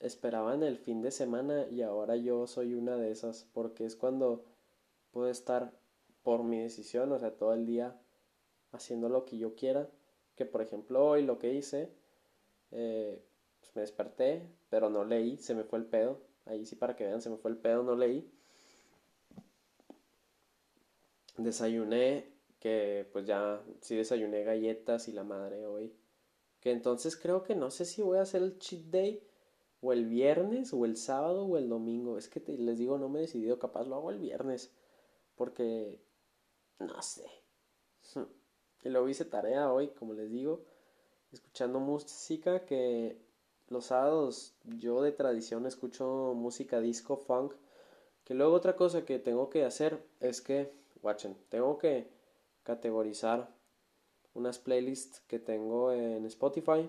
esperaban 0.00 0.62
el 0.62 0.78
fin 0.78 1.02
de 1.02 1.10
semana 1.10 1.66
y 1.70 1.82
ahora 1.82 2.16
yo 2.16 2.46
soy 2.46 2.72
una 2.72 2.96
de 2.96 3.10
esas 3.10 3.46
porque 3.52 3.84
es 3.84 3.96
cuando 3.96 4.46
puedo 5.10 5.28
estar 5.28 5.74
por 6.22 6.42
mi 6.42 6.58
decisión, 6.60 7.12
o 7.12 7.18
sea, 7.18 7.36
todo 7.36 7.52
el 7.52 7.66
día 7.66 7.94
haciendo 8.72 9.10
lo 9.10 9.26
que 9.26 9.36
yo 9.36 9.54
quiera, 9.56 9.90
que 10.36 10.46
por 10.46 10.62
ejemplo 10.62 11.04
hoy 11.04 11.22
lo 11.22 11.38
que 11.38 11.52
hice, 11.52 11.90
eh, 12.70 13.22
me 13.74 13.82
desperté, 13.82 14.48
pero 14.70 14.90
no 14.90 15.04
leí, 15.04 15.36
se 15.38 15.54
me 15.54 15.64
fue 15.64 15.78
el 15.78 15.86
pedo, 15.86 16.20
ahí 16.46 16.64
sí 16.66 16.76
para 16.76 16.96
que 16.96 17.04
vean, 17.04 17.22
se 17.22 17.30
me 17.30 17.36
fue 17.36 17.50
el 17.50 17.56
pedo, 17.56 17.82
no 17.82 17.94
leí. 17.94 18.30
Desayuné, 21.36 22.32
que 22.60 23.08
pues 23.12 23.26
ya 23.26 23.62
sí 23.80 23.96
desayuné 23.96 24.44
galletas 24.44 25.08
y 25.08 25.12
la 25.12 25.24
madre 25.24 25.66
hoy. 25.66 25.92
Que 26.60 26.70
entonces 26.70 27.16
creo 27.16 27.42
que 27.42 27.54
no 27.54 27.70
sé 27.70 27.84
si 27.84 28.00
voy 28.00 28.18
a 28.18 28.22
hacer 28.22 28.42
el 28.42 28.58
cheat 28.58 28.84
day 28.84 29.22
o 29.82 29.92
el 29.92 30.06
viernes 30.06 30.72
o 30.72 30.84
el 30.86 30.96
sábado 30.96 31.44
o 31.44 31.58
el 31.58 31.68
domingo. 31.68 32.16
Es 32.16 32.28
que 32.28 32.40
les 32.40 32.78
digo, 32.78 32.96
no 32.96 33.08
me 33.08 33.18
he 33.18 33.22
decidido, 33.22 33.58
capaz 33.58 33.86
lo 33.86 33.96
hago 33.96 34.10
el 34.10 34.18
viernes. 34.18 34.72
Porque, 35.36 36.00
no 36.78 37.02
sé. 37.02 37.26
Y 38.84 38.90
luego 38.90 39.08
hice 39.08 39.24
tarea 39.24 39.72
hoy, 39.72 39.88
como 39.88 40.12
les 40.12 40.30
digo, 40.30 40.62
escuchando 41.32 41.80
música 41.80 42.66
que 42.66 43.23
los 43.68 43.86
sábados 43.86 44.54
yo 44.64 45.02
de 45.02 45.12
tradición 45.12 45.66
escucho 45.66 46.34
música 46.34 46.80
disco, 46.80 47.16
funk. 47.16 47.54
Que 48.24 48.34
luego 48.34 48.54
otra 48.54 48.76
cosa 48.76 49.04
que 49.04 49.18
tengo 49.18 49.50
que 49.50 49.64
hacer 49.64 50.02
es 50.20 50.40
que, 50.40 50.72
watchen, 51.02 51.36
tengo 51.48 51.78
que 51.78 52.08
categorizar 52.62 53.54
unas 54.32 54.58
playlists 54.58 55.20
que 55.26 55.38
tengo 55.38 55.92
en 55.92 56.24
Spotify. 56.26 56.88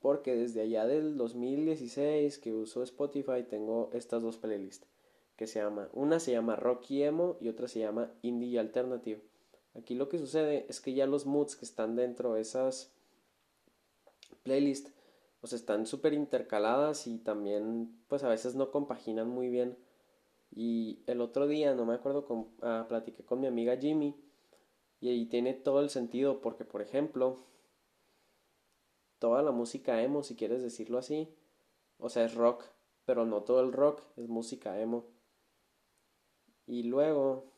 Porque 0.00 0.34
desde 0.34 0.62
allá 0.62 0.86
del 0.86 1.16
2016 1.16 2.38
que 2.38 2.52
uso 2.52 2.82
Spotify 2.82 3.42
tengo 3.48 3.90
estas 3.92 4.22
dos 4.22 4.38
playlists 4.38 4.86
que 5.36 5.46
se 5.46 5.58
llama, 5.58 5.88
una 5.94 6.20
se 6.20 6.32
llama 6.32 6.54
Rocky 6.54 7.02
Emo 7.02 7.38
y 7.40 7.48
otra 7.48 7.66
se 7.66 7.80
llama 7.80 8.12
Indie 8.20 8.58
Alternative. 8.58 9.22
Aquí 9.74 9.94
lo 9.94 10.08
que 10.08 10.18
sucede 10.18 10.66
es 10.68 10.82
que 10.82 10.92
ya 10.92 11.06
los 11.06 11.24
moods 11.24 11.56
que 11.56 11.64
están 11.64 11.96
dentro 11.96 12.34
de 12.34 12.42
esas 12.42 12.92
playlists 14.42 14.92
pues 15.40 15.52
están 15.52 15.86
súper 15.86 16.12
intercaladas 16.12 17.06
y 17.06 17.18
también 17.18 17.98
pues 18.08 18.24
a 18.24 18.28
veces 18.28 18.54
no 18.54 18.70
compaginan 18.70 19.28
muy 19.28 19.48
bien. 19.48 19.78
Y 20.52 21.02
el 21.06 21.20
otro 21.20 21.46
día, 21.46 21.74
no 21.74 21.86
me 21.86 21.94
acuerdo, 21.94 22.24
con, 22.24 22.48
ah, 22.62 22.86
platiqué 22.88 23.24
con 23.24 23.40
mi 23.40 23.46
amiga 23.46 23.76
Jimmy 23.76 24.16
y 25.00 25.08
ahí 25.08 25.26
tiene 25.26 25.54
todo 25.54 25.80
el 25.80 25.90
sentido 25.90 26.40
porque 26.40 26.64
por 26.64 26.82
ejemplo 26.82 27.38
toda 29.18 29.42
la 29.42 29.52
música 29.52 30.02
emo, 30.02 30.22
si 30.22 30.34
quieres 30.34 30.62
decirlo 30.62 30.98
así, 30.98 31.28
o 31.98 32.08
sea, 32.08 32.24
es 32.24 32.34
rock, 32.34 32.64
pero 33.04 33.26
no 33.26 33.42
todo 33.42 33.60
el 33.60 33.72
rock 33.72 34.02
es 34.16 34.28
música 34.28 34.80
emo. 34.80 35.06
Y 36.66 36.84
luego, 36.84 37.52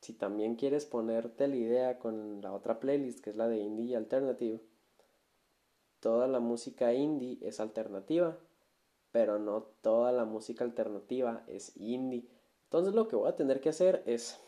si 0.00 0.14
también 0.14 0.56
quieres 0.56 0.84
ponerte 0.86 1.46
la 1.46 1.56
idea 1.56 1.98
con 1.98 2.40
la 2.40 2.52
otra 2.52 2.80
playlist, 2.80 3.20
que 3.20 3.30
es 3.30 3.36
la 3.36 3.48
de 3.48 3.58
indie 3.58 3.96
alternative, 3.96 4.60
toda 6.00 6.28
la 6.28 6.40
música 6.40 6.92
indie 6.92 7.38
es 7.40 7.60
alternativa, 7.60 8.36
pero 9.12 9.38
no 9.38 9.62
toda 9.82 10.12
la 10.12 10.24
música 10.24 10.64
alternativa 10.64 11.42
es 11.46 11.76
indie. 11.76 12.28
Entonces 12.64 12.94
lo 12.94 13.08
que 13.08 13.16
voy 13.16 13.28
a 13.28 13.36
tener 13.36 13.60
que 13.60 13.70
hacer 13.70 14.02
es, 14.06 14.38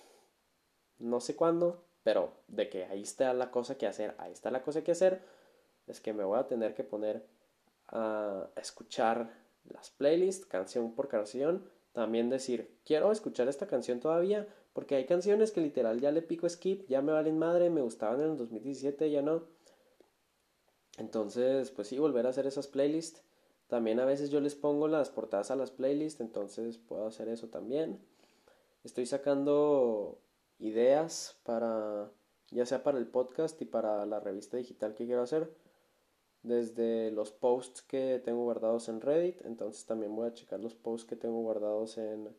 no 0.99 1.21
sé 1.21 1.37
cuándo, 1.37 1.83
pero 2.03 2.33
de 2.49 2.69
que 2.69 2.85
ahí 2.85 3.03
está 3.03 3.33
la 3.35 3.51
cosa 3.51 3.77
que 3.77 3.87
hacer, 3.87 4.15
ahí 4.19 4.33
está 4.33 4.51
la 4.51 4.63
cosa 4.63 4.83
que 4.83 4.93
hacer, 4.93 5.23
es 5.87 6.01
que 6.01 6.13
me 6.13 6.25
voy 6.25 6.39
a 6.39 6.47
tener 6.47 6.75
que 6.75 6.85
poner 6.85 7.27
a 7.89 8.49
escuchar 8.57 9.33
las 9.65 9.91
playlists 9.91 10.47
canción 10.47 10.95
por 10.95 11.09
canción 11.09 11.65
también 11.93 12.31
decir, 12.31 12.71
quiero 12.85 13.11
escuchar 13.11 13.49
esta 13.49 13.67
canción 13.67 14.01
todavía, 14.01 14.47
porque 14.73 14.95
hay 14.95 15.07
canciones 15.07 15.51
que 15.51 15.61
literal 15.61 16.01
ya 16.01 16.13
le 16.13 16.23
pico 16.23 16.49
skip, 16.49 16.87
ya 16.89 17.03
me 17.03 17.13
valen 17.13 17.39
madre, 17.39 17.71
me 17.71 17.83
gustaban 17.83 18.21
en 18.21 18.31
el 18.31 18.37
2017, 18.37 19.11
ya 19.11 19.23
no. 19.23 19.43
Entonces, 20.99 21.71
pues 21.71 21.89
sí, 21.89 21.99
volver 21.99 22.27
a 22.27 22.31
hacer 22.31 22.47
esas 22.47 22.67
playlists. 22.67 23.23
También 23.69 24.01
a 24.01 24.05
veces 24.05 24.31
yo 24.31 24.41
les 24.41 24.55
pongo 24.55 24.89
las 24.89 25.11
portadas 25.11 25.51
a 25.51 25.57
las 25.57 25.71
playlists, 25.71 26.21
entonces 26.21 26.79
puedo 26.79 27.07
hacer 27.07 27.29
eso 27.29 27.49
también. 27.49 28.01
Estoy 28.85 29.07
sacando 29.07 30.19
ideas 30.59 31.37
para, 31.45 32.11
ya 32.51 32.67
sea 32.67 32.83
para 32.83 32.99
el 32.99 33.07
podcast 33.07 33.61
y 33.63 33.65
para 33.65 34.07
la 34.07 34.21
revista 34.21 34.57
digital 34.57 34.95
que 34.95 35.07
quiero 35.07 35.23
hacer 35.23 35.55
desde 36.43 37.11
los 37.11 37.33
posts 37.33 37.83
que 37.83 38.21
tengo 38.25 38.45
guardados 38.45 38.89
en 38.89 39.01
Reddit, 39.01 39.45
entonces 39.45 39.85
también 39.85 40.15
voy 40.15 40.29
a 40.29 40.35
checar 40.35 40.61
los 40.61 40.75
posts 40.75 41.07
que 41.07 41.17
tengo 41.17 41.43
guardados 41.43 41.99
en 41.99 42.35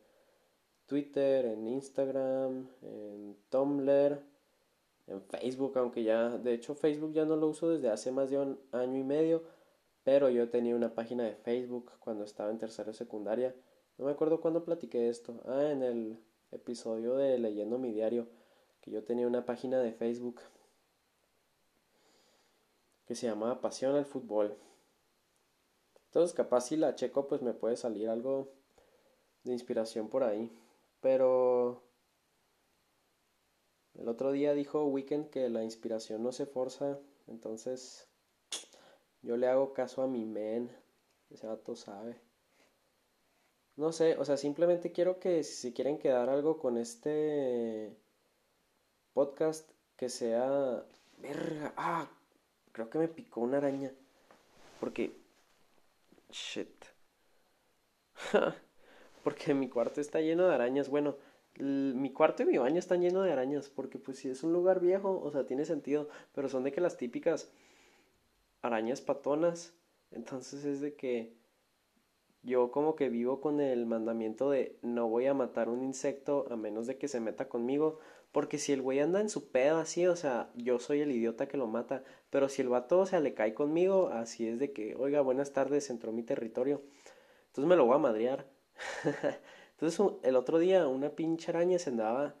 Twitter, 0.86 1.46
en 1.46 1.68
Instagram, 1.68 2.68
en 2.82 3.36
Tumblr, 3.48 4.20
en 5.06 5.22
Facebook, 5.22 5.76
aunque 5.78 6.02
ya, 6.02 6.30
de 6.38 6.54
hecho 6.54 6.74
Facebook 6.74 7.12
ya 7.12 7.24
no 7.24 7.36
lo 7.36 7.48
uso 7.48 7.68
desde 7.68 7.90
hace 7.90 8.12
más 8.12 8.30
de 8.30 8.38
un 8.38 8.60
año 8.72 8.98
y 8.98 9.04
medio, 9.04 9.42
pero 10.04 10.28
yo 10.30 10.48
tenía 10.50 10.76
una 10.76 10.94
página 10.94 11.24
de 11.24 11.34
Facebook 11.34 11.92
cuando 12.00 12.24
estaba 12.24 12.50
en 12.50 12.58
tercera 12.58 12.92
secundaria. 12.92 13.54
No 13.98 14.06
me 14.06 14.12
acuerdo 14.12 14.40
cuándo 14.40 14.64
platiqué 14.64 15.08
esto. 15.08 15.40
Ah, 15.46 15.70
en 15.70 15.82
el 15.82 16.18
episodio 16.50 17.16
de 17.16 17.38
Leyendo 17.38 17.78
mi 17.78 17.92
diario, 17.92 18.26
que 18.80 18.90
yo 18.90 19.04
tenía 19.04 19.26
una 19.26 19.44
página 19.44 19.80
de 19.80 19.92
Facebook 19.92 20.40
que 23.06 23.14
se 23.14 23.26
llamaba 23.26 23.60
Pasión 23.60 23.94
al 23.96 24.06
Fútbol. 24.06 24.56
Entonces 26.06 26.34
capaz 26.34 26.62
si 26.62 26.76
la 26.76 26.94
checo 26.94 27.26
pues 27.26 27.42
me 27.42 27.54
puede 27.54 27.76
salir 27.76 28.08
algo 28.08 28.52
de 29.44 29.52
inspiración 29.52 30.08
por 30.08 30.24
ahí. 30.24 30.50
Pero 31.00 31.82
el 33.94 34.08
otro 34.08 34.32
día 34.32 34.54
dijo 34.54 34.84
Weekend 34.84 35.30
que 35.30 35.48
la 35.48 35.64
inspiración 35.64 36.22
no 36.22 36.32
se 36.32 36.46
forza. 36.46 36.98
Entonces 37.26 38.08
yo 39.22 39.36
le 39.36 39.48
hago 39.48 39.72
caso 39.72 40.02
a 40.02 40.08
mi 40.08 40.24
men. 40.24 40.70
Ese 41.30 41.46
vato 41.46 41.76
sabe. 41.76 42.20
No 43.76 43.92
sé, 43.92 44.16
o 44.18 44.24
sea, 44.24 44.36
simplemente 44.36 44.92
quiero 44.92 45.18
que 45.18 45.44
si 45.44 45.72
quieren 45.72 45.98
quedar 45.98 46.28
algo 46.28 46.58
con 46.58 46.76
este 46.76 47.96
podcast, 49.14 49.70
que 49.96 50.08
sea... 50.08 50.84
Verga, 51.18 51.72
ah, 51.76 52.10
Creo 52.72 52.88
que 52.88 52.98
me 52.98 53.08
picó 53.08 53.40
una 53.40 53.58
araña. 53.58 53.92
Porque... 54.80 55.14
Shit. 56.30 56.84
porque 59.24 59.54
mi 59.54 59.68
cuarto 59.68 60.00
está 60.00 60.20
lleno 60.20 60.48
de 60.48 60.54
arañas. 60.54 60.88
Bueno, 60.88 61.16
mi 61.62 62.12
cuarto 62.12 62.42
y 62.42 62.46
mi 62.46 62.58
baño 62.58 62.78
están 62.78 63.00
llenos 63.00 63.24
de 63.24 63.32
arañas. 63.32 63.68
Porque 63.68 63.98
pues 63.98 64.18
si 64.18 64.28
es 64.28 64.42
un 64.42 64.52
lugar 64.52 64.80
viejo, 64.80 65.20
o 65.20 65.30
sea, 65.30 65.46
tiene 65.46 65.64
sentido. 65.64 66.08
Pero 66.34 66.48
son 66.48 66.64
de 66.64 66.72
que 66.72 66.80
las 66.80 66.96
típicas 66.96 67.52
arañas 68.62 69.00
patonas. 69.00 69.74
Entonces 70.10 70.64
es 70.64 70.80
de 70.80 70.94
que 70.94 71.34
yo 72.42 72.70
como 72.70 72.96
que 72.96 73.08
vivo 73.08 73.40
con 73.40 73.60
el 73.60 73.86
mandamiento 73.86 74.50
de 74.50 74.78
no 74.82 75.08
voy 75.08 75.26
a 75.26 75.34
matar 75.34 75.68
un 75.68 75.82
insecto 75.82 76.46
a 76.50 76.56
menos 76.56 76.86
de 76.86 76.98
que 76.98 77.08
se 77.08 77.20
meta 77.20 77.48
conmigo. 77.48 77.98
Porque 78.32 78.58
si 78.58 78.72
el 78.72 78.82
güey 78.82 79.00
anda 79.00 79.20
en 79.20 79.28
su 79.28 79.50
pedo 79.50 79.76
así, 79.78 80.06
o 80.06 80.16
sea, 80.16 80.50
yo 80.56 80.78
soy 80.78 81.00
el 81.02 81.12
idiota 81.12 81.48
que 81.48 81.58
lo 81.58 81.66
mata. 81.66 82.02
Pero 82.30 82.48
si 82.48 82.62
el 82.62 82.68
vato, 82.70 83.00
o 83.00 83.06
sea, 83.06 83.20
le 83.20 83.34
cae 83.34 83.54
conmigo, 83.54 84.08
así 84.08 84.48
es 84.48 84.58
de 84.58 84.72
que, 84.72 84.94
oiga, 84.96 85.20
buenas 85.20 85.52
tardes, 85.52 85.90
entró 85.90 86.12
mi 86.12 86.22
territorio. 86.22 86.82
Entonces 87.48 87.68
me 87.68 87.76
lo 87.76 87.84
voy 87.84 87.96
a 87.96 87.98
madrear. 87.98 88.46
Entonces 89.82 90.16
el 90.22 90.36
otro 90.36 90.60
día 90.60 90.86
una 90.86 91.10
pinche 91.10 91.50
araña 91.50 91.76
se 91.76 91.90
andaba, 91.90 92.36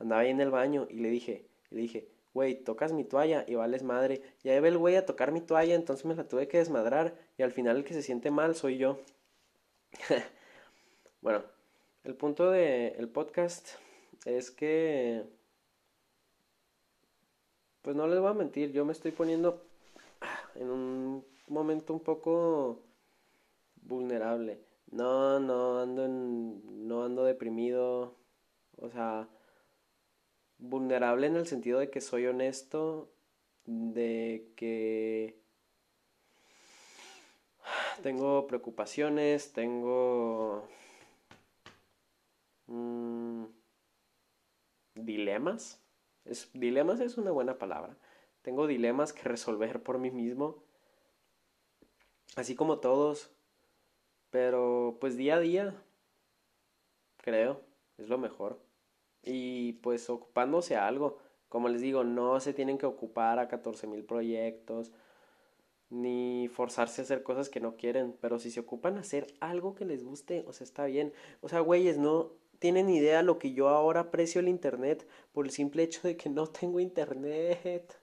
andaba 0.00 0.22
ahí 0.22 0.30
en 0.30 0.40
el 0.40 0.50
baño 0.50 0.88
y 0.90 0.94
le 0.94 1.08
dije, 1.08 1.46
le 1.70 1.82
dije, 1.82 2.08
güey, 2.34 2.56
tocas 2.64 2.92
mi 2.92 3.04
toalla 3.04 3.44
y 3.46 3.54
vales 3.54 3.84
madre. 3.84 4.22
Y 4.42 4.48
ahí 4.48 4.58
ve 4.58 4.70
el 4.70 4.78
güey 4.78 4.96
a 4.96 5.06
tocar 5.06 5.30
mi 5.30 5.40
toalla, 5.40 5.76
entonces 5.76 6.04
me 6.04 6.16
la 6.16 6.26
tuve 6.26 6.48
que 6.48 6.58
desmadrar 6.58 7.14
y 7.38 7.44
al 7.44 7.52
final 7.52 7.76
el 7.76 7.84
que 7.84 7.94
se 7.94 8.02
siente 8.02 8.32
mal 8.32 8.56
soy 8.56 8.76
yo. 8.76 8.98
bueno, 11.22 11.44
el 12.02 12.16
punto 12.16 12.50
del 12.50 12.96
el 12.98 13.08
podcast 13.08 13.68
es 14.24 14.50
que 14.50 15.22
pues 17.82 17.94
no 17.94 18.08
les 18.08 18.18
voy 18.18 18.30
a 18.30 18.34
mentir, 18.34 18.72
yo 18.72 18.84
me 18.84 18.92
estoy 18.92 19.12
poniendo 19.12 19.62
en 20.56 20.68
un 20.68 21.24
momento 21.46 21.92
un 21.92 22.00
poco 22.00 22.80
vulnerable. 23.76 24.69
No, 24.90 25.38
no 25.40 25.80
ando 25.80 26.04
en, 26.04 26.88
no 26.88 27.04
ando 27.04 27.24
deprimido, 27.24 28.16
o 28.76 28.90
sea, 28.90 29.28
vulnerable 30.58 31.26
en 31.26 31.36
el 31.36 31.46
sentido 31.46 31.78
de 31.78 31.90
que 31.90 32.00
soy 32.00 32.26
honesto, 32.26 33.12
de 33.64 34.52
que 34.56 35.40
tengo 38.02 38.46
preocupaciones, 38.46 39.52
tengo 39.52 40.68
mm, 42.66 43.44
dilemas. 44.94 45.80
Dilemas 46.54 47.00
es 47.00 47.18
una 47.18 47.30
buena 47.30 47.58
palabra. 47.58 47.96
Tengo 48.42 48.66
dilemas 48.66 49.12
que 49.12 49.22
resolver 49.22 49.82
por 49.82 49.98
mí 49.98 50.10
mismo. 50.10 50.62
Así 52.36 52.54
como 52.54 52.78
todos. 52.78 53.30
Pero 54.30 54.98
pues 55.00 55.16
día 55.16 55.36
a 55.36 55.40
día, 55.40 55.74
creo, 57.18 57.60
es 57.98 58.08
lo 58.08 58.18
mejor. 58.18 58.60
Y 59.22 59.74
pues 59.74 60.08
ocupándose 60.10 60.76
a 60.76 60.86
algo. 60.86 61.18
Como 61.48 61.68
les 61.68 61.80
digo, 61.82 62.04
no 62.04 62.40
se 62.40 62.54
tienen 62.54 62.78
que 62.78 62.86
ocupar 62.86 63.38
a 63.38 63.48
14 63.48 63.86
mil 63.86 64.04
proyectos 64.04 64.92
ni 65.90 66.48
forzarse 66.48 67.02
a 67.02 67.04
hacer 67.04 67.22
cosas 67.22 67.48
que 67.50 67.60
no 67.60 67.76
quieren, 67.76 68.16
pero 68.20 68.38
si 68.38 68.50
se 68.50 68.60
ocupan 68.60 68.96
a 68.96 69.00
hacer 69.00 69.26
algo 69.40 69.74
que 69.74 69.84
les 69.84 70.04
guste, 70.04 70.44
o 70.46 70.52
sea, 70.52 70.64
está 70.64 70.86
bien. 70.86 71.12
O 71.40 71.48
sea, 71.48 71.60
güeyes, 71.60 71.98
no 71.98 72.32
tienen 72.60 72.88
idea 72.90 73.22
lo 73.22 73.38
que 73.38 73.52
yo 73.52 73.68
ahora 73.68 74.00
aprecio 74.00 74.40
el 74.40 74.48
internet 74.48 75.06
por 75.32 75.46
el 75.46 75.50
simple 75.50 75.82
hecho 75.82 76.02
de 76.06 76.16
que 76.16 76.28
no 76.30 76.46
tengo 76.46 76.78
internet. 76.80 77.98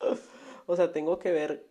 o 0.66 0.76
sea, 0.76 0.92
tengo 0.92 1.18
que 1.18 1.32
ver 1.32 1.67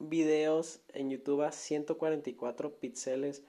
videos 0.00 0.80
en 0.92 1.10
YouTube 1.10 1.42
a 1.42 1.52
144 1.52 2.74
píxeles 2.80 3.44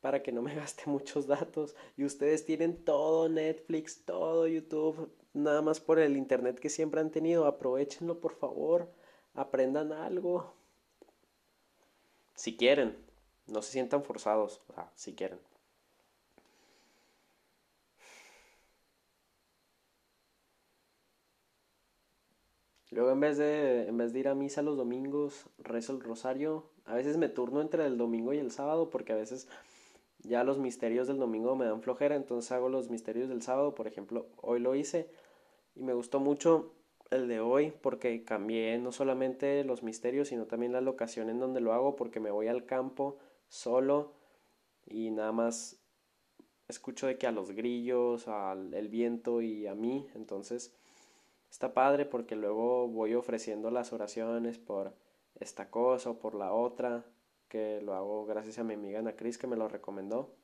para 0.00 0.22
que 0.22 0.32
no 0.32 0.42
me 0.42 0.54
gaste 0.56 0.84
muchos 0.86 1.26
datos. 1.26 1.74
Y 1.96 2.04
ustedes 2.04 2.44
tienen 2.44 2.84
todo 2.84 3.28
Netflix, 3.28 4.04
todo 4.04 4.46
YouTube, 4.46 5.10
nada 5.32 5.62
más 5.62 5.80
por 5.80 5.98
el 5.98 6.16
internet 6.16 6.58
que 6.58 6.68
siempre 6.68 7.00
han 7.00 7.10
tenido. 7.10 7.46
Aprovechenlo, 7.46 8.20
por 8.20 8.34
favor 8.34 8.90
aprendan 9.36 9.92
algo. 9.92 10.54
Si 12.34 12.56
quieren, 12.56 12.96
no 13.46 13.62
se 13.62 13.72
sientan 13.72 14.02
forzados, 14.02 14.60
si 14.94 15.14
quieren. 15.14 15.38
Luego 22.96 23.10
en 23.10 23.20
vez 23.20 23.36
de 23.36 23.88
en 23.88 23.98
vez 23.98 24.14
de 24.14 24.20
ir 24.20 24.28
a 24.28 24.34
misa 24.34 24.62
los 24.62 24.78
domingos, 24.78 25.50
rezo 25.58 25.92
el 25.92 26.00
rosario. 26.00 26.64
A 26.86 26.94
veces 26.94 27.18
me 27.18 27.28
turno 27.28 27.60
entre 27.60 27.84
el 27.84 27.98
domingo 27.98 28.32
y 28.32 28.38
el 28.38 28.50
sábado 28.50 28.88
porque 28.88 29.12
a 29.12 29.16
veces 29.16 29.48
ya 30.20 30.44
los 30.44 30.58
misterios 30.58 31.06
del 31.06 31.18
domingo 31.18 31.54
me 31.56 31.66
dan 31.66 31.82
flojera, 31.82 32.16
entonces 32.16 32.50
hago 32.52 32.70
los 32.70 32.88
misterios 32.88 33.28
del 33.28 33.42
sábado, 33.42 33.74
por 33.74 33.86
ejemplo, 33.86 34.28
hoy 34.40 34.60
lo 34.60 34.74
hice 34.74 35.10
y 35.74 35.82
me 35.82 35.92
gustó 35.92 36.20
mucho 36.20 36.72
el 37.10 37.28
de 37.28 37.38
hoy 37.38 37.70
porque 37.82 38.24
cambié 38.24 38.78
no 38.78 38.92
solamente 38.92 39.62
los 39.64 39.82
misterios, 39.82 40.28
sino 40.28 40.46
también 40.46 40.72
la 40.72 40.80
locación 40.80 41.28
en 41.28 41.38
donde 41.38 41.60
lo 41.60 41.74
hago 41.74 41.96
porque 41.96 42.18
me 42.18 42.30
voy 42.30 42.48
al 42.48 42.64
campo 42.64 43.18
solo 43.48 44.14
y 44.86 45.10
nada 45.10 45.32
más 45.32 45.82
escucho 46.66 47.08
de 47.08 47.18
que 47.18 47.26
a 47.26 47.32
los 47.32 47.50
grillos, 47.50 48.26
al 48.26 48.72
el 48.72 48.88
viento 48.88 49.42
y 49.42 49.66
a 49.66 49.74
mí, 49.74 50.08
entonces 50.14 50.74
está 51.50 51.74
padre 51.74 52.06
porque 52.06 52.36
luego 52.36 52.88
voy 52.88 53.14
ofreciendo 53.14 53.70
las 53.70 53.92
oraciones 53.92 54.58
por 54.58 54.94
esta 55.40 55.70
cosa 55.70 56.10
o 56.10 56.18
por 56.18 56.34
la 56.34 56.52
otra, 56.52 57.04
que 57.48 57.80
lo 57.82 57.94
hago 57.94 58.26
gracias 58.26 58.58
a 58.58 58.64
mi 58.64 58.74
amiga 58.74 58.98
Ana 58.98 59.16
Cris 59.16 59.38
que 59.38 59.46
me 59.46 59.56
lo 59.56 59.68
recomendó. 59.68 60.34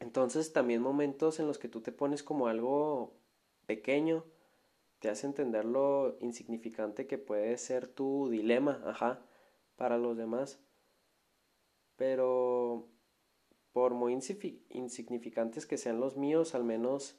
Entonces 0.00 0.52
también 0.52 0.82
momentos 0.82 1.38
en 1.38 1.46
los 1.46 1.58
que 1.58 1.68
tú 1.68 1.80
te 1.80 1.92
pones 1.92 2.22
como 2.22 2.48
algo 2.48 3.14
pequeño, 3.66 4.24
te 4.98 5.08
hace 5.08 5.26
entender 5.26 5.64
lo 5.64 6.16
insignificante 6.20 7.06
que 7.06 7.18
puede 7.18 7.56
ser 7.58 7.88
tu 7.88 8.28
dilema, 8.28 8.82
ajá, 8.84 9.20
para 9.76 9.98
los 9.98 10.16
demás. 10.16 10.60
Pero 11.96 12.88
por 13.72 13.94
muy 13.94 14.12
insignificantes 14.70 15.66
que 15.66 15.78
sean 15.78 16.00
los 16.00 16.16
míos, 16.16 16.54
al 16.54 16.64
menos 16.64 17.16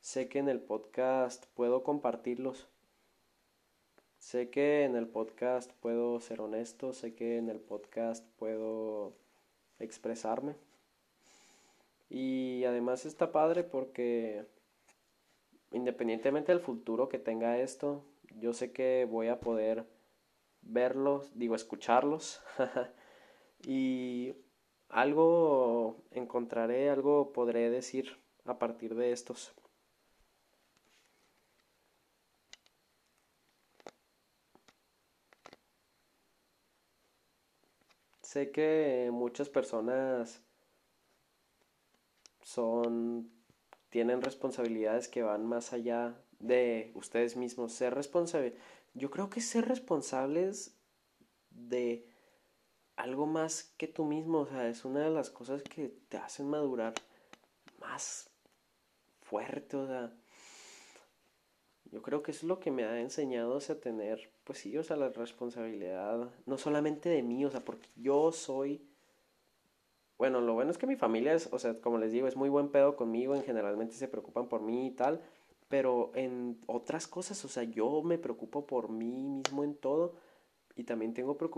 sé 0.00 0.28
que 0.28 0.38
en 0.38 0.48
el 0.48 0.60
podcast 0.60 1.46
puedo 1.54 1.82
compartirlos. 1.82 2.68
Sé 4.18 4.50
que 4.50 4.84
en 4.84 4.96
el 4.96 5.08
podcast 5.08 5.72
puedo 5.80 6.20
ser 6.20 6.40
honesto, 6.40 6.92
sé 6.92 7.14
que 7.14 7.38
en 7.38 7.48
el 7.48 7.60
podcast 7.60 8.26
puedo 8.38 9.14
expresarme. 9.78 10.56
Y 12.08 12.64
además 12.64 13.06
está 13.06 13.32
padre 13.32 13.64
porque 13.64 14.44
independientemente 15.72 16.52
del 16.52 16.60
futuro 16.60 17.08
que 17.08 17.18
tenga 17.18 17.58
esto, 17.58 18.04
yo 18.36 18.52
sé 18.52 18.72
que 18.72 19.06
voy 19.08 19.28
a 19.28 19.40
poder 19.40 19.86
verlos, 20.62 21.30
digo, 21.38 21.54
escucharlos. 21.54 22.40
y 23.66 24.34
algo 24.88 25.96
encontraré, 26.10 26.90
algo 26.90 27.32
podré 27.32 27.70
decir 27.70 28.18
a 28.44 28.58
partir 28.58 28.94
de 28.94 29.12
estos. 29.12 29.52
Sé 38.40 38.52
que 38.52 39.10
muchas 39.12 39.50
personas 39.50 40.42
son 42.40 43.30
tienen 43.90 44.22
responsabilidades 44.22 45.08
que 45.08 45.22
van 45.22 45.44
más 45.44 45.74
allá 45.74 46.18
de 46.38 46.90
ustedes 46.94 47.36
mismos. 47.36 47.74
Ser 47.74 47.94
responsable, 47.94 48.56
yo 48.94 49.10
creo 49.10 49.28
que 49.28 49.42
ser 49.42 49.68
responsables 49.68 50.74
de 51.50 52.08
algo 52.96 53.26
más 53.26 53.74
que 53.76 53.88
tú 53.88 54.06
mismo, 54.06 54.38
o 54.38 54.46
sea, 54.46 54.70
es 54.70 54.86
una 54.86 55.00
de 55.00 55.10
las 55.10 55.28
cosas 55.28 55.62
que 55.62 55.94
te 56.08 56.16
hacen 56.16 56.48
madurar 56.48 56.94
más 57.78 58.30
fuerte, 59.20 59.76
o 59.76 59.86
sea, 59.86 60.16
yo 61.92 62.02
creo 62.02 62.22
que 62.22 62.30
es 62.30 62.42
lo 62.42 62.60
que 62.60 62.70
me 62.70 62.84
ha 62.84 63.00
enseñado 63.00 63.60
sea, 63.60 63.80
tener, 63.80 64.30
pues 64.44 64.58
sí, 64.60 64.76
o 64.78 64.82
sea, 64.82 64.96
la 64.96 65.08
responsabilidad, 65.08 66.30
no 66.46 66.58
solamente 66.58 67.08
de 67.08 67.22
mí, 67.22 67.44
o 67.44 67.50
sea, 67.50 67.64
porque 67.64 67.88
yo 67.96 68.32
soy 68.32 68.82
bueno, 70.20 70.42
lo 70.42 70.52
bueno 70.52 70.70
es 70.70 70.76
que 70.76 70.86
mi 70.86 70.96
familia 70.96 71.32
es, 71.32 71.48
o 71.50 71.58
sea, 71.58 71.80
como 71.80 71.96
les 71.96 72.12
digo, 72.12 72.28
es 72.28 72.36
muy 72.36 72.50
buen 72.50 72.68
pedo 72.68 72.94
conmigo, 72.94 73.34
en 73.34 73.42
generalmente 73.42 73.94
se 73.94 74.06
preocupan 74.06 74.48
por 74.48 74.60
mí 74.60 74.88
y 74.88 74.90
tal, 74.90 75.22
pero 75.68 76.12
en 76.14 76.60
otras 76.66 77.06
cosas, 77.06 77.42
o 77.46 77.48
sea, 77.48 77.62
yo 77.62 78.02
me 78.02 78.18
preocupo 78.18 78.66
por 78.66 78.90
mí 78.90 79.26
mismo 79.26 79.64
en 79.64 79.74
todo 79.74 80.16
y 80.76 80.84
también 80.84 81.14
tengo, 81.14 81.38
por, 81.38 81.50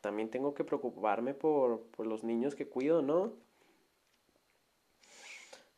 también 0.00 0.30
tengo 0.30 0.52
que 0.52 0.64
preocuparme 0.64 1.32
por, 1.32 1.82
por 1.96 2.08
los 2.08 2.24
niños 2.24 2.56
que 2.56 2.66
cuido, 2.68 3.02
¿no? 3.02 3.34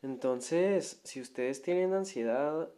Entonces, 0.01 1.03
si 1.05 1.21
ustedes 1.21 1.61
tienen 1.61 1.93
ansiedad 1.93 2.71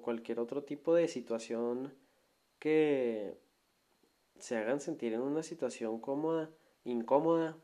cualquier 0.00 0.40
otro 0.40 0.64
tipo 0.64 0.94
de 0.94 1.08
situación 1.08 1.92
que 2.58 3.36
se 4.38 4.56
hagan 4.56 4.80
sentir 4.80 5.12
en 5.12 5.20
una 5.20 5.42
situación 5.42 6.00
cómoda, 6.00 6.50
incómoda 6.84 7.56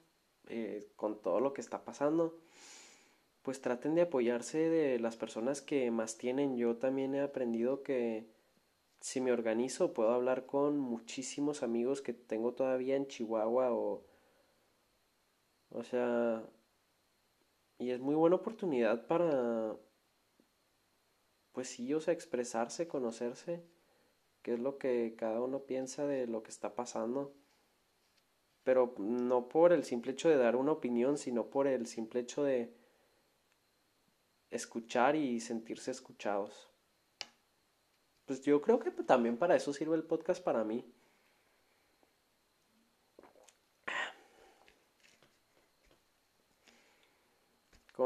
eh, 0.48 0.86
con 0.96 1.20
todo 1.20 1.40
lo 1.40 1.52
que 1.52 1.60
está 1.60 1.84
pasando, 1.84 2.38
pues 3.42 3.60
traten 3.60 3.94
de 3.94 4.02
apoyarse 4.02 4.58
de 4.58 4.98
las 4.98 5.16
personas 5.16 5.62
que 5.62 5.90
más 5.90 6.18
tienen. 6.18 6.56
Yo 6.56 6.76
también 6.76 7.14
he 7.14 7.20
aprendido 7.20 7.82
que 7.82 8.26
si 9.00 9.20
me 9.20 9.32
organizo 9.32 9.92
puedo 9.92 10.10
hablar 10.10 10.46
con 10.46 10.78
muchísimos 10.78 11.62
amigos 11.62 12.02
que 12.02 12.12
tengo 12.12 12.52
todavía 12.52 12.96
en 12.96 13.06
Chihuahua 13.06 13.72
o 13.72 14.02
o 15.70 15.84
sea 15.84 16.42
y 17.78 17.90
es 17.90 18.00
muy 18.00 18.14
buena 18.16 18.36
oportunidad 18.36 19.06
para 19.06 19.76
pues 21.58 21.70
sí, 21.70 21.92
o 21.92 22.00
sea, 22.00 22.14
expresarse, 22.14 22.86
conocerse, 22.86 23.64
qué 24.42 24.54
es 24.54 24.60
lo 24.60 24.78
que 24.78 25.16
cada 25.18 25.40
uno 25.40 25.64
piensa 25.64 26.06
de 26.06 26.28
lo 26.28 26.44
que 26.44 26.52
está 26.52 26.76
pasando 26.76 27.34
pero 28.68 28.94
no 28.98 29.48
por 29.48 29.72
el 29.72 29.82
simple 29.82 30.12
hecho 30.12 30.28
de 30.28 30.36
dar 30.36 30.54
una 30.54 30.72
opinión, 30.72 31.16
sino 31.16 31.46
por 31.48 31.66
el 31.66 31.86
simple 31.86 32.20
hecho 32.20 32.44
de 32.44 32.70
escuchar 34.50 35.16
y 35.16 35.40
sentirse 35.40 35.90
escuchados. 35.90 36.70
Pues 38.26 38.42
yo 38.42 38.60
creo 38.60 38.78
que 38.78 38.90
también 38.90 39.38
para 39.38 39.56
eso 39.56 39.72
sirve 39.72 39.96
el 39.96 40.04
podcast 40.04 40.44
para 40.44 40.64
mí. 40.64 40.84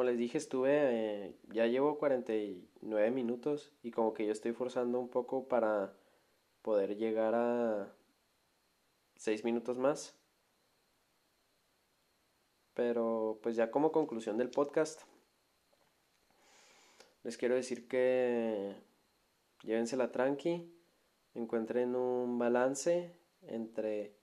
Como 0.02 0.10
les 0.10 0.18
dije, 0.18 0.36
estuve, 0.36 0.70
eh, 0.72 1.36
ya 1.52 1.68
llevo 1.68 1.96
49 1.96 3.12
minutos 3.12 3.72
y 3.84 3.92
como 3.92 4.14
que 4.14 4.26
yo 4.26 4.32
estoy 4.32 4.50
forzando 4.50 4.98
un 4.98 5.08
poco 5.08 5.46
para 5.46 5.94
poder 6.60 6.96
llegar 6.96 7.36
a 7.36 7.94
6 9.14 9.44
minutos 9.44 9.78
más. 9.78 10.18
Pero 12.74 13.38
pues 13.44 13.54
ya 13.54 13.70
como 13.70 13.92
conclusión 13.92 14.38
del 14.38 14.50
podcast, 14.50 15.02
les 17.22 17.36
quiero 17.36 17.54
decir 17.54 17.86
que 17.86 18.74
llévensela 19.62 20.10
tranqui, 20.10 20.68
encuentren 21.34 21.94
un 21.94 22.40
balance 22.40 23.14
entre 23.42 24.16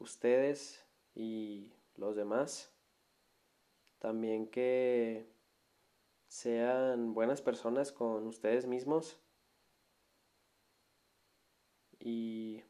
ustedes 0.00 0.84
y 1.14 1.72
los 1.94 2.16
demás. 2.16 2.74
También 3.98 4.48
que 4.48 5.26
sean 6.26 7.14
buenas 7.14 7.42
personas 7.42 7.92
con 7.92 8.26
ustedes 8.26 8.66
mismos 8.66 9.18
y 11.98 12.62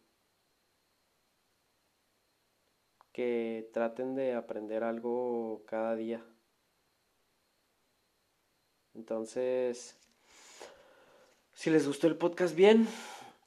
que 3.13 3.69
traten 3.73 4.15
de 4.15 4.35
aprender 4.35 4.85
algo 4.85 5.65
cada 5.67 5.97
día. 5.97 6.25
Entonces, 8.95 9.97
si 11.53 11.71
les 11.71 11.87
gustó 11.87 12.07
el 12.07 12.17
podcast, 12.17 12.55
bien. 12.55 12.87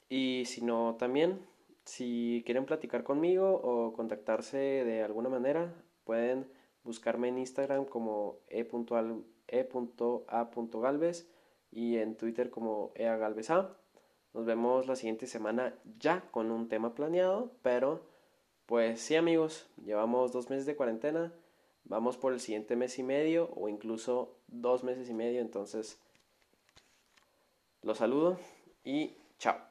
Y 0.10 0.44
si 0.46 0.62
no, 0.62 0.96
también. 1.00 1.40
Si 1.86 2.44
quieren 2.46 2.66
platicar 2.66 3.04
conmigo 3.04 3.50
o 3.64 3.94
contactarse 3.94 4.58
de 4.58 5.04
alguna 5.04 5.30
manera, 5.30 5.74
pueden 6.04 6.52
buscarme 6.84 7.30
en 7.30 7.38
Instagram 7.40 7.86
como 7.86 8.40
e.a.galvez 8.48 9.30
y 11.72 11.98
en 11.98 12.16
Twitter 12.16 12.50
como 12.50 12.92
eagalveza. 12.96 13.78
Nos 14.34 14.46
vemos 14.46 14.88
la 14.88 14.96
siguiente 14.96 15.28
semana 15.28 15.76
ya 16.00 16.22
con 16.32 16.52
un 16.52 16.70
tema 16.70 16.96
planeado, 16.96 17.52
pero 17.62 18.02
pues 18.66 19.02
sí 19.02 19.16
amigos, 19.16 19.68
llevamos 19.84 20.32
dos 20.32 20.50
meses 20.50 20.66
de 20.66 20.76
cuarentena, 20.76 21.34
vamos 21.84 22.18
por 22.18 22.32
el 22.32 22.40
siguiente 22.40 22.76
mes 22.76 22.98
y 23.00 23.04
medio 23.04 23.50
o 23.56 23.68
incluso 23.68 24.38
dos 24.48 24.84
meses 24.84 25.10
y 25.10 25.14
medio, 25.14 25.42
entonces 25.42 26.00
los 27.82 27.98
saludo 27.98 28.38
y 28.84 29.18
chao. 29.38 29.71